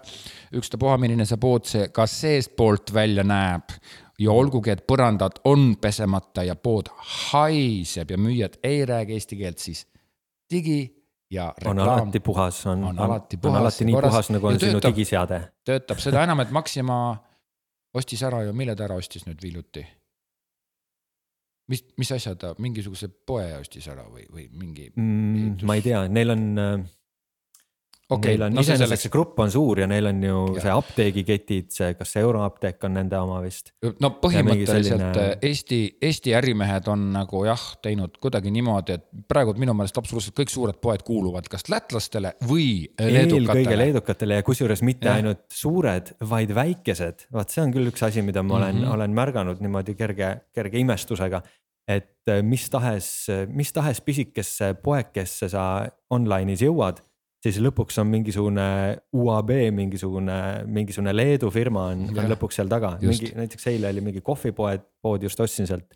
ükstapuha, 0.55 0.97
milline 1.01 1.25
see 1.27 1.39
pood 1.41 1.67
see 1.67 1.89
ka 1.93 2.07
seestpoolt 2.07 2.93
välja 2.95 3.25
näeb 3.27 3.75
ja 4.21 4.33
olgugi, 4.33 4.71
et 4.73 4.85
põrandad 4.87 5.41
on 5.49 5.73
pesemata 5.81 6.45
ja 6.47 6.55
pood 6.55 6.89
haiseb 7.31 8.13
ja 8.13 8.19
müüjad 8.21 8.57
ei 8.63 8.85
räägi 8.87 9.17
eesti 9.17 9.39
keelt, 9.41 9.59
siis 9.59 9.85
digi 10.49 10.79
ja 11.31 11.51
reklaam. 11.57 11.77
on 11.77 11.93
alati 11.99 12.19
puhas, 12.19 12.65
on, 12.65 12.83
on 12.83 12.99
alati 12.99 13.37
puhas. 13.37 13.55
on 13.55 13.61
alati 13.61 13.85
nii 13.85 13.95
korras. 13.95 14.11
puhas, 14.11 14.29
nagu 14.29 14.47
on 14.47 14.57
töötab, 14.57 14.79
sinu 14.79 14.93
digiseade. 14.93 15.41
töötab 15.65 16.01
seda 16.03 16.23
enam, 16.23 16.39
et 16.39 16.51
Maxima 16.51 16.97
ostis 17.93 18.23
ära 18.23 18.43
ju, 18.47 18.55
mille 18.55 18.75
ta 18.75 18.87
ära 18.87 18.95
ostis 18.95 19.27
nüüd 19.27 19.43
hiljuti? 19.43 19.85
mis, 21.67 21.83
mis 21.99 22.11
asja 22.15 22.35
ta, 22.39 22.53
mingisuguse 22.63 23.09
poe 23.27 23.49
ostis 23.59 23.89
ära 23.91 24.07
või, 24.07 24.23
või 24.31 24.47
mingi 24.55 24.87
mm,? 24.95 25.65
ma 25.67 25.75
ei 25.75 25.83
tea, 25.83 26.05
neil 26.07 26.31
on 26.31 26.45
äh, 26.63 26.77
okei 28.09 28.35
Neil 28.37 28.45
on 28.45 28.53
no 28.55 28.63
see 28.63 28.71
iseenesest 28.71 28.87
selleks 28.87 29.05
see 29.05 29.11
grupp 29.11 29.39
on 29.43 29.51
suur 29.51 29.81
ja 29.81 29.87
neil 29.89 30.07
on 30.09 30.21
ju 30.23 30.37
Ja. 30.55 30.61
see 30.63 30.73
apteegiketid, 30.73 31.69
see, 31.75 31.93
kas 31.99 32.13
see 32.15 32.23
Euroapteek 32.23 32.83
on 32.87 32.93
nende 32.95 33.19
oma 33.19 33.41
vist. 33.43 33.73
no 34.01 34.13
põhimõtteliselt 34.21 34.85
selline- 34.85 35.13
selline... 35.13 35.37
Eesti, 35.49 35.79
Eesti 36.01 36.35
ärimehed 36.37 36.87
on 36.91 37.07
nagu 37.13 37.43
jah, 37.47 37.65
teinud 37.83 38.15
kuidagi 38.23 38.51
niimoodi, 38.55 38.97
et 38.99 39.27
praegu 39.27 39.53
minu 39.59 39.75
meelest 39.77 39.99
absoluutselt 39.99 40.37
kõik 40.39 40.53
suured 40.53 40.79
poed 40.83 41.03
kuuluvad 41.07 41.49
kas 41.51 41.67
lätlastele 41.71 42.35
või 42.47 42.87
eelkõige 42.95 43.27
leedukatele. 43.27 43.77
leedukatele 43.83 44.39
ja 44.39 44.47
kusjuures 44.47 44.83
mitte 44.87 45.09
Jah. 45.09 45.19
ainult 45.19 45.43
suured, 45.51 46.13
vaid 46.29 46.55
väikesed, 46.55 47.27
vaat 47.33 47.51
see 47.51 47.63
on 47.65 47.75
küll 47.75 47.91
üks 47.91 48.07
asi, 48.07 48.23
mida 48.23 48.43
ma 48.43 48.61
olen 48.61 48.75
mm. 48.75 48.83
-hmm. 48.83 48.93
olen 48.93 49.11
märganud 49.11 49.59
niimoodi 49.63 49.95
kerge, 49.95 50.35
kerge 50.55 50.79
imestusega. 50.79 51.41
et 51.87 52.27
äh, 52.27 52.41
mis 52.43 52.69
tahes, 52.69 53.27
mis 53.47 53.71
tahes 53.73 54.01
pisikesse 54.01 54.73
poekesse 54.83 55.47
sa 55.49 55.87
online'is 56.11 56.59
jõuad, 56.61 56.99
siis 57.43 57.59
lõpuks 57.61 57.99
on 58.01 58.07
mingisugune 58.11 58.65
UAB, 59.13 59.51
mingisugune, 59.77 60.37
mingisugune 60.65 61.13
Leedu 61.15 61.49
firma 61.53 61.87
on, 61.93 62.07
on 62.17 62.31
lõpuks 62.33 62.57
seal 62.59 62.67
taga, 62.71 62.95
mingi 63.01 63.31
näiteks 63.37 63.67
eile 63.71 63.91
oli 63.93 64.01
mingi 64.01 64.21
kohvipoed, 64.25 64.81
pood 65.01 65.23
just 65.23 65.39
ostsin 65.39 65.67
sealt 65.69 65.93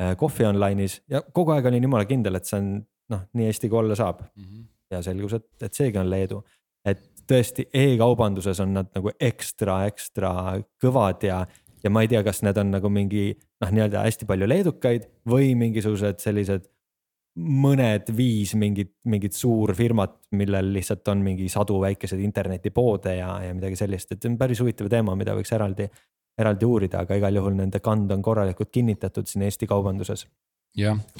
äh, 0.00 0.16
kohvi 0.18 0.44
online'is 0.48 1.00
ja 1.10 1.22
kogu 1.22 1.54
aeg 1.54 1.66
olin 1.70 1.82
jumala 1.88 2.04
kindel, 2.08 2.34
et 2.40 2.48
see 2.48 2.58
on 2.58 2.72
noh, 3.12 3.22
nii 3.38 3.46
hästi 3.50 3.68
kui 3.70 3.78
olla 3.78 3.94
saab 3.98 4.22
Mhm. 4.36 4.66
ja 4.92 5.02
selgus, 5.02 5.32
et, 5.38 5.46
et 5.62 5.74
seegi 5.74 5.98
on 5.98 6.10
Leedu. 6.10 6.42
et 6.84 7.00
tõesti 7.30 7.68
e-kaubanduses 7.72 8.58
on 8.60 8.72
nad 8.74 8.88
nagu 8.94 9.10
ekstra, 9.20 9.84
ekstra 9.86 10.58
kõvad 10.82 11.22
ja, 11.24 11.46
ja 11.84 11.90
ma 11.90 12.02
ei 12.02 12.08
tea, 12.10 12.22
kas 12.26 12.42
need 12.42 12.58
on 12.58 12.72
nagu 12.74 12.90
mingi 12.90 13.30
noh, 13.62 13.70
nii-öelda 13.70 14.02
hästi 14.02 14.26
palju 14.26 14.48
leedukaid 14.50 15.06
või 15.30 15.54
mingisugused 15.54 16.18
sellised 16.18 16.66
mõned 17.40 18.10
viis 18.16 18.52
mingit, 18.60 18.92
mingit 19.08 19.36
suurfirmat, 19.36 20.18
millel 20.36 20.72
lihtsalt 20.74 21.08
on 21.08 21.22
mingi 21.24 21.48
sadu 21.48 21.78
väikeseid 21.80 22.20
internetipoode 22.20 23.16
ja, 23.16 23.30
ja 23.46 23.54
midagi 23.56 23.78
sellist, 23.80 24.12
et 24.12 24.20
see 24.20 24.32
on 24.32 24.38
päris 24.40 24.60
huvitav 24.60 24.90
teema, 24.92 25.14
mida 25.16 25.36
võiks 25.36 25.52
eraldi, 25.56 25.88
eraldi 26.38 26.68
uurida, 26.68 27.06
aga 27.06 27.16
igal 27.16 27.40
juhul 27.40 27.56
nende 27.56 27.80
kand 27.84 28.12
on 28.12 28.24
korralikult 28.24 28.72
kinnitatud 28.72 29.28
siin 29.28 29.46
Eesti 29.48 29.68
kaubanduses. 29.70 30.26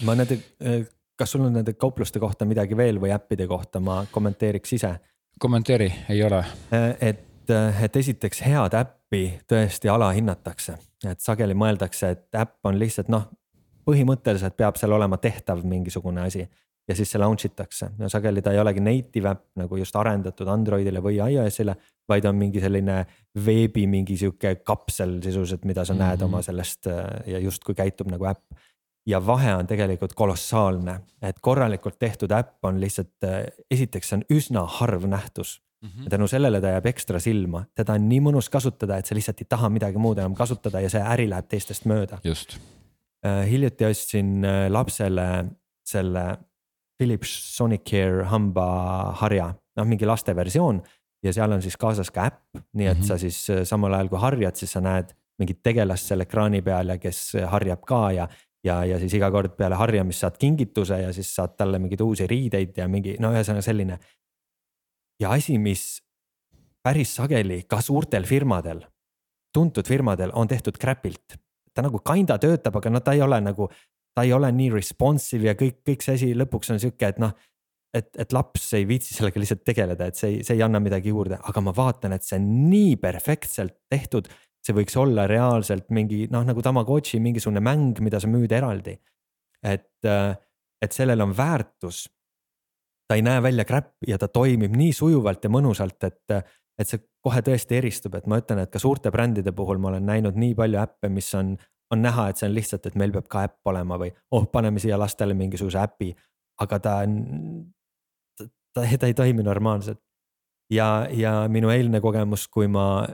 ma 0.04 0.16
nende, 0.18 0.38
kas 1.16 1.32
sul 1.32 1.46
on 1.46 1.56
nende 1.56 1.76
kaupluste 1.80 2.20
kohta 2.20 2.44
midagi 2.48 2.76
veel 2.76 3.00
või 3.00 3.12
äppide 3.16 3.48
kohta, 3.48 3.80
ma 3.80 4.02
kommenteeriks 4.12 4.76
ise. 4.78 4.94
Kommenteeri, 5.40 5.88
ei 6.12 6.22
ole. 6.24 6.44
et, 7.00 7.24
et 7.48 7.96
esiteks 7.96 8.44
head 8.44 8.76
äppi 8.76 9.24
tõesti 9.48 9.88
alahinnatakse, 9.88 10.76
et 11.08 11.24
sageli 11.24 11.56
mõeldakse, 11.56 12.12
et 12.16 12.42
äpp 12.44 12.68
on 12.68 12.76
lihtsalt 12.80 13.08
noh, 13.12 13.30
põhimõtteliselt 13.86 14.56
peab 14.56 14.76
seal 14.80 14.92
olema 14.92 15.18
tehtav 15.22 15.62
mingisugune 15.64 16.22
asi 16.22 16.44
ja 16.88 16.96
siis 16.98 17.12
see 17.12 17.20
launch 17.20 17.46
itakse 17.46 17.92
ja 17.98 18.08
sageli 18.10 18.42
ta 18.42 18.52
ei 18.52 18.58
olegi 18.58 18.82
native 18.82 19.30
äpp 19.30 19.62
nagu 19.62 19.76
just 19.78 19.96
arendatud 19.96 20.48
Androidile 20.48 21.02
või 21.02 21.20
iOS-ile, 21.20 21.76
vaid 22.08 22.26
on 22.26 22.36
mingi 22.36 22.60
selline 22.60 23.04
veebi 23.46 23.86
mingi 23.86 24.16
sihuke 24.18 24.56
kapsel 24.66 25.20
sisuliselt, 25.22 25.64
mida 25.64 25.84
sa 25.84 25.94
mm 25.94 25.98
-hmm. 25.98 26.02
näed 26.02 26.20
Mhm. 26.20 26.24
oma 26.24 26.42
sellest 26.42 26.86
ja 27.26 27.38
justkui 27.38 27.74
käitub 27.74 28.10
nagu 28.10 28.24
äpp 28.24 28.58
ja 29.06 29.26
vahe 29.26 29.54
on 29.54 29.66
tegelikult 29.66 30.14
kolossaalne, 30.14 31.00
et 31.22 31.36
korralikult 31.40 31.98
tehtud 31.98 32.30
äpp 32.30 32.64
on 32.64 32.80
lihtsalt, 32.80 33.14
esiteks 33.70 34.08
see 34.08 34.16
on 34.16 34.24
üsna 34.30 34.66
harv 34.66 35.04
nähtus 35.04 35.60
ja 36.04 36.10
tänu 36.10 36.26
sellele 36.28 36.60
ta 36.60 36.66
jääb 36.66 36.86
ekstra 36.86 37.18
silma, 37.20 37.64
teda 37.74 37.92
on 37.92 38.08
nii 38.08 38.20
mõnus 38.20 38.50
kasutada, 38.50 38.98
et 38.98 39.06
sa 39.06 39.14
lihtsalt 39.14 39.40
ei 39.40 39.46
taha 39.48 39.68
midagi 39.68 39.98
muud 39.98 40.18
enam 40.18 40.34
kasutada 40.34 40.80
ja 40.80 40.90
see 40.90 41.02
äri 41.02 41.28
läheb 41.30 41.48
teistest 41.48 41.84
mööda. 41.84 42.18
just, 43.24 43.44
hiljuti 43.50 43.84
ostsin 43.86 44.44
äh, 44.44 44.66
lapsele 44.70 45.28
selle 45.86 46.24
Philips 46.98 47.30
Sonicare 47.56 48.24
hambaharja, 48.30 49.48
noh 49.76 49.86
mingi 49.88 50.06
laste 50.06 50.34
versioon 50.36 50.82
ja 51.22 51.32
seal 51.32 51.52
on 51.52 51.62
siis 51.62 51.76
kaasas 51.76 52.10
ka 52.10 52.28
äpp, 52.30 52.62
nii 52.74 52.86
et 52.90 52.98
Mhm. 52.98 53.06
sa 53.06 53.18
siis 53.18 53.38
äh, 53.50 53.64
samal 53.64 53.94
ajal 53.94 54.08
kui 54.08 54.18
harjad, 54.18 54.56
siis 54.56 54.72
sa 54.72 54.80
näed 54.80 55.12
mingit 55.38 55.62
tegelast 55.62 56.06
seal 56.06 56.20
ekraani 56.20 56.62
peal 56.62 56.88
ja 56.88 56.98
kes 56.98 57.32
harjab 57.50 57.84
ka 57.86 58.10
ja 58.12 58.28
ja, 58.64 58.84
ja 58.86 58.98
siis 58.98 59.14
iga 59.18 59.30
kord 59.34 59.56
peale 59.58 59.74
harjamist 59.74 60.22
saad 60.22 60.36
kingituse 60.38 61.00
ja 61.02 61.12
siis 61.12 61.34
saad 61.34 61.56
talle 61.58 61.80
mingeid 61.82 62.00
uusi 62.00 62.26
riideid 62.30 62.76
ja 62.78 62.86
mingi 62.88 63.16
no 63.18 63.32
ühesõnaga 63.34 63.62
selline. 63.62 63.98
ja 65.20 65.30
asi, 65.30 65.58
mis 65.58 66.02
päris 66.82 67.14
sageli 67.16 67.62
ka 67.68 67.80
suurtel 67.80 68.24
firmadel, 68.26 68.84
tuntud 69.54 69.86
firmadel 69.86 70.30
on 70.34 70.48
tehtud 70.48 70.78
crap'ilt. 70.78 71.38
Ta 71.74 71.84
nagu 71.86 72.02
kinda 72.04 72.38
töötab, 72.42 72.76
aga 72.78 72.92
no 72.92 73.00
ta 73.00 73.14
ei 73.16 73.22
ole 73.24 73.40
nagu, 73.40 73.68
ta 74.14 74.26
ei 74.26 74.32
ole 74.36 74.50
nii 74.52 74.70
responsive 74.74 75.50
ja 75.50 75.56
kõik, 75.58 75.80
kõik 75.88 76.04
see 76.04 76.18
asi 76.18 76.30
lõpuks 76.36 76.74
on 76.74 76.80
sihuke, 76.82 77.08
et 77.08 77.18
noh. 77.22 77.32
et, 77.92 78.08
et 78.16 78.32
laps 78.32 78.70
ei 78.78 78.86
viitsi 78.88 79.12
sellega 79.14 79.40
lihtsalt 79.40 79.64
tegeleda, 79.68 80.06
et 80.08 80.16
see 80.16 80.30
ei, 80.30 80.44
see 80.46 80.56
ei 80.56 80.62
anna 80.64 80.80
midagi 80.80 81.12
juurde, 81.12 81.36
aga 81.36 81.60
ma 81.60 81.74
vaatan, 81.76 82.14
et 82.16 82.24
see 82.24 82.38
on 82.40 82.46
nii 82.70 82.96
perfektselt 82.96 83.74
tehtud 83.92 84.30
see 84.62 84.76
võiks 84.76 84.96
olla 84.98 85.26
reaalselt 85.30 85.90
mingi 85.94 86.26
noh, 86.30 86.44
nagu 86.46 86.62
Tamagotši 86.62 87.20
mingisugune 87.22 87.62
mäng, 87.64 87.98
mida 88.04 88.20
sa 88.22 88.30
müüd 88.30 88.52
eraldi. 88.54 88.96
et, 89.62 90.06
et 90.82 90.92
sellel 90.92 91.20
on 91.22 91.34
väärtus. 91.36 92.08
ta 93.08 93.18
ei 93.18 93.22
näe 93.22 93.42
välja 93.42 93.64
crap 93.64 93.94
ja 94.06 94.18
ta 94.18 94.28
toimib 94.28 94.72
nii 94.76 94.92
sujuvalt 94.92 95.44
ja 95.44 95.50
mõnusalt, 95.50 95.98
et, 96.04 96.54
et 96.80 96.88
see 96.88 97.02
kohe 97.24 97.42
tõesti 97.44 97.78
eristub, 97.78 98.16
et 98.16 98.26
ma 98.26 98.40
ütlen, 98.40 98.62
et 98.64 98.72
ka 98.72 98.80
suurte 98.82 99.12
brändide 99.14 99.52
puhul 99.56 99.80
ma 99.82 99.92
olen 99.92 100.06
näinud 100.08 100.38
nii 100.40 100.54
palju 100.58 100.80
äppe, 100.82 101.10
mis 101.12 101.28
on, 101.38 101.54
on 101.92 102.02
näha, 102.02 102.28
et 102.30 102.40
see 102.40 102.48
on 102.48 102.54
lihtsalt, 102.56 102.86
et 102.88 102.98
meil 102.98 103.12
peab 103.14 103.28
ka 103.30 103.46
äpp 103.48 103.72
olema 103.72 103.98
või 104.00 104.12
oh, 104.32 104.48
paneme 104.52 104.82
siia 104.82 104.98
lastele 105.00 105.36
mingisuguse 105.38 105.82
äpi, 105.82 106.10
aga 106.64 106.78
ta 106.82 106.96
on, 107.04 107.18
ta, 108.74 108.86
ta 108.86 109.10
ei 109.10 109.14
toimi 109.14 109.44
normaalselt. 109.46 110.00
ja, 110.72 111.06
ja 111.12 111.42
minu 111.52 111.70
eilne 111.70 112.00
kogemus, 112.00 112.48
kui 112.48 112.68
ma 112.72 113.04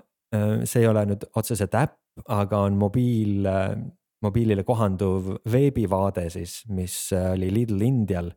see 0.69 0.83
ei 0.83 0.89
ole 0.89 1.05
nüüd 1.09 1.25
otseselt 1.37 1.75
äpp, 1.79 1.97
aga 2.29 2.65
on 2.67 2.77
mobiil, 2.79 3.47
mobiilile 4.25 4.65
kohanduv 4.67 5.37
veebivaade 5.51 6.29
siis, 6.35 6.61
mis 6.75 6.97
oli 7.17 7.51
Lidl 7.55 7.83
Indial. 7.87 8.31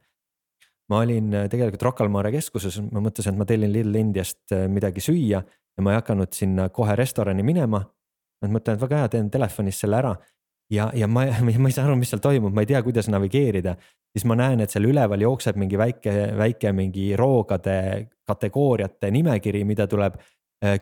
Ma 0.91 0.99
olin 1.05 1.31
tegelikult 1.51 1.87
Rocca 1.87 2.03
al 2.03 2.11
Mare 2.11 2.33
keskuses, 2.33 2.81
ma 2.91 2.99
mõtlesin, 3.03 3.33
et 3.33 3.39
ma 3.39 3.47
tellin 3.47 3.71
Lidl 3.71 3.95
Indiast 3.95 4.53
midagi 4.71 5.03
süüa 5.03 5.39
ja 5.41 5.83
ma 5.85 5.93
ei 5.93 6.01
hakanud 6.01 6.35
sinna 6.35 6.67
kohe 6.69 6.97
restorani 6.99 7.45
minema. 7.47 7.85
et 8.43 8.49
mõtlen, 8.51 8.75
et 8.75 8.81
väga 8.81 8.97
hea, 9.03 9.09
teen 9.13 9.29
telefonis 9.31 9.79
selle 9.79 9.99
ära 10.01 10.15
ja, 10.71 10.89
ja 10.95 11.07
ma, 11.07 11.25
ma 11.63 11.69
ei 11.69 11.75
saa 11.75 11.85
aru, 11.87 11.97
mis 11.99 12.11
seal 12.11 12.23
toimub, 12.23 12.53
ma 12.55 12.63
ei 12.63 12.69
tea, 12.71 12.81
kuidas 12.83 13.09
navigeerida. 13.11 13.75
siis 14.11 14.25
ma 14.27 14.35
näen, 14.35 14.63
et 14.63 14.73
seal 14.73 14.89
üleval 14.89 15.21
jookseb 15.23 15.59
mingi 15.59 15.79
väike, 15.79 16.13
väike 16.37 16.73
mingi 16.75 17.11
roogade 17.19 18.07
kategooriate 18.27 19.11
nimekiri, 19.11 19.63
mida 19.67 19.87
tuleb 19.87 20.19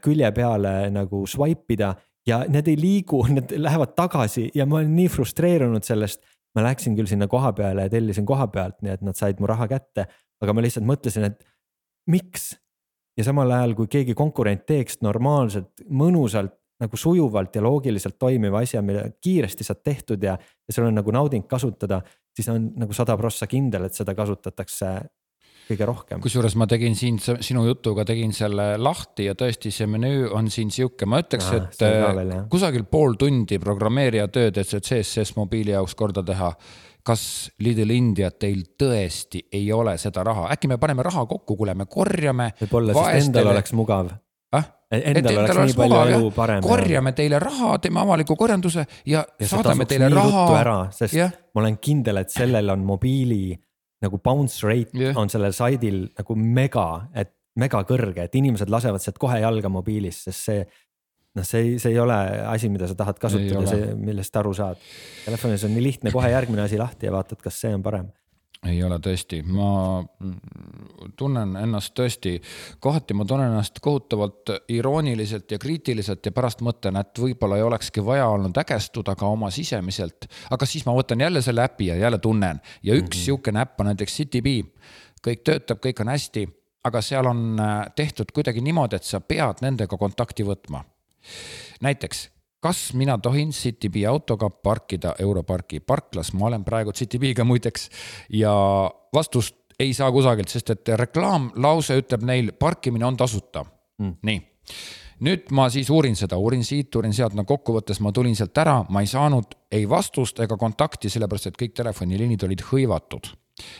külje 0.03 0.31
peale 0.35 0.89
nagu 0.91 1.21
swipe 1.27 1.73
ida 1.73 1.93
ja 2.27 2.41
need 2.51 2.67
ei 2.67 2.77
liigu, 2.79 3.21
need 3.35 3.55
lähevad 3.57 3.95
tagasi 3.97 4.49
ja 4.55 4.65
ma 4.65 4.81
olen 4.81 4.95
nii 4.97 5.09
frustreerunud 5.13 5.85
sellest. 5.85 6.23
Ma 6.55 6.65
läksin 6.65 6.95
küll 6.97 7.09
sinna 7.09 7.27
koha 7.29 7.51
peale 7.57 7.87
ja 7.87 7.91
tellisin 7.93 8.25
koha 8.27 8.47
pealt, 8.53 8.79
nii 8.81 8.95
et 8.95 9.05
nad 9.05 9.17
said 9.17 9.41
mu 9.41 9.49
raha 9.49 9.67
kätte, 9.69 10.07
aga 10.41 10.55
ma 10.55 10.63
lihtsalt 10.65 10.87
mõtlesin, 10.87 11.29
et 11.29 11.43
miks. 12.09 12.55
ja 13.19 13.25
samal 13.27 13.51
ajal, 13.51 13.75
kui 13.75 13.89
keegi 13.91 14.15
konkurent 14.15 14.63
teeks 14.69 15.01
normaalselt, 15.03 15.83
mõnusalt 15.91 16.55
nagu 16.79 16.97
sujuvalt 16.97 17.55
ja 17.55 17.61
loogiliselt 17.63 18.15
toimiva 18.19 18.61
asja, 18.63 18.81
mille 18.81 19.17
kiiresti 19.21 19.65
saad 19.67 19.81
tehtud 19.83 20.23
ja, 20.23 20.37
ja 20.39 20.73
sul 20.73 20.87
on 20.87 20.95
nagu 20.95 21.11
nauding 21.11 21.43
kasutada, 21.47 21.99
siis 22.35 22.47
on 22.53 22.69
nagu 22.79 22.95
sada 22.95 23.17
prossa 23.19 23.47
kindel, 23.51 23.89
et 23.89 23.97
seda 23.97 24.15
kasutatakse 24.15 24.93
kõige 25.69 25.87
rohkem. 25.87 26.21
kusjuures 26.23 26.55
ma 26.59 26.67
tegin 26.69 26.95
siin 26.97 27.19
sinu 27.21 27.63
jutuga 27.67 28.05
tegin 28.07 28.33
selle 28.35 28.71
lahti 28.81 29.27
ja 29.29 29.35
tõesti 29.37 29.71
see 29.73 29.87
menüü 29.89 30.29
on 30.35 30.49
siin 30.53 30.71
sihuke, 30.73 31.07
ma 31.09 31.21
ütleks, 31.23 31.49
et 31.55 31.83
veel, 31.83 32.33
kusagil 32.51 32.85
pool 32.89 33.17
tundi 33.19 33.59
programmeerija 33.61 34.29
tööd, 34.33 34.57
et 34.57 34.69
see 34.69 34.81
CSS 34.81 35.35
mobiili 35.37 35.75
jaoks 35.75 35.95
korda 35.99 36.25
teha. 36.25 36.53
kas 37.09 37.21
Lidl 37.63 37.89
India 37.89 38.29
teil 38.29 38.65
tõesti 38.77 39.45
ei 39.51 39.71
ole 39.73 39.95
seda 39.97 40.23
raha, 40.23 40.49
äkki 40.53 40.67
me 40.67 40.77
paneme 40.77 41.03
raha 41.03 41.25
kokku, 41.25 41.55
kuule, 41.55 41.73
me 41.73 41.85
korjame. 41.85 42.51
võib-olla, 42.59 42.93
sest 42.93 43.29
endal 43.29 43.53
oleks 43.53 43.73
mugav 43.73 44.11
ah?. 44.53 44.75
Endal 44.89 45.43
oleks 45.43 45.55
nii 45.55 45.77
palju 45.77 45.93
mugav, 45.93 46.11
elu 46.17 46.29
parem. 46.33 46.61
korjame 46.65 47.13
teile 47.13 47.39
raha, 47.39 47.77
teeme 47.77 48.01
avaliku 48.01 48.35
korjanduse 48.35 48.85
ja, 49.05 49.21
ja 49.21 49.47
saadame 49.47 49.85
teile 49.85 50.09
raha. 50.09 50.45
ära, 50.59 50.77
sest 50.93 51.13
ja. 51.13 51.29
ma 51.53 51.61
olen 51.61 51.77
kindel, 51.77 52.23
et 52.23 52.33
sellel 52.33 52.73
on 52.73 52.85
mobiili 52.85 53.53
nagu 54.03 54.19
bounce 54.23 54.63
rate 54.67 54.95
yeah. 54.97 55.17
on 55.19 55.31
sellel 55.31 55.55
saidil 55.55 56.05
nagu 56.17 56.35
mega, 56.39 56.87
et 57.13 57.33
mega 57.59 57.81
kõrge, 57.87 58.27
et 58.27 58.37
inimesed 58.39 58.71
lasevad 58.71 59.03
sealt 59.03 59.19
kohe 59.19 59.39
jalga 59.41 59.71
mobiilis, 59.71 60.23
sest 60.29 60.45
see. 60.51 60.61
noh, 61.35 61.45
see 61.45 61.59
ei, 61.61 61.73
see 61.81 61.91
ei 61.93 61.99
ole 62.01 62.15
asi, 62.49 62.71
mida 62.73 62.87
sa 62.89 62.95
tahad 62.97 63.19
kasutada, 63.21 63.65
see, 63.69 63.91
millest 63.99 64.35
aru 64.39 64.53
saad. 64.57 64.79
Telefonis 65.25 65.65
on 65.67 65.75
nii 65.75 65.83
lihtne 65.83 66.13
kohe 66.15 66.31
järgmine 66.31 66.63
asi 66.65 66.79
lahti 66.79 67.09
ja 67.09 67.13
vaatad, 67.13 67.41
kas 67.43 67.59
see 67.65 67.75
on 67.75 67.83
parem 67.85 68.07
ei 68.67 68.81
ole 68.83 68.97
tõesti, 68.99 69.39
ma 69.47 70.01
tunnen 71.17 71.55
ennast 71.61 71.93
tõesti, 71.95 72.35
kohati 72.83 73.15
ma 73.15 73.25
tunnen 73.25 73.53
ennast 73.53 73.79
kohutavalt 73.79 74.51
irooniliselt 74.75 75.51
ja 75.51 75.59
kriitiliselt 75.59 76.25
ja 76.25 76.33
pärast 76.35 76.63
mõtlen, 76.65 76.99
et 76.99 77.21
võib-olla 77.23 77.57
ei 77.59 77.63
olekski 77.63 78.03
vaja 78.05 78.27
olnud 78.27 78.57
ägestuda 78.59 79.15
ka 79.15 79.31
oma 79.31 79.51
sisemiselt. 79.51 80.27
aga 80.51 80.65
siis 80.65 80.85
ma 80.85 80.93
võtan 80.97 81.23
jälle 81.23 81.41
selle 81.41 81.63
äpi 81.63 81.87
ja 81.87 81.95
jälle 81.95 82.17
tunnen 82.17 82.61
ja 82.83 82.93
üks 82.93 83.03
mm 83.03 83.19
-hmm. 83.19 83.25
sihukene 83.25 83.61
äpp 83.61 83.79
on 83.79 83.85
näiteks 83.85 84.17
CityBee. 84.17 84.63
kõik 85.27 85.43
töötab, 85.43 85.79
kõik 85.79 86.01
on 86.01 86.07
hästi 86.07 86.47
aga 86.83 87.01
seal 87.03 87.27
on 87.29 87.59
äh, 87.59 87.85
tehtud 87.95 88.31
kuidagi 88.33 88.61
niimoodi, 88.63 88.99
et 88.99 89.07
sa 89.07 89.19
pead 89.19 89.63
nendega 89.65 89.97
kontakti 89.97 90.45
võtma. 90.47 90.83
näiteks, 91.81 92.29
kas 92.59 92.93
mina 92.93 93.17
tohin 93.17 93.51
CityB 93.55 94.03
autoga 94.09 94.49
parkida 94.49 95.15
Europarki 95.19 95.79
parklas, 95.79 96.33
ma 96.33 96.49
olen 96.49 96.63
praegu 96.67 96.91
CityB-ga 96.91 97.45
muideks 97.47 97.89
ja 98.35 98.53
vastust 99.13 99.55
ei 99.79 99.93
saa 99.93 100.11
kusagilt, 100.11 100.51
sest 100.51 100.73
et 100.75 100.91
reklaamlause 100.99 101.95
ütleb 102.01 102.25
neil, 102.27 102.51
parkimine 102.59 103.05
on 103.07 103.17
tasuta. 103.17 103.65
Mm.. 103.99 104.17
nii. 104.23 104.41
Nüüd 105.19 105.49
ma 105.51 105.65
siis 105.67 105.89
uurin 105.91 106.15
seda, 106.15 106.37
uurin 106.39 106.63
siit, 106.63 106.95
uurin 106.95 107.11
sealt, 107.15 107.33
no 107.35 107.43
kokkuvõttes 107.43 107.99
ma 107.99 108.13
tulin 108.15 108.37
sealt 108.39 108.55
ära, 108.61 108.77
ma 108.87 109.01
ei 109.03 109.09
saanud 109.11 109.57
ei 109.75 109.83
vastust 109.89 110.39
ega 110.39 110.55
kontakti, 110.59 111.11
sellepärast 111.11 111.49
et 111.49 111.57
kõik 111.59 111.73
telefoniliinid 111.75 112.45
olid 112.47 112.63
hõivatud. 112.69 113.27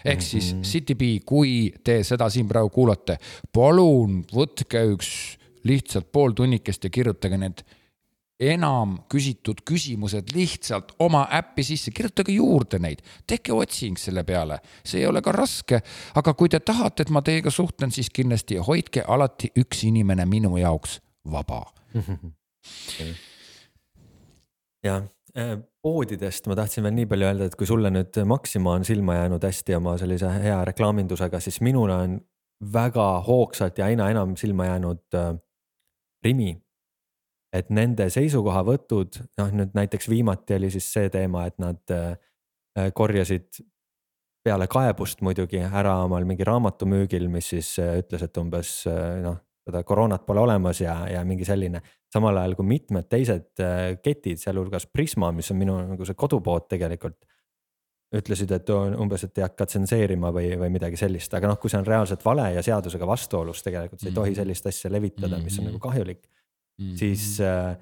Ehk 0.04 0.22
siis 0.22 0.52
mm 0.52 0.60
-hmm. 0.60 0.72
CityB, 0.72 1.04
kui 1.26 1.74
te 1.84 2.04
seda 2.04 2.28
siin 2.30 2.48
praegu 2.48 2.70
kuulate, 2.70 3.18
palun 3.56 4.26
võtke 4.34 4.84
üks 4.92 5.38
lihtsalt 5.64 6.12
pool 6.12 6.36
tunnikest 6.36 6.84
ja 6.84 6.90
kirjutage 6.90 7.38
need 7.38 7.64
enam 8.40 8.98
küsitud 9.12 9.62
küsimused 9.68 10.32
lihtsalt 10.36 10.94
oma 11.04 11.26
äppi 11.36 11.64
sisse, 11.68 11.92
kirjutage 11.92 12.32
juurde 12.38 12.80
neid, 12.80 13.04
tehke 13.28 13.54
otsing 13.54 14.00
selle 14.00 14.24
peale, 14.24 14.62
see 14.84 15.02
ei 15.02 15.08
ole 15.10 15.22
ka 15.22 15.32
raske. 15.36 15.82
aga 16.16 16.34
kui 16.34 16.50
te 16.50 16.60
tahate, 16.60 17.04
et 17.04 17.10
ma 17.12 17.22
teiega 17.22 17.52
suhtlen, 17.52 17.92
siis 17.92 18.10
kindlasti 18.10 18.58
hoidke 18.64 19.04
alati 19.08 19.52
üks 19.60 19.84
inimene 19.88 20.26
minu 20.26 20.58
jaoks 20.58 21.00
vaba 21.30 21.66
jah, 24.88 25.04
äh, 25.36 25.58
poodidest 25.84 26.48
ma 26.48 26.56
tahtsin 26.60 26.84
veel 26.86 26.96
nii 26.98 27.10
palju 27.12 27.28
öelda, 27.28 27.50
et 27.50 27.56
kui 27.60 27.68
sulle 27.68 27.92
nüüd 27.94 28.22
Maxima 28.30 28.76
on 28.78 28.88
silma 28.88 29.20
jäänud 29.20 29.44
hästi 29.46 29.78
oma 29.80 29.98
sellise 30.00 30.32
hea 30.44 30.60
reklaamindusega, 30.72 31.42
siis 31.44 31.60
minule 31.66 31.96
on 31.96 32.18
väga 32.74 33.08
hoogsalt 33.28 33.78
ja 33.80 33.86
aina 33.88 34.10
enam 34.12 34.36
silma 34.40 34.66
jäänud 34.66 35.16
äh, 35.16 35.36
Rimi. 36.24 36.58
Et 37.54 37.70
nende 37.74 38.10
seisukohavõtud, 38.14 39.20
noh 39.42 39.52
nüüd 39.56 39.76
näiteks 39.78 40.10
viimati 40.10 40.58
oli 40.60 40.70
siis 40.74 40.88
see 40.94 41.10
teema, 41.14 41.48
et 41.50 41.58
nad 41.62 41.96
äh, 41.96 42.16
korjasid 42.94 43.62
peale 44.46 44.70
kaebust 44.72 45.22
muidugi 45.26 45.60
ära 45.60 45.98
omal 46.06 46.26
mingi 46.26 46.46
raamatumüügil, 46.48 47.28
mis 47.32 47.50
siis 47.56 47.74
ütles, 47.82 48.24
et 48.24 48.38
umbes 48.40 48.84
noh 48.88 49.42
seda 49.70 49.84
koroonat 49.86 50.26
pole 50.26 50.44
olemas 50.44 50.82
ja, 50.82 50.96
ja 51.10 51.24
mingi 51.26 51.48
selline. 51.48 51.82
samal 52.14 52.38
ajal 52.42 52.56
kui 52.58 52.66
mitmed 52.66 53.10
teised 53.10 53.62
äh, 53.62 53.98
ketid, 54.04 54.42
sealhulgas 54.42 54.88
Prisma, 54.90 55.32
mis 55.36 55.52
on 55.54 55.60
minu 55.60 55.78
nagu 55.92 56.08
see 56.08 56.18
kodupood 56.18 56.70
tegelikult. 56.70 57.20
ütlesid, 58.10 58.50
et 58.50 58.70
umbes, 58.74 59.24
et 59.28 59.38
ei 59.38 59.44
hakka 59.46 59.68
tsenseerima 59.70 60.32
või, 60.34 60.48
või 60.58 60.72
midagi 60.74 60.98
sellist, 60.98 61.34
aga 61.38 61.52
noh, 61.52 61.60
kui 61.62 61.70
see 61.70 61.78
on 61.78 61.86
reaalselt 61.86 62.24
vale 62.26 62.48
ja 62.56 62.64
seadusega 62.66 63.06
vastuolus, 63.06 63.62
tegelikult 63.62 64.02
sa 64.02 64.08
ei 64.10 64.16
tohi 64.16 64.32
mhm. 64.32 64.40
sellist 64.40 64.70
asja 64.72 64.90
levitada, 64.90 65.38
mis 65.44 65.60
on 65.62 65.70
nagu 65.70 65.82
kahjulik. 65.84 66.24
Siis, 67.00 67.40
äh, 67.42 67.78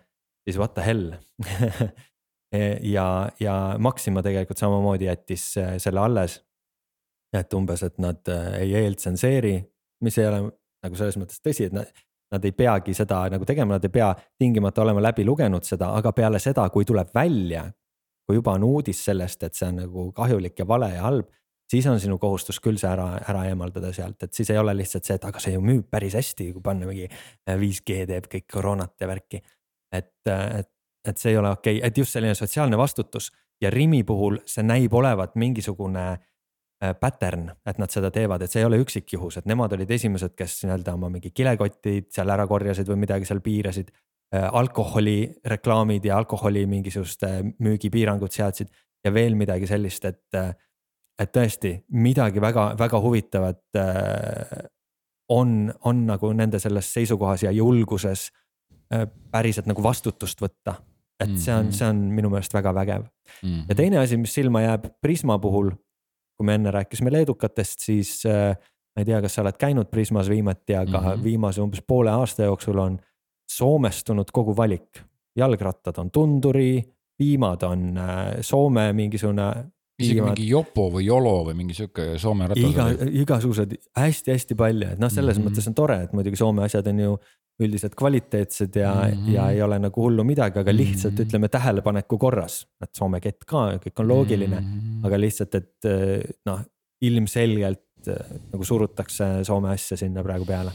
siis 0.48 0.58
what 0.58 0.74
the 0.74 0.86
hell 0.86 1.12
ja, 2.96 3.08
ja 3.40 3.56
Maxima 3.80 4.24
tegelikult 4.24 4.58
samamoodi 4.58 5.10
jättis 5.10 5.58
äh, 5.58 5.76
selle 5.78 6.00
alles. 6.00 6.44
et 7.34 7.54
umbes, 7.54 7.84
et 7.84 7.98
nad 8.00 8.30
ei 8.56 8.72
eeltsenseeri, 8.80 9.58
mis 10.02 10.16
ei 10.18 10.28
ole 10.30 10.38
nagu 10.84 10.96
selles 10.96 11.18
mõttes 11.20 11.42
tõsi, 11.44 11.66
et 11.68 11.74
nad, 11.76 11.90
nad 12.32 12.46
ei 12.48 12.54
peagi 12.56 12.94
seda 12.96 13.26
nagu 13.30 13.46
tegema, 13.46 13.76
nad 13.76 13.84
ei 13.84 13.92
pea 13.92 14.14
tingimata 14.40 14.82
olema 14.82 15.04
läbi 15.04 15.26
lugenud 15.28 15.68
seda, 15.68 15.92
aga 16.00 16.14
peale 16.16 16.40
seda, 16.40 16.70
kui 16.74 16.88
tuleb 16.88 17.12
välja. 17.16 17.68
kui 18.28 18.36
juba 18.36 18.58
on 18.58 18.64
uudis 18.68 19.06
sellest, 19.06 19.44
et 19.44 19.56
see 19.56 19.70
on 19.70 19.78
nagu 19.80 20.10
kahjulik 20.12 20.58
ja 20.60 20.66
vale 20.68 20.90
ja 20.92 21.04
halb, 21.06 21.30
siis 21.72 21.88
on 21.92 22.00
sinu 22.00 22.18
kohustus 22.22 22.62
küll 22.64 22.80
see 22.80 22.90
ära, 22.90 23.10
ära 23.30 23.44
eemaldada 23.50 23.92
sealt, 23.94 24.24
et 24.24 24.34
siis 24.34 24.50
ei 24.54 24.58
ole 24.62 24.76
lihtsalt 24.78 25.08
see, 25.08 25.18
et 25.20 25.28
aga 25.28 25.42
see 25.44 25.56
ju 25.56 25.64
müüb 25.64 25.90
päris 25.92 26.16
hästi, 26.18 26.52
kui 26.56 26.64
panna 26.64 26.88
mingi 26.90 27.10
5G 27.48 28.06
teeb 28.14 28.32
kõik 28.32 28.48
koroonat 28.54 28.96
ja 29.02 29.10
värki. 29.12 29.42
et, 29.92 30.14
et, 30.28 30.72
et 31.08 31.18
see 31.18 31.32
ei 31.32 31.38
ole 31.38 31.52
okei 31.52 31.78
okay., 31.78 31.88
et 31.88 31.98
just 31.98 32.16
selline 32.16 32.36
sotsiaalne 32.36 32.78
vastutus 32.78 33.32
ja 33.62 33.70
Rimi 33.74 34.04
puhul 34.04 34.42
see 34.46 34.64
näib 34.64 34.94
olevat 34.94 35.36
mingisugune 35.36 36.10
Äh, 36.84 36.94
pattern, 36.94 37.48
et 37.66 37.80
nad 37.82 37.90
seda 37.90 38.12
teevad, 38.14 38.44
et 38.46 38.54
see 38.54 38.60
ei 38.62 38.68
ole 38.68 38.78
üksikjuhus, 38.78 39.40
et 39.40 39.48
nemad 39.50 39.72
olid 39.74 39.90
esimesed, 39.96 40.36
kes 40.38 40.60
nii-öelda 40.62 40.94
oma 40.94 41.08
mingi 41.10 41.32
kilekotid 41.34 42.12
seal 42.14 42.30
ära 42.30 42.44
korjasid 42.46 42.86
või 42.92 43.00
midagi 43.02 43.26
seal 43.26 43.40
piirasid. 43.42 43.90
Äh, 44.30 44.44
alkoholireklaamid 44.60 46.06
ja 46.06 46.20
alkoholi 46.22 46.68
mingisuguste 46.70 47.32
müügipiirangud 47.66 48.30
seadsid 48.30 48.70
ja 49.02 49.14
veel 49.16 49.34
midagi 49.40 49.66
sellist, 49.66 50.06
et, 50.06 50.22
äh, 50.38 50.54
et 51.20 51.32
tõesti 51.34 51.74
midagi 51.90 52.42
väga-väga 52.42 53.00
huvitavat 53.02 53.80
on, 55.30 55.74
on 55.90 56.06
nagu 56.06 56.30
nende 56.34 56.60
selles 56.60 56.92
seisukohas 56.94 57.44
ja 57.44 57.52
julguses 57.52 58.30
päriselt 59.32 59.66
nagu 59.68 59.84
vastutust 59.84 60.42
võtta. 60.42 60.76
et 61.20 61.34
see 61.42 61.54
on, 61.54 61.66
mhm. 61.66 61.74
see 61.74 61.88
on 61.90 62.02
minu 62.14 62.30
meelest 62.30 62.54
väga 62.54 62.74
vägev 62.74 63.02
mm. 63.02 63.50
-hmm. 63.50 63.66
ja 63.70 63.76
teine 63.76 63.98
asi, 63.98 64.18
mis 64.18 64.34
silma 64.34 64.62
jääb 64.62 64.86
Prisma 65.02 65.40
puhul 65.40 65.72
kui 66.38 66.46
me 66.46 66.56
enne 66.56 66.72
rääkisime 66.72 67.12
leedukatest, 67.12 67.82
siis 67.90 68.22
äh, 68.30 68.54
ma 68.96 69.02
ei 69.02 69.10
tea, 69.10 69.22
kas 69.24 69.38
sa 69.38 69.44
oled 69.44 69.58
käinud 69.60 69.90
Prismas 69.90 70.30
viimati, 70.30 70.76
aga 70.76 71.02
mm 71.02 71.08
-hmm. 71.08 71.24
viimase 71.24 71.62
umbes 71.62 71.82
poole 71.82 72.12
aasta 72.12 72.44
jooksul 72.44 72.78
on 72.78 73.00
soomestunud 73.52 74.32
kogu 74.34 74.58
valik. 74.58 75.04
jalgrattad 75.36 75.98
on 75.98 76.12
tunduri, 76.12 76.84
piimad 77.18 77.62
on 77.64 77.98
äh, 77.98 78.38
Soome 78.42 78.94
mingisugune 78.94 79.72
isegi 79.98 80.22
mingi 80.22 80.46
Jopo 80.50 80.88
või 80.94 81.08
Jolo 81.08 81.40
või 81.48 81.58
mingi 81.58 81.76
sihuke 81.78 82.14
Soome 82.22 82.48
ratas 82.52 82.70
Iga,. 82.70 82.88
igasugused 83.24 83.74
hästi-hästi 83.98 84.58
palju, 84.58 84.94
et 84.94 85.02
noh, 85.02 85.12
selles 85.12 85.38
mm 85.38 85.44
-hmm. 85.44 85.56
mõttes 85.56 85.68
on 85.70 85.78
tore, 85.78 85.98
et 86.06 86.14
muidugi 86.14 86.40
Soome 86.40 86.64
asjad 86.66 86.88
on 86.92 87.00
ju 87.00 87.18
üldiselt 87.60 87.96
kvaliteetsed 87.98 88.76
ja 88.78 88.94
mm, 88.94 89.12
-hmm. 89.12 89.34
ja 89.34 89.50
ei 89.50 89.62
ole 89.62 89.80
nagu 89.80 90.02
hullu 90.02 90.24
midagi, 90.24 90.60
aga 90.60 90.76
lihtsalt 90.76 91.14
mm 91.14 91.18
-hmm. 91.18 91.28
ütleme 91.28 91.50
tähelepaneku 91.50 92.18
korras, 92.18 92.68
et 92.82 92.96
Soome 92.96 93.20
kett 93.20 93.46
ka, 93.46 93.72
kõik 93.86 94.00
on 94.00 94.08
loogiline 94.08 94.60
mm. 94.60 94.66
-hmm. 94.66 95.06
aga 95.08 95.20
lihtsalt, 95.20 95.56
et 95.56 95.86
eh, 95.86 96.22
noh, 96.46 96.62
ilmselgelt 97.02 98.08
eh, 98.08 98.40
nagu 98.54 98.64
surutakse 98.64 99.44
Soome 99.44 99.70
asja 99.70 99.98
sinna 99.98 100.24
praegu 100.24 100.46
peale. 100.46 100.72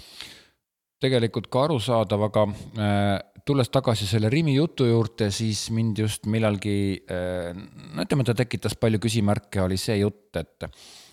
tegelikult 1.00 1.46
ka 1.46 1.64
arusaadav, 1.64 2.22
aga 2.22 2.42
äh, 2.78 3.31
tulles 3.46 3.70
tagasi 3.72 4.06
selle 4.06 4.30
Rimi 4.32 4.54
jutu 4.56 4.86
juurde, 4.86 5.30
siis 5.34 5.68
mind 5.74 5.98
just 5.98 6.26
millalgi 6.30 6.76
äh,, 7.10 7.52
no 7.94 8.04
ütleme, 8.04 8.26
ta 8.26 8.36
tekitas 8.38 8.76
palju 8.78 9.02
küsimärke, 9.02 9.62
oli 9.64 9.80
see 9.80 10.00
jutt, 10.02 10.30
et 10.40 10.70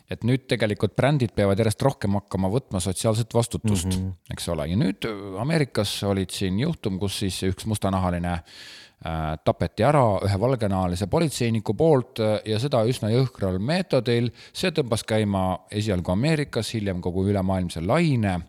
et 0.10 0.26
nüüd 0.26 0.48
tegelikult 0.50 0.96
brändid 0.98 1.36
peavad 1.38 1.60
järjest 1.62 1.84
rohkem 1.86 2.18
hakkama 2.18 2.50
võtma 2.50 2.82
sotsiaalset 2.82 3.34
vastutust 3.34 3.92
mm, 3.92 4.00
-hmm. 4.00 4.34
eks 4.34 4.50
ole, 4.50 4.66
ja 4.72 4.78
nüüd 4.80 5.06
Ameerikas 5.40 5.92
olid 6.10 6.34
siin 6.34 6.60
juhtum, 6.60 6.98
kus 7.00 7.20
siis 7.22 7.38
üks 7.46 7.68
mustanahaline 7.70 8.32
äh, 8.34 9.38
tapeti 9.46 9.86
ära 9.86 10.02
ühe 10.26 10.40
valgenahalise 10.42 11.08
politseiniku 11.08 11.78
poolt 11.78 12.24
äh, 12.26 12.40
ja 12.50 12.58
seda 12.60 12.82
üsna 12.90 13.14
jõhkral 13.14 13.62
meetodil. 13.62 14.32
see 14.54 14.74
tõmbas 14.74 15.06
käima 15.06 15.46
esialgu 15.72 16.12
Ameerikas, 16.12 16.74
hiljem 16.74 17.02
kogu 17.02 17.28
ülemaailmse 17.30 17.86
laine 17.86 18.40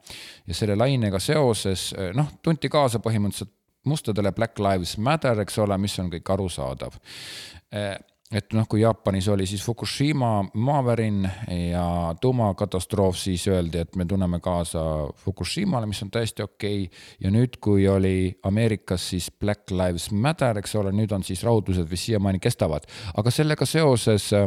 ja 0.46 0.54
selle 0.54 0.76
lainega 0.80 1.20
seoses 1.20 1.90
noh, 2.16 2.32
tunti 2.42 2.72
kaasa 2.72 3.04
põhimõtteliselt 3.04 3.59
mustadele 3.84 4.32
Black 4.32 4.58
Lives 4.58 4.98
Matter, 4.98 5.40
eks 5.40 5.58
ole, 5.58 5.78
mis 5.78 5.98
on 6.02 6.10
kõik 6.12 6.32
arusaadav. 6.34 6.98
Et 8.30 8.52
noh, 8.54 8.62
kui 8.70 8.84
Jaapanis 8.84 9.26
oli 9.32 9.42
siis 9.50 9.62
Fukushima 9.66 10.44
maavärin 10.54 11.24
ja 11.50 12.14
tuumakatastroof, 12.22 13.16
siis 13.18 13.48
öeldi, 13.50 13.80
et 13.82 13.96
me 13.98 14.06
tunneme 14.06 14.38
kaasa 14.40 14.82
Fukushimale, 15.24 15.88
mis 15.90 16.02
on 16.06 16.12
täiesti 16.14 16.44
okei. 16.46 16.84
Okay.. 16.84 17.00
ja 17.20 17.32
nüüd, 17.34 17.58
kui 17.60 17.88
oli 17.90 18.38
Ameerikas 18.46 19.08
siis 19.10 19.32
Black 19.34 19.74
Lives 19.74 20.12
Matter, 20.12 20.62
eks 20.62 20.76
ole, 20.78 20.94
nüüd 20.94 21.10
on 21.10 21.26
siis 21.26 21.42
rahuldused, 21.42 21.90
mis 21.90 22.06
siiamaani 22.06 22.38
kestavad, 22.38 22.86
aga 23.18 23.34
sellega 23.34 23.66
seoses 23.66 24.30
äh, 24.38 24.46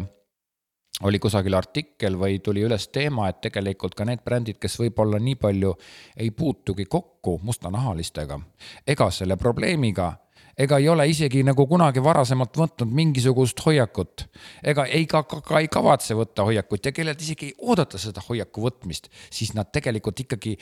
oli 1.01 1.19
kusagil 1.19 1.53
artikkel 1.57 2.17
või 2.19 2.39
tuli 2.43 2.61
üles 2.63 2.87
teema, 2.93 3.27
et 3.29 3.41
tegelikult 3.41 3.95
ka 3.97 4.05
need 4.05 4.21
brändid, 4.25 4.59
kes 4.61 4.77
võib-olla 4.79 5.19
nii 5.19 5.35
palju 5.41 5.73
ei 6.17 6.29
puutugi 6.31 6.85
kokku 6.85 7.39
mustanahalistega 7.43 8.39
ega 8.87 9.09
selle 9.11 9.37
probleemiga 9.37 10.11
ega 10.57 10.77
ei 10.77 10.89
ole 10.89 11.07
isegi 11.09 11.41
nagu 11.45 11.65
kunagi 11.67 12.01
varasemalt 12.03 12.57
võtnud 12.57 12.91
mingisugust 12.93 13.59
hoiakut. 13.65 14.27
ega 14.63 14.85
ei 14.85 15.05
ka, 15.09 15.23
ka, 15.23 15.41
ka 15.41 15.59
ei 15.59 15.67
kavatse 15.67 16.15
võtta 16.17 16.45
hoiakut 16.45 16.85
ja 16.85 16.91
kellelt 16.91 17.21
isegi 17.21 17.51
ei 17.51 17.55
oodata 17.61 17.97
seda 17.97 18.21
hoiaku 18.27 18.67
võtmist, 18.67 19.09
siis 19.29 19.53
nad 19.57 19.71
tegelikult 19.73 20.19
ikkagi, 20.19 20.57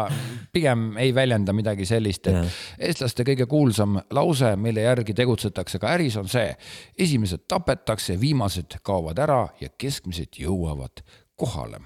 pigem 0.53 0.97
ei 0.99 1.15
väljenda 1.15 1.55
midagi 1.55 1.87
sellist, 1.87 2.27
et 2.27 2.39
ja. 2.39 2.43
eestlaste 2.89 3.27
kõige 3.27 3.47
kuulsam 3.51 4.01
lause, 4.15 4.55
mille 4.59 4.87
järgi 4.87 5.15
tegutsetakse 5.15 5.79
ka 5.83 5.93
äris, 5.95 6.19
on 6.19 6.29
see. 6.33 6.51
esimesed 6.99 7.47
tapetakse, 7.49 8.19
viimased 8.21 8.81
kaovad 8.83 9.23
ära 9.23 9.45
ja 9.61 9.71
keskmised 9.79 10.43
jõuavad 10.43 11.05
kohale. 11.39 11.79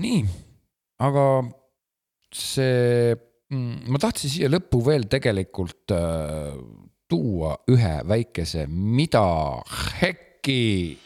nii, 0.00 0.24
aga 1.04 1.28
see, 2.34 3.14
mm, 3.52 3.86
ma 3.92 4.00
tahtsin 4.02 4.32
siia 4.38 4.50
lõppu 4.50 4.80
veel 4.88 5.04
tegelikult 5.12 5.92
äh, 5.94 6.56
tuua 7.08 7.58
ühe 7.70 7.96
väikese 8.08 8.64
mida 8.68 9.26
hekki 10.00 11.03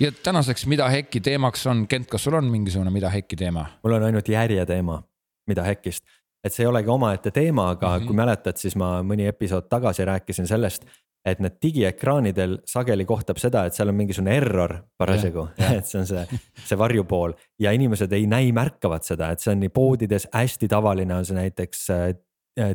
ja 0.00 0.12
tänaseks, 0.22 0.66
mida 0.66 0.88
Hekki 0.88 1.20
teemaks 1.20 1.66
on, 1.66 1.86
Kent, 1.88 2.08
kas 2.10 2.24
sul 2.24 2.34
on 2.34 2.50
mingisugune 2.50 2.90
mida 2.90 3.10
Hekki 3.10 3.36
teema? 3.36 3.66
mul 3.84 3.98
on 3.98 4.02
ainult 4.10 4.28
järje 4.28 4.66
teema, 4.66 5.02
mida 5.48 5.62
Hekist, 5.62 6.04
et 6.44 6.52
see 6.52 6.64
ei 6.64 6.70
olegi 6.70 6.90
omaette 6.90 7.30
teema, 7.30 7.70
aga 7.70 7.88
mm 7.88 8.02
-hmm. 8.02 8.06
kui 8.06 8.16
mäletad, 8.16 8.56
siis 8.56 8.76
ma 8.76 9.02
mõni 9.02 9.28
episood 9.28 9.68
tagasi 9.70 10.04
rääkisin 10.04 10.46
sellest, 10.46 10.86
et 11.24 11.40
need 11.40 11.56
digiekraanidel 11.62 12.58
sageli 12.68 13.04
kohtab 13.08 13.38
seda, 13.40 13.64
et 13.64 13.76
seal 13.76 13.88
on 13.88 13.96
mingisugune 13.96 14.36
error 14.36 14.74
parasjagu, 14.98 15.48
et 15.76 15.86
see 15.86 16.00
on 16.00 16.06
see, 16.06 16.26
see 16.64 16.78
varjupool. 16.78 17.32
Ja 17.58 17.72
inimesed 17.72 18.12
ei 18.12 18.26
näi 18.26 18.52
märkavad 18.52 19.02
seda, 19.02 19.30
et 19.30 19.40
see 19.40 19.52
on 19.52 19.60
nii 19.60 19.72
poodides 19.72 20.28
hästi 20.32 20.68
tavaline 20.68 21.14
on 21.14 21.24
see 21.24 21.36
näiteks 21.36 21.90
äh, 21.90 22.14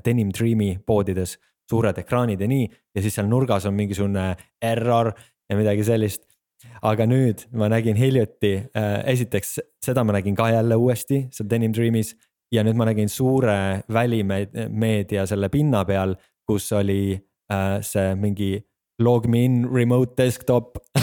Denim 0.06 0.34
Dream'i 0.38 0.80
poodides. 0.86 1.38
Suured 1.70 1.98
ekraanid 2.02 2.42
ja 2.42 2.48
nii. 2.50 2.64
Ja 2.96 3.02
siis 3.02 3.14
seal 3.14 3.28
nurgas 3.30 3.68
on 3.70 3.76
mingisugune 3.78 4.32
error 4.62 5.12
ja 5.50 5.58
midagi 5.58 5.84
sellist 5.86 6.24
aga 6.82 7.06
nüüd 7.10 7.46
ma 7.56 7.70
nägin 7.72 7.98
hiljuti 8.00 8.56
äh,, 8.76 9.04
esiteks 9.14 9.60
seda 9.84 10.04
ma 10.04 10.16
nägin 10.18 10.36
ka 10.38 10.50
jälle 10.54 10.76
uuesti 10.80 11.26
seal 11.34 11.50
Denim 11.50 11.74
Dreamis 11.76 12.16
ja 12.52 12.64
nüüd 12.66 12.78
ma 12.80 12.88
nägin 12.90 13.10
suure 13.12 13.84
välimeedia 13.94 15.26
selle 15.30 15.50
pinna 15.54 15.86
peal, 15.86 16.16
kus 16.48 16.72
oli 16.76 17.14
äh, 17.16 17.80
see 17.86 18.16
mingi 18.20 18.58
log 19.00 19.28
me 19.32 19.46
in 19.46 19.62
remote 19.72 20.18
desktop 20.18 20.78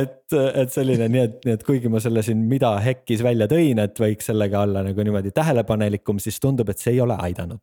et, 0.00 0.32
et 0.34 0.72
selline, 0.74 1.06
nii 1.06 1.22
et, 1.22 1.38
nii 1.46 1.54
et 1.54 1.64
kuigi 1.66 1.92
ma 1.92 2.02
selle 2.02 2.24
siin 2.26 2.42
mida 2.50 2.74
hekkis 2.82 3.22
välja 3.22 3.46
tõin, 3.50 3.78
et 3.82 4.02
võiks 4.02 4.26
sellega 4.32 4.64
olla 4.66 4.82
nagu 4.88 5.06
niimoodi 5.06 5.30
tähelepanelikum, 5.36 6.18
siis 6.22 6.40
tundub, 6.42 6.68
et 6.72 6.82
see 6.82 6.96
ei 6.96 7.02
ole 7.04 7.14
aidanud. 7.28 7.62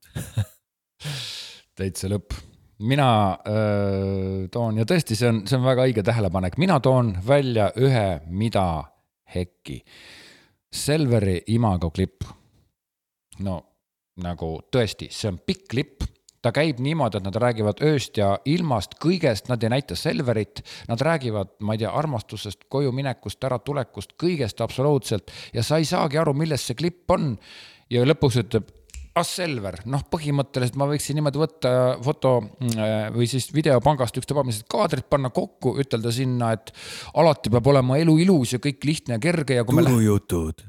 Täitsa 1.75 2.07
lõpp 2.11 2.54
mina 2.79 3.09
öö, 3.47 4.47
toon 4.51 4.77
ja 4.77 4.85
tõesti, 4.85 5.15
see 5.15 5.29
on, 5.31 5.43
see 5.47 5.57
on 5.59 5.67
väga 5.67 5.85
õige 5.87 6.03
tähelepanek, 6.03 6.57
mina 6.61 6.79
toon 6.83 7.13
välja 7.27 7.69
ühe 7.79 8.21
mida 8.27 8.65
hekki. 9.35 9.79
Selveri 10.75 11.39
imago 11.55 11.89
klipp. 11.91 12.27
no 13.39 13.61
nagu 14.23 14.49
tõesti, 14.71 15.07
see 15.11 15.31
on 15.31 15.39
pikk 15.43 15.67
klipp 15.71 16.03
ta 16.45 16.51
käib 16.53 16.77
niimoodi, 16.83 17.17
et 17.17 17.25
nad 17.25 17.37
räägivad 17.41 17.81
ööst 17.85 18.19
ja 18.19 18.35
ilmast, 18.45 18.99
kõigest, 19.01 19.49
nad 19.49 19.63
ei 19.65 19.71
näita 19.73 19.97
Selverit, 19.97 20.61
nad 20.89 21.01
räägivad, 21.01 21.55
ma 21.65 21.73
ei 21.73 21.81
tea, 21.81 21.89
armastusest, 21.89 22.67
koju 22.69 22.91
minekust, 22.93 23.41
äratulekust, 23.49 24.13
kõigest 24.21 24.61
absoluutselt 24.61 25.33
ja 25.55 25.63
sa 25.65 25.81
ei 25.81 25.89
saagi 25.89 26.21
aru, 26.21 26.35
milles 26.37 26.67
see 26.67 26.77
klipp 26.77 27.11
on. 27.11 27.33
ja 27.89 28.01
lõpuks 28.05 28.39
ütleb 28.41 28.69
Asselver, 29.15 29.77
noh, 29.87 30.01
põhimõtteliselt 30.11 30.75
ma 30.79 30.89
võiksin 30.89 31.15
niimoodi 31.15 31.39
võtta 31.39 31.71
foto 32.03 32.35
äh, 32.75 33.07
või 33.15 33.29
siis 33.31 33.47
videopangast 33.55 34.19
ükstapuha 34.19 34.43
millised 34.43 34.67
kaadrid 34.71 35.07
panna 35.07 35.31
kokku, 35.31 35.77
ütelda 35.79 36.11
sinna, 36.11 36.51
et 36.57 36.73
alati 37.15 37.53
peab 37.53 37.71
olema 37.71 37.99
elu 38.01 38.17
ilus 38.25 38.57
ja 38.57 38.63
kõik 38.63 38.83
lihtne 38.83 39.15
ja 39.15 39.23
kerge 39.23 39.61
ja 39.61 39.67
turujutud 39.67 40.65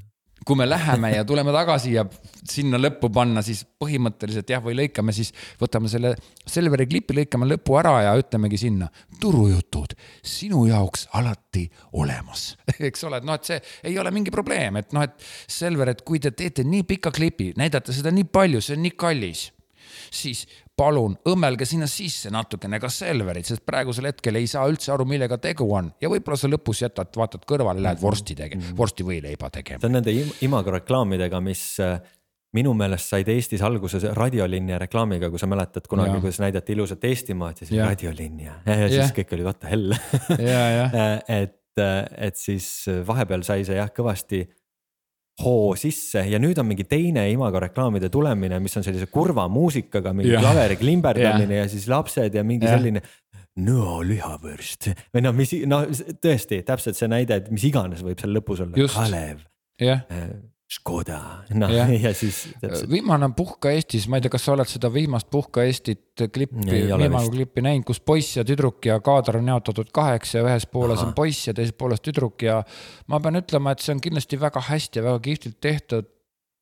kui 0.47 0.57
me 0.59 0.67
läheme 0.69 1.11
ja 1.11 1.25
tuleme 1.27 1.53
tagasi 1.55 1.97
ja 1.97 2.05
sinna 2.47 2.79
lõppu 2.79 3.11
panna, 3.13 3.43
siis 3.43 3.65
põhimõtteliselt 3.81 4.51
jah, 4.51 4.63
või 4.63 4.77
lõikame 4.79 5.15
siis, 5.17 5.33
võtame 5.61 5.91
selle 5.91 6.15
Selveri 6.47 6.87
klipi, 6.87 7.17
lõikame 7.19 7.49
lõpu 7.51 7.75
ära 7.81 7.97
ja 8.05 8.13
ütlemegi 8.21 8.61
sinna 8.61 8.87
turujutud 9.21 9.97
sinu 10.23 10.63
jaoks 10.69 11.09
alati 11.19 11.65
olemas. 11.99 12.53
Eks 12.91 13.05
ole, 13.09 13.19
et 13.19 13.27
noh, 13.27 13.39
et 13.39 13.51
see 13.51 13.59
ei 13.91 13.99
ole 13.99 14.15
mingi 14.15 14.35
probleem, 14.35 14.79
et 14.79 14.95
noh, 14.95 15.03
et 15.07 15.29
Selver, 15.51 15.91
et 15.91 16.07
kui 16.07 16.23
te 16.23 16.31
teete 16.31 16.65
nii 16.67 16.87
pika 16.87 17.11
klipi, 17.15 17.51
näidate 17.59 17.95
seda 17.97 18.15
nii 18.15 18.31
palju, 18.31 18.63
see 18.63 18.79
on 18.79 18.87
nii 18.87 18.97
kallis 18.99 19.49
siis 20.17 20.45
palun 20.77 21.17
õmmelge 21.29 21.67
sinna 21.69 21.89
sisse 21.91 22.31
natukene 22.33 22.81
ka 22.83 22.91
Selverit, 22.93 23.49
sest 23.49 23.65
praegusel 23.67 24.11
hetkel 24.11 24.41
ei 24.41 24.49
saa 24.51 24.67
üldse 24.71 24.93
aru, 24.95 25.07
millega 25.09 25.39
tegu 25.43 25.69
on 25.75 25.89
ja 26.03 26.11
võib-olla 26.13 26.39
sa 26.41 26.51
lõpus 26.51 26.83
jätad, 26.85 27.13
vaatad 27.17 27.47
kõrvale, 27.49 27.83
lähed 27.85 28.03
vorsti 28.03 28.37
tegema 28.37 28.63
mm, 28.63 28.69
-hmm. 28.69 28.79
vorsti 28.79 29.07
võileiba 29.07 29.51
tegema. 29.55 29.81
see 29.81 29.91
on 29.91 29.99
nende 29.99 30.15
imago 30.45 30.75
reklaamidega, 30.77 31.41
mis 31.45 31.65
äh, 31.85 32.01
minu 32.57 32.75
meelest 32.77 33.13
said 33.13 33.29
Eestis 33.29 33.63
alguse 33.67 34.01
radiolinja 34.17 34.79
reklaamiga, 34.83 35.31
kui 35.31 35.41
sa 35.41 35.49
mäletad 35.51 35.89
kunagi, 35.89 36.21
kuidas 36.21 36.41
näidati 36.41 36.77
ilusat 36.77 37.05
Eestimaad 37.05 37.61
ja 37.61 37.67
siis 37.67 37.79
ja. 37.79 37.89
radiolinja 37.91 38.61
ja, 38.67 38.79
ja 38.83 38.89
siis 38.89 39.03
ja. 39.05 39.15
kõik 39.17 39.35
oli 39.37 39.49
what 39.49 39.61
the 39.61 39.73
hell 39.73 39.97
et, 41.41 41.59
äh, 41.81 42.05
et 42.29 42.37
siis 42.37 42.69
vahepeal 43.07 43.45
sai 43.47 43.65
see 43.69 43.81
jah 43.81 43.93
kõvasti 43.93 44.45
hoo 45.45 45.75
sisse 45.77 46.23
ja 46.31 46.41
nüüd 46.41 46.59
on 46.61 46.69
mingi 46.69 46.87
teine 46.89 47.27
Imago 47.33 47.61
reklaamide 47.61 48.09
tulemine, 48.13 48.59
mis 48.63 48.77
on 48.79 48.87
sellise 48.87 49.09
kurva 49.13 49.47
muusikaga, 49.53 50.15
mingi 50.17 50.33
ja. 50.33 50.41
klaveri 50.41 50.79
klimberdamine 50.81 51.61
ja. 51.61 51.65
ja 51.65 51.71
siis 51.73 51.89
lapsed 51.93 52.35
ja 52.35 52.45
mingi 52.47 52.69
ja. 52.69 52.77
selline. 52.77 53.03
no 53.67 54.01
lihavõrst 54.05 54.91
või 55.15 55.25
noh, 55.25 55.37
mis 55.37 55.53
noh, 55.69 55.87
tõesti 56.23 56.63
täpselt 56.67 56.99
see 56.99 57.09
näide, 57.13 57.41
et 57.43 57.53
mis 57.53 57.65
iganes 57.69 58.05
võib 58.05 58.21
seal 58.21 58.37
lõpus 58.37 58.65
olla, 58.65 58.89
Kalev. 58.97 59.45
jah 59.81 60.05
äh, 60.13 60.29
Škoda, 60.67 61.21
noh 61.55 61.71
ja. 61.71 61.85
ja 62.09 62.11
siis. 62.15 62.41
viimane 62.91 63.29
Puhka 63.39 63.71
Eestis, 63.71 64.09
ma 64.11 64.19
ei 64.19 64.25
tea, 64.25 64.33
kas 64.35 64.49
sa 64.49 64.57
oled 64.57 64.67
seda 64.67 64.91
viimast 64.91 65.29
Puhka 65.31 65.63
Eestit 65.63 66.25
klippi, 66.35 66.81
viimane 66.89 67.31
klippi 67.31 67.63
näinud, 67.63 67.87
kus 67.87 68.01
poiss 68.03 68.35
ja 68.35 68.43
tüdruk 68.47 68.89
ja 68.89 68.97
kaader 69.05 69.39
on 69.39 69.53
jaotatud 69.53 69.93
kaheks 69.95 70.35
ja 70.35 70.43
ühes 70.43 70.67
pooles 70.73 70.99
Aha. 70.99 71.07
on 71.07 71.15
poiss 71.15 71.47
ja 71.47 71.55
teises 71.55 71.77
pooles 71.79 72.03
tüdruk 72.03 72.43
ja. 72.43 72.59
ma 73.07 73.23
pean 73.23 73.39
ütlema, 73.39 73.77
et 73.77 73.85
see 73.85 73.95
on 73.95 74.03
kindlasti 74.03 74.41
väga 74.43 74.65
hästi 74.67 74.99
ja 74.99 75.07
väga 75.07 75.23
kihvtilt 75.29 75.61
tehtud 75.63 76.11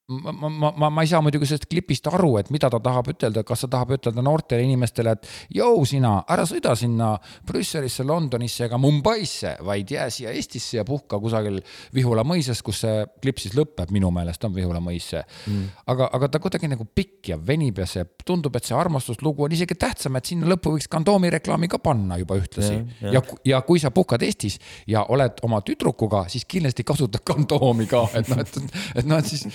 ma, 0.07 0.33
ma, 0.33 0.73
ma, 0.77 0.89
ma 0.91 1.03
ei 1.03 1.09
saa 1.09 1.23
muidugi 1.25 1.47
sellest 1.49 1.65
klipist 1.71 2.11
aru, 2.11 2.35
et 2.37 2.51
mida 2.53 2.69
ta 2.73 2.81
tahab 2.83 3.09
ütelda, 3.15 3.41
kas 3.47 3.65
ta 3.65 3.71
tahab 3.73 3.95
ütelda 3.97 4.21
noortele 4.25 4.65
inimestele, 4.67 5.15
et 5.17 5.29
jõu 5.57 5.87
sina, 5.89 6.19
ära 6.29 6.45
sõida 6.49 6.75
sinna 6.77 7.15
Brüsselisse, 7.49 8.05
Londonisse 8.05 8.67
ega 8.67 8.77
Mumbaisse, 8.81 9.55
vaid 9.65 9.95
jää 9.95 10.11
siia 10.13 10.35
Eestisse 10.37 10.77
ja 10.77 10.85
puhka 10.85 11.17
kusagil 11.23 11.57
Vihula 11.97 12.25
mõisas, 12.27 12.61
kus 12.65 12.83
see 12.85 13.07
klipp 13.25 13.41
siis 13.41 13.57
lõpeb, 13.57 13.95
minu 13.97 14.11
meelest 14.13 14.45
on 14.45 14.53
Vihula 14.57 14.83
mõis 14.85 15.09
see 15.15 15.23
mm.. 15.23 15.73
aga, 15.95 16.11
aga 16.19 16.29
ta 16.35 16.43
kuidagi 16.45 16.69
nagu 16.69 16.85
pikk 16.85 17.33
ja 17.33 17.41
venib 17.41 17.81
ja 17.81 17.89
see 17.89 18.05
tundub, 18.27 18.53
et 18.59 18.69
see 18.69 18.77
armastuslugu 18.77 19.49
on 19.49 19.57
isegi 19.57 19.79
tähtsam, 19.81 20.21
et 20.21 20.29
sinna 20.29 20.53
lõppu 20.53 20.75
võiks 20.77 20.91
kandoomi 20.93 21.33
reklaami 21.33 21.71
ka 21.73 21.81
panna 21.81 22.21
juba 22.21 22.37
ühtlasi. 22.43 22.77
ja, 23.01 23.17
ja, 23.17 23.25
ja 23.55 23.63
kui 23.65 23.81
sa 23.81 23.93
puhkad 23.95 24.23
Eestis 24.27 24.61
ja 24.91 25.07
oled 25.09 25.41
oma 25.49 25.63
tüdrukuga, 25.65 26.27
siis 26.29 26.45
kindlasti 26.49 26.85
kasuta 26.85 27.25
kandoomi 27.25 27.89
ka, 27.89 28.05
et 28.21 28.29
noh, 28.29 28.45
et, 28.45 28.79
et 29.01 29.09
noh, 29.09 29.25
et 29.25 29.33
siis 29.33 29.49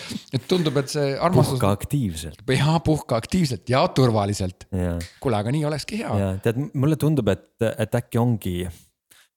tundub, 0.47 0.77
et 0.81 0.91
see 0.91 1.15
armastus. 1.17 1.57
puhka 1.57 1.71
aktiivselt. 1.75 2.43
ja 2.55 2.79
puhka 2.85 3.19
aktiivselt 3.19 3.69
ja 3.69 3.87
turvaliselt. 3.87 4.67
kuule, 5.19 5.37
aga 5.37 5.51
nii 5.55 5.65
olekski 5.65 6.03
hea. 6.03 6.35
tead, 6.43 6.61
mulle 6.73 6.95
tundub, 6.99 7.27
et, 7.33 7.51
et 7.71 7.99
äkki 8.01 8.21
ongi, 8.21 8.55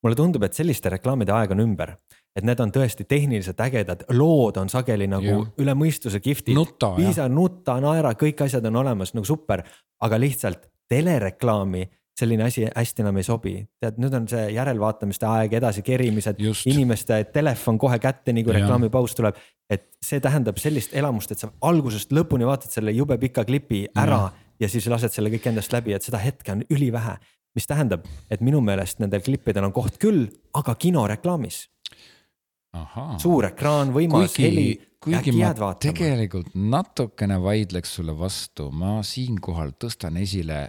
mulle 0.03 0.19
tundub, 0.19 0.47
et 0.47 0.55
selliste 0.59 0.93
reklaamide 0.93 1.35
aeg 1.35 1.57
on 1.57 1.67
ümber 1.67 1.97
et 2.37 2.47
need 2.49 2.61
on 2.65 2.71
tõesti 2.73 3.05
tehniliselt 3.09 3.59
ägedad, 3.61 4.07
lood 4.17 4.57
on 4.57 4.71
sageli 4.73 5.05
nagu 5.11 5.27
ja. 5.27 5.41
üle 5.61 5.75
mõistuse 5.77 6.21
kihvtid. 6.25 6.57
piisa, 6.97 7.27
nutta, 7.29 7.77
naera, 7.85 8.15
kõik 8.17 8.41
asjad 8.47 8.65
on 8.71 8.79
olemas 8.81 9.13
nagu 9.13 9.29
super, 9.29 9.61
aga 10.01 10.21
lihtsalt 10.21 10.65
telereklaami 10.89 11.85
selline 12.19 12.45
asi 12.45 12.67
hästi 12.69 13.03
enam 13.03 13.17
ei 13.17 13.27
sobi. 13.27 13.55
tead, 13.81 13.99
nüüd 14.03 14.15
on 14.17 14.29
see 14.29 14.45
järelvaatamiste 14.53 15.27
aeg, 15.27 15.57
edasikerimised, 15.61 16.41
inimeste 16.69 17.23
telefon 17.33 17.79
kohe 17.81 17.99
kätte, 18.03 18.33
nii 18.33 18.45
kui 18.45 18.57
reklaamipaus 18.59 19.17
tuleb. 19.19 19.41
et 19.71 19.89
see 20.05 20.21
tähendab 20.21 20.59
sellist 20.61 20.95
elamust, 20.95 21.33
et 21.33 21.41
sa 21.41 21.49
algusest 21.69 22.13
lõpuni 22.13 22.47
vaatad 22.49 22.71
selle 22.71 22.93
jube 22.93 23.17
pika 23.19 23.45
klipi 23.49 23.87
ära 23.97 24.27
ja, 24.27 24.33
ja 24.61 24.69
siis 24.69 24.87
lased 24.93 25.15
selle 25.15 25.33
kõik 25.33 25.49
endast 25.49 25.73
läbi, 25.73 25.97
et 25.97 26.05
seda 26.05 26.21
hetke 26.21 26.53
on 26.53 26.65
ülivähe. 26.71 27.17
mis 27.55 27.67
tähendab, 27.69 28.07
et 28.31 28.41
minu 28.41 28.61
meelest 28.65 29.01
nendel 29.01 29.21
klippidel 29.21 29.65
on 29.65 29.73
koht 29.77 29.99
küll, 30.01 30.29
aga 30.57 30.75
kinoreklaamis 30.75 31.67
suur 33.21 33.45
ekraan, 33.51 33.93
võimas 33.93 34.33
kuigi, 34.33 34.45
heli, 34.47 35.41
jääd 35.41 35.61
vaatama. 35.61 35.81
tegelikult 35.85 36.55
natukene 36.57 37.37
vaidleks 37.43 37.99
sulle 37.99 38.15
vastu, 38.19 38.71
ma 38.73 39.01
siinkohal 39.05 39.75
tõstan 39.81 40.17
esile 40.23 40.65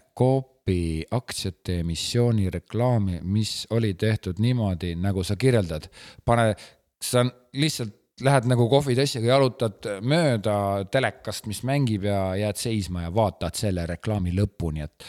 Coopi 0.64 1.04
aktsiate 1.12 1.80
emissiooni 1.80 2.50
reklaami, 2.50 3.20
mis 3.24 3.68
oli 3.76 3.94
tehtud 3.94 4.40
niimoodi, 4.40 4.96
nagu 4.96 5.24
sa 5.24 5.36
kirjeldad. 5.36 5.90
pane, 6.26 6.56
sa 7.04 7.26
lihtsalt 7.54 7.94
lähed 8.24 8.48
nagu 8.48 8.70
kohvitassiga, 8.70 9.28
jalutad 9.28 9.84
mööda 10.02 10.86
telekast, 10.92 11.48
mis 11.48 11.64
mängib 11.68 12.06
ja 12.08 12.36
jääd 12.40 12.56
seisma 12.56 13.04
ja 13.04 13.12
vaatad 13.14 13.60
selle 13.60 13.86
reklaami 13.90 14.32
lõpuni, 14.38 14.86
et 14.86 15.04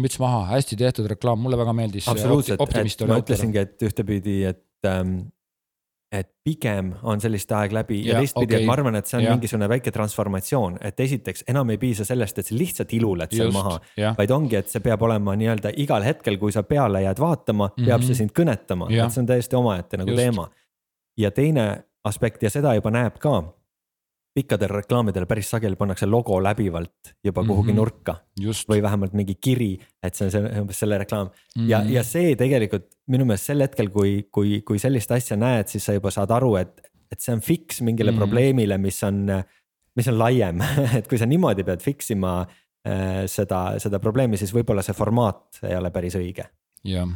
müts 0.00 0.16
maha, 0.18 0.46
hästi 0.54 0.78
tehtud 0.80 1.10
reklaam, 1.12 1.42
mulle 1.44 1.58
väga 1.58 1.74
meeldis. 1.76 2.08
absoluutselt, 2.08 2.60
et 2.60 3.06
ma 3.06 3.20
ütlesingi, 3.20 3.58
et 3.58 3.82
ühtepidi, 3.82 4.38
et 4.48 4.88
ähm, 4.88 5.26
et 6.12 6.28
pigem 6.44 6.92
on 7.02 7.20
sellist 7.20 7.50
aeg 7.52 7.72
läbi 7.74 7.98
ja, 8.04 8.14
ja 8.14 8.20
teistpidi 8.22 8.54
okay., 8.54 8.62
et 8.62 8.68
ma 8.68 8.74
arvan, 8.76 8.94
et 8.98 9.08
see 9.10 9.18
on 9.18 9.24
ja. 9.24 9.32
mingisugune 9.34 9.68
väike 9.70 9.90
transformatsioon, 9.94 10.78
et 10.86 11.00
esiteks 11.02 11.46
enam 11.50 11.72
ei 11.74 11.80
piisa 11.82 12.06
sellest, 12.06 12.38
et 12.38 12.46
sa 12.46 12.54
lihtsalt 12.54 12.94
iluled 12.94 13.34
seal 13.34 13.50
Just, 13.50 13.58
maha, 13.58 14.12
vaid 14.18 14.34
ongi, 14.36 14.58
et 14.60 14.70
see 14.70 14.84
peab 14.84 15.02
olema 15.02 15.34
nii-öelda 15.38 15.74
igal 15.82 16.06
hetkel, 16.06 16.38
kui 16.38 16.54
sa 16.54 16.62
peale 16.62 17.02
jääd 17.02 17.20
vaatama 17.22 17.68
mm, 17.68 17.74
-hmm. 17.74 17.90
peab 17.90 18.06
see 18.06 18.14
mhm. 18.14 18.20
sind 18.22 18.36
kõnetama, 18.38 18.90
et 18.92 19.12
see 19.12 19.24
on 19.24 19.30
täiesti 19.32 19.58
omaette 19.58 19.96
nagu 19.96 20.14
Just. 20.14 20.22
teema. 20.22 20.48
ja 21.18 21.30
teine 21.30 21.66
aspekt 22.04 22.42
ja 22.42 22.50
seda 22.50 22.74
juba 22.74 22.90
näeb 22.90 23.18
ka 23.18 23.42
pikkadel 24.36 24.68
reklaamidel 24.68 25.26
päris 25.28 25.48
sageli 25.50 25.78
pannakse 25.80 26.06
logo 26.06 26.36
läbivalt 26.44 27.14
juba 27.24 27.44
kuhugi 27.44 27.72
mm 27.72 27.78
-hmm. 27.78 27.80
nurka. 27.80 28.14
või 28.68 28.82
vähemalt 28.82 29.12
mingi 29.12 29.34
kiri, 29.40 29.78
et 30.02 30.14
see 30.14 30.26
on 30.26 30.30
see 30.30 30.60
umbes 30.60 30.78
selle 30.78 30.98
reklaam 30.98 31.26
mm 31.26 31.62
-hmm. 31.62 31.68
ja, 31.70 31.82
ja 31.88 32.02
see 32.04 32.36
tegelikult 32.36 32.86
minu 33.06 33.24
meelest 33.24 33.46
sel 33.46 33.60
hetkel, 33.60 33.88
kui, 33.90 34.28
kui, 34.30 34.60
kui 34.62 34.78
sellist 34.78 35.10
asja 35.10 35.36
näed, 35.36 35.68
siis 35.68 35.84
sa 35.84 35.92
juba 35.92 36.10
saad 36.10 36.30
aru, 36.30 36.56
et, 36.56 36.80
et 37.12 37.20
see 37.20 37.34
on 37.34 37.40
fix 37.40 37.80
mingile 37.80 38.10
mm 38.10 38.16
-hmm. 38.16 38.18
probleemile, 38.18 38.78
mis 38.78 39.02
on, 39.04 39.26
mis 39.96 40.08
on 40.08 40.18
laiem 40.18 40.60
et 40.98 41.08
kui 41.08 41.18
sa 41.18 41.26
niimoodi 41.26 41.64
pead 41.64 41.80
fix 41.80 42.10
ima 42.10 42.40
äh, 42.88 43.24
seda, 43.26 43.78
seda 43.78 43.98
probleemi, 43.98 44.36
siis 44.36 44.54
võib-olla 44.54 44.82
see 44.82 44.94
formaat 44.94 45.62
ei 45.62 45.76
ole 45.76 45.90
päris 45.90 46.14
õige. 46.14 46.44
jah 46.84 47.08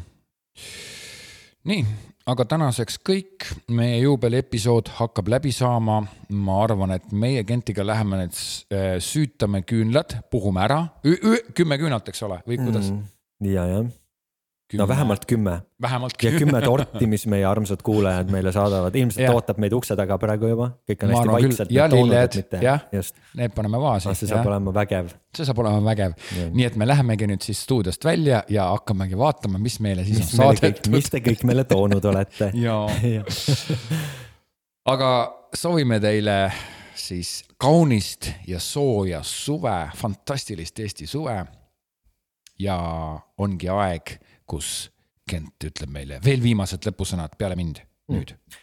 nii, 1.64 1.84
aga 2.30 2.46
tänaseks 2.54 3.00
kõik, 3.06 3.46
meie 3.74 4.00
juubeliepisood 4.04 4.92
hakkab 4.98 5.30
läbi 5.32 5.52
saama. 5.54 6.00
ma 6.30 6.58
arvan, 6.64 6.94
et 6.94 7.12
meie 7.12 7.44
Gentiga 7.44 7.84
läheme 7.86 8.22
nüüd 8.22 8.36
äh, 8.72 8.98
süütame 9.02 9.62
küünlad, 9.66 10.20
puhume 10.30 10.62
ära, 10.62 10.84
kümme 11.54 11.78
küünalt, 11.80 12.08
eks 12.08 12.22
ole, 12.28 12.42
või 12.46 12.60
kuidas 12.62 12.92
mm,? 12.92 13.08
ja, 13.50 13.66
jah 13.66 13.90
no 14.78 14.88
vähemalt 14.88 15.26
kümme. 15.26 15.60
ja 16.22 16.30
kümme 16.38 16.60
torti, 16.62 17.06
mis 17.06 17.26
meie 17.26 17.44
armsad 17.46 17.82
kuulajad 17.82 18.30
meile 18.30 18.52
saadavad, 18.52 18.94
ilmselt 18.94 19.24
ja. 19.24 19.32
ootab 19.34 19.58
meid 19.62 19.72
ukse 19.76 19.96
taga 19.96 20.18
praegu 20.18 20.50
juba, 20.52 20.70
kõik 20.88 21.04
on 21.04 21.14
hästi 21.14 21.32
vaikselt. 21.34 21.74
ja 21.74 21.88
lilled, 21.90 22.38
jah, 22.62 22.86
need 23.38 23.54
paneme 23.56 23.80
vaasi. 23.80 24.10
Ah, 24.10 24.18
see 24.18 24.30
saab 24.30 24.44
ja. 24.44 24.52
olema 24.52 24.74
vägev. 24.74 25.12
see 25.36 25.48
saab 25.48 25.62
olema 25.64 25.82
vägev, 25.90 26.16
nii 26.54 26.68
et 26.68 26.78
me 26.80 26.88
lähemegi 26.88 27.30
nüüd 27.30 27.46
siis 27.46 27.62
stuudiost 27.66 28.04
välja 28.04 28.42
ja 28.48 28.70
hakkamegi 28.74 29.18
vaatama, 29.18 29.58
mis 29.62 29.80
meile 29.80 30.04
siis 30.08 30.22
mis 30.22 30.34
on 30.34 30.44
saadetud. 30.44 30.92
mis 30.94 31.10
te 31.10 31.22
kõik 31.24 31.46
meile 31.48 31.64
toonud 31.68 32.10
olete 32.12 32.52
aga 34.94 35.10
soovime 35.56 36.00
teile 36.02 36.36
siis 37.00 37.44
kaunist 37.58 38.30
ja 38.46 38.60
sooja 38.60 39.22
suve, 39.22 39.90
fantastilist 39.96 40.78
Eesti 40.78 41.06
suve. 41.06 41.44
ja 42.60 42.76
ongi 43.38 43.68
aeg 43.72 44.18
kus 44.50 44.90
Kent 45.30 45.62
ütleb 45.62 45.92
meile 45.94 46.18
veel 46.24 46.42
viimased 46.42 46.86
lõpusõnad 46.88 47.36
peale 47.38 47.58
mind 47.58 47.82
mm. 47.84 48.14
nüüd 48.16 48.34
mm.. 48.34 48.62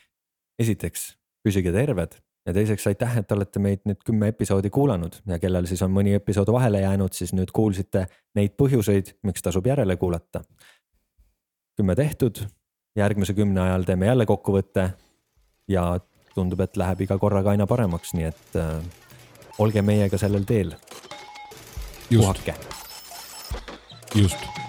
esiteks, 0.64 1.14
püsige 1.46 1.72
terved 1.72 2.18
ja 2.48 2.54
teiseks 2.56 2.88
aitäh, 2.88 3.18
et 3.22 3.32
olete 3.32 3.62
meid 3.64 3.84
nüüd 3.88 4.04
kümme 4.08 4.32
episoodi 4.32 4.72
kuulanud 4.74 5.20
ja 5.28 5.40
kellel 5.40 5.68
siis 5.70 5.84
on 5.84 5.92
mõni 5.96 6.16
episood 6.18 6.52
vahele 6.54 6.82
jäänud, 6.84 7.16
siis 7.16 7.34
nüüd 7.36 7.52
kuulsite 7.56 8.08
neid 8.40 8.56
põhjuseid, 8.60 9.18
miks 9.28 9.44
tasub 9.44 9.68
järele 9.68 9.98
kuulata. 10.00 10.44
kümme 11.78 11.96
tehtud, 11.96 12.40
järgmise 12.98 13.34
kümne 13.34 13.62
ajal 13.62 13.84
teeme 13.84 14.08
jälle 14.08 14.26
kokkuvõtte 14.26 14.90
ja 15.68 15.90
tundub, 16.34 16.62
et 16.62 16.78
läheb 16.78 17.02
iga 17.02 17.18
korraga 17.18 17.52
aina 17.54 17.68
paremaks, 17.68 18.14
nii 18.14 18.30
et 18.30 18.56
äh, 18.56 18.80
olge 19.60 19.82
meiega 19.82 20.18
sellel 20.18 20.46
teel. 20.46 20.76
puhake. 22.10 22.56
just 24.16 24.67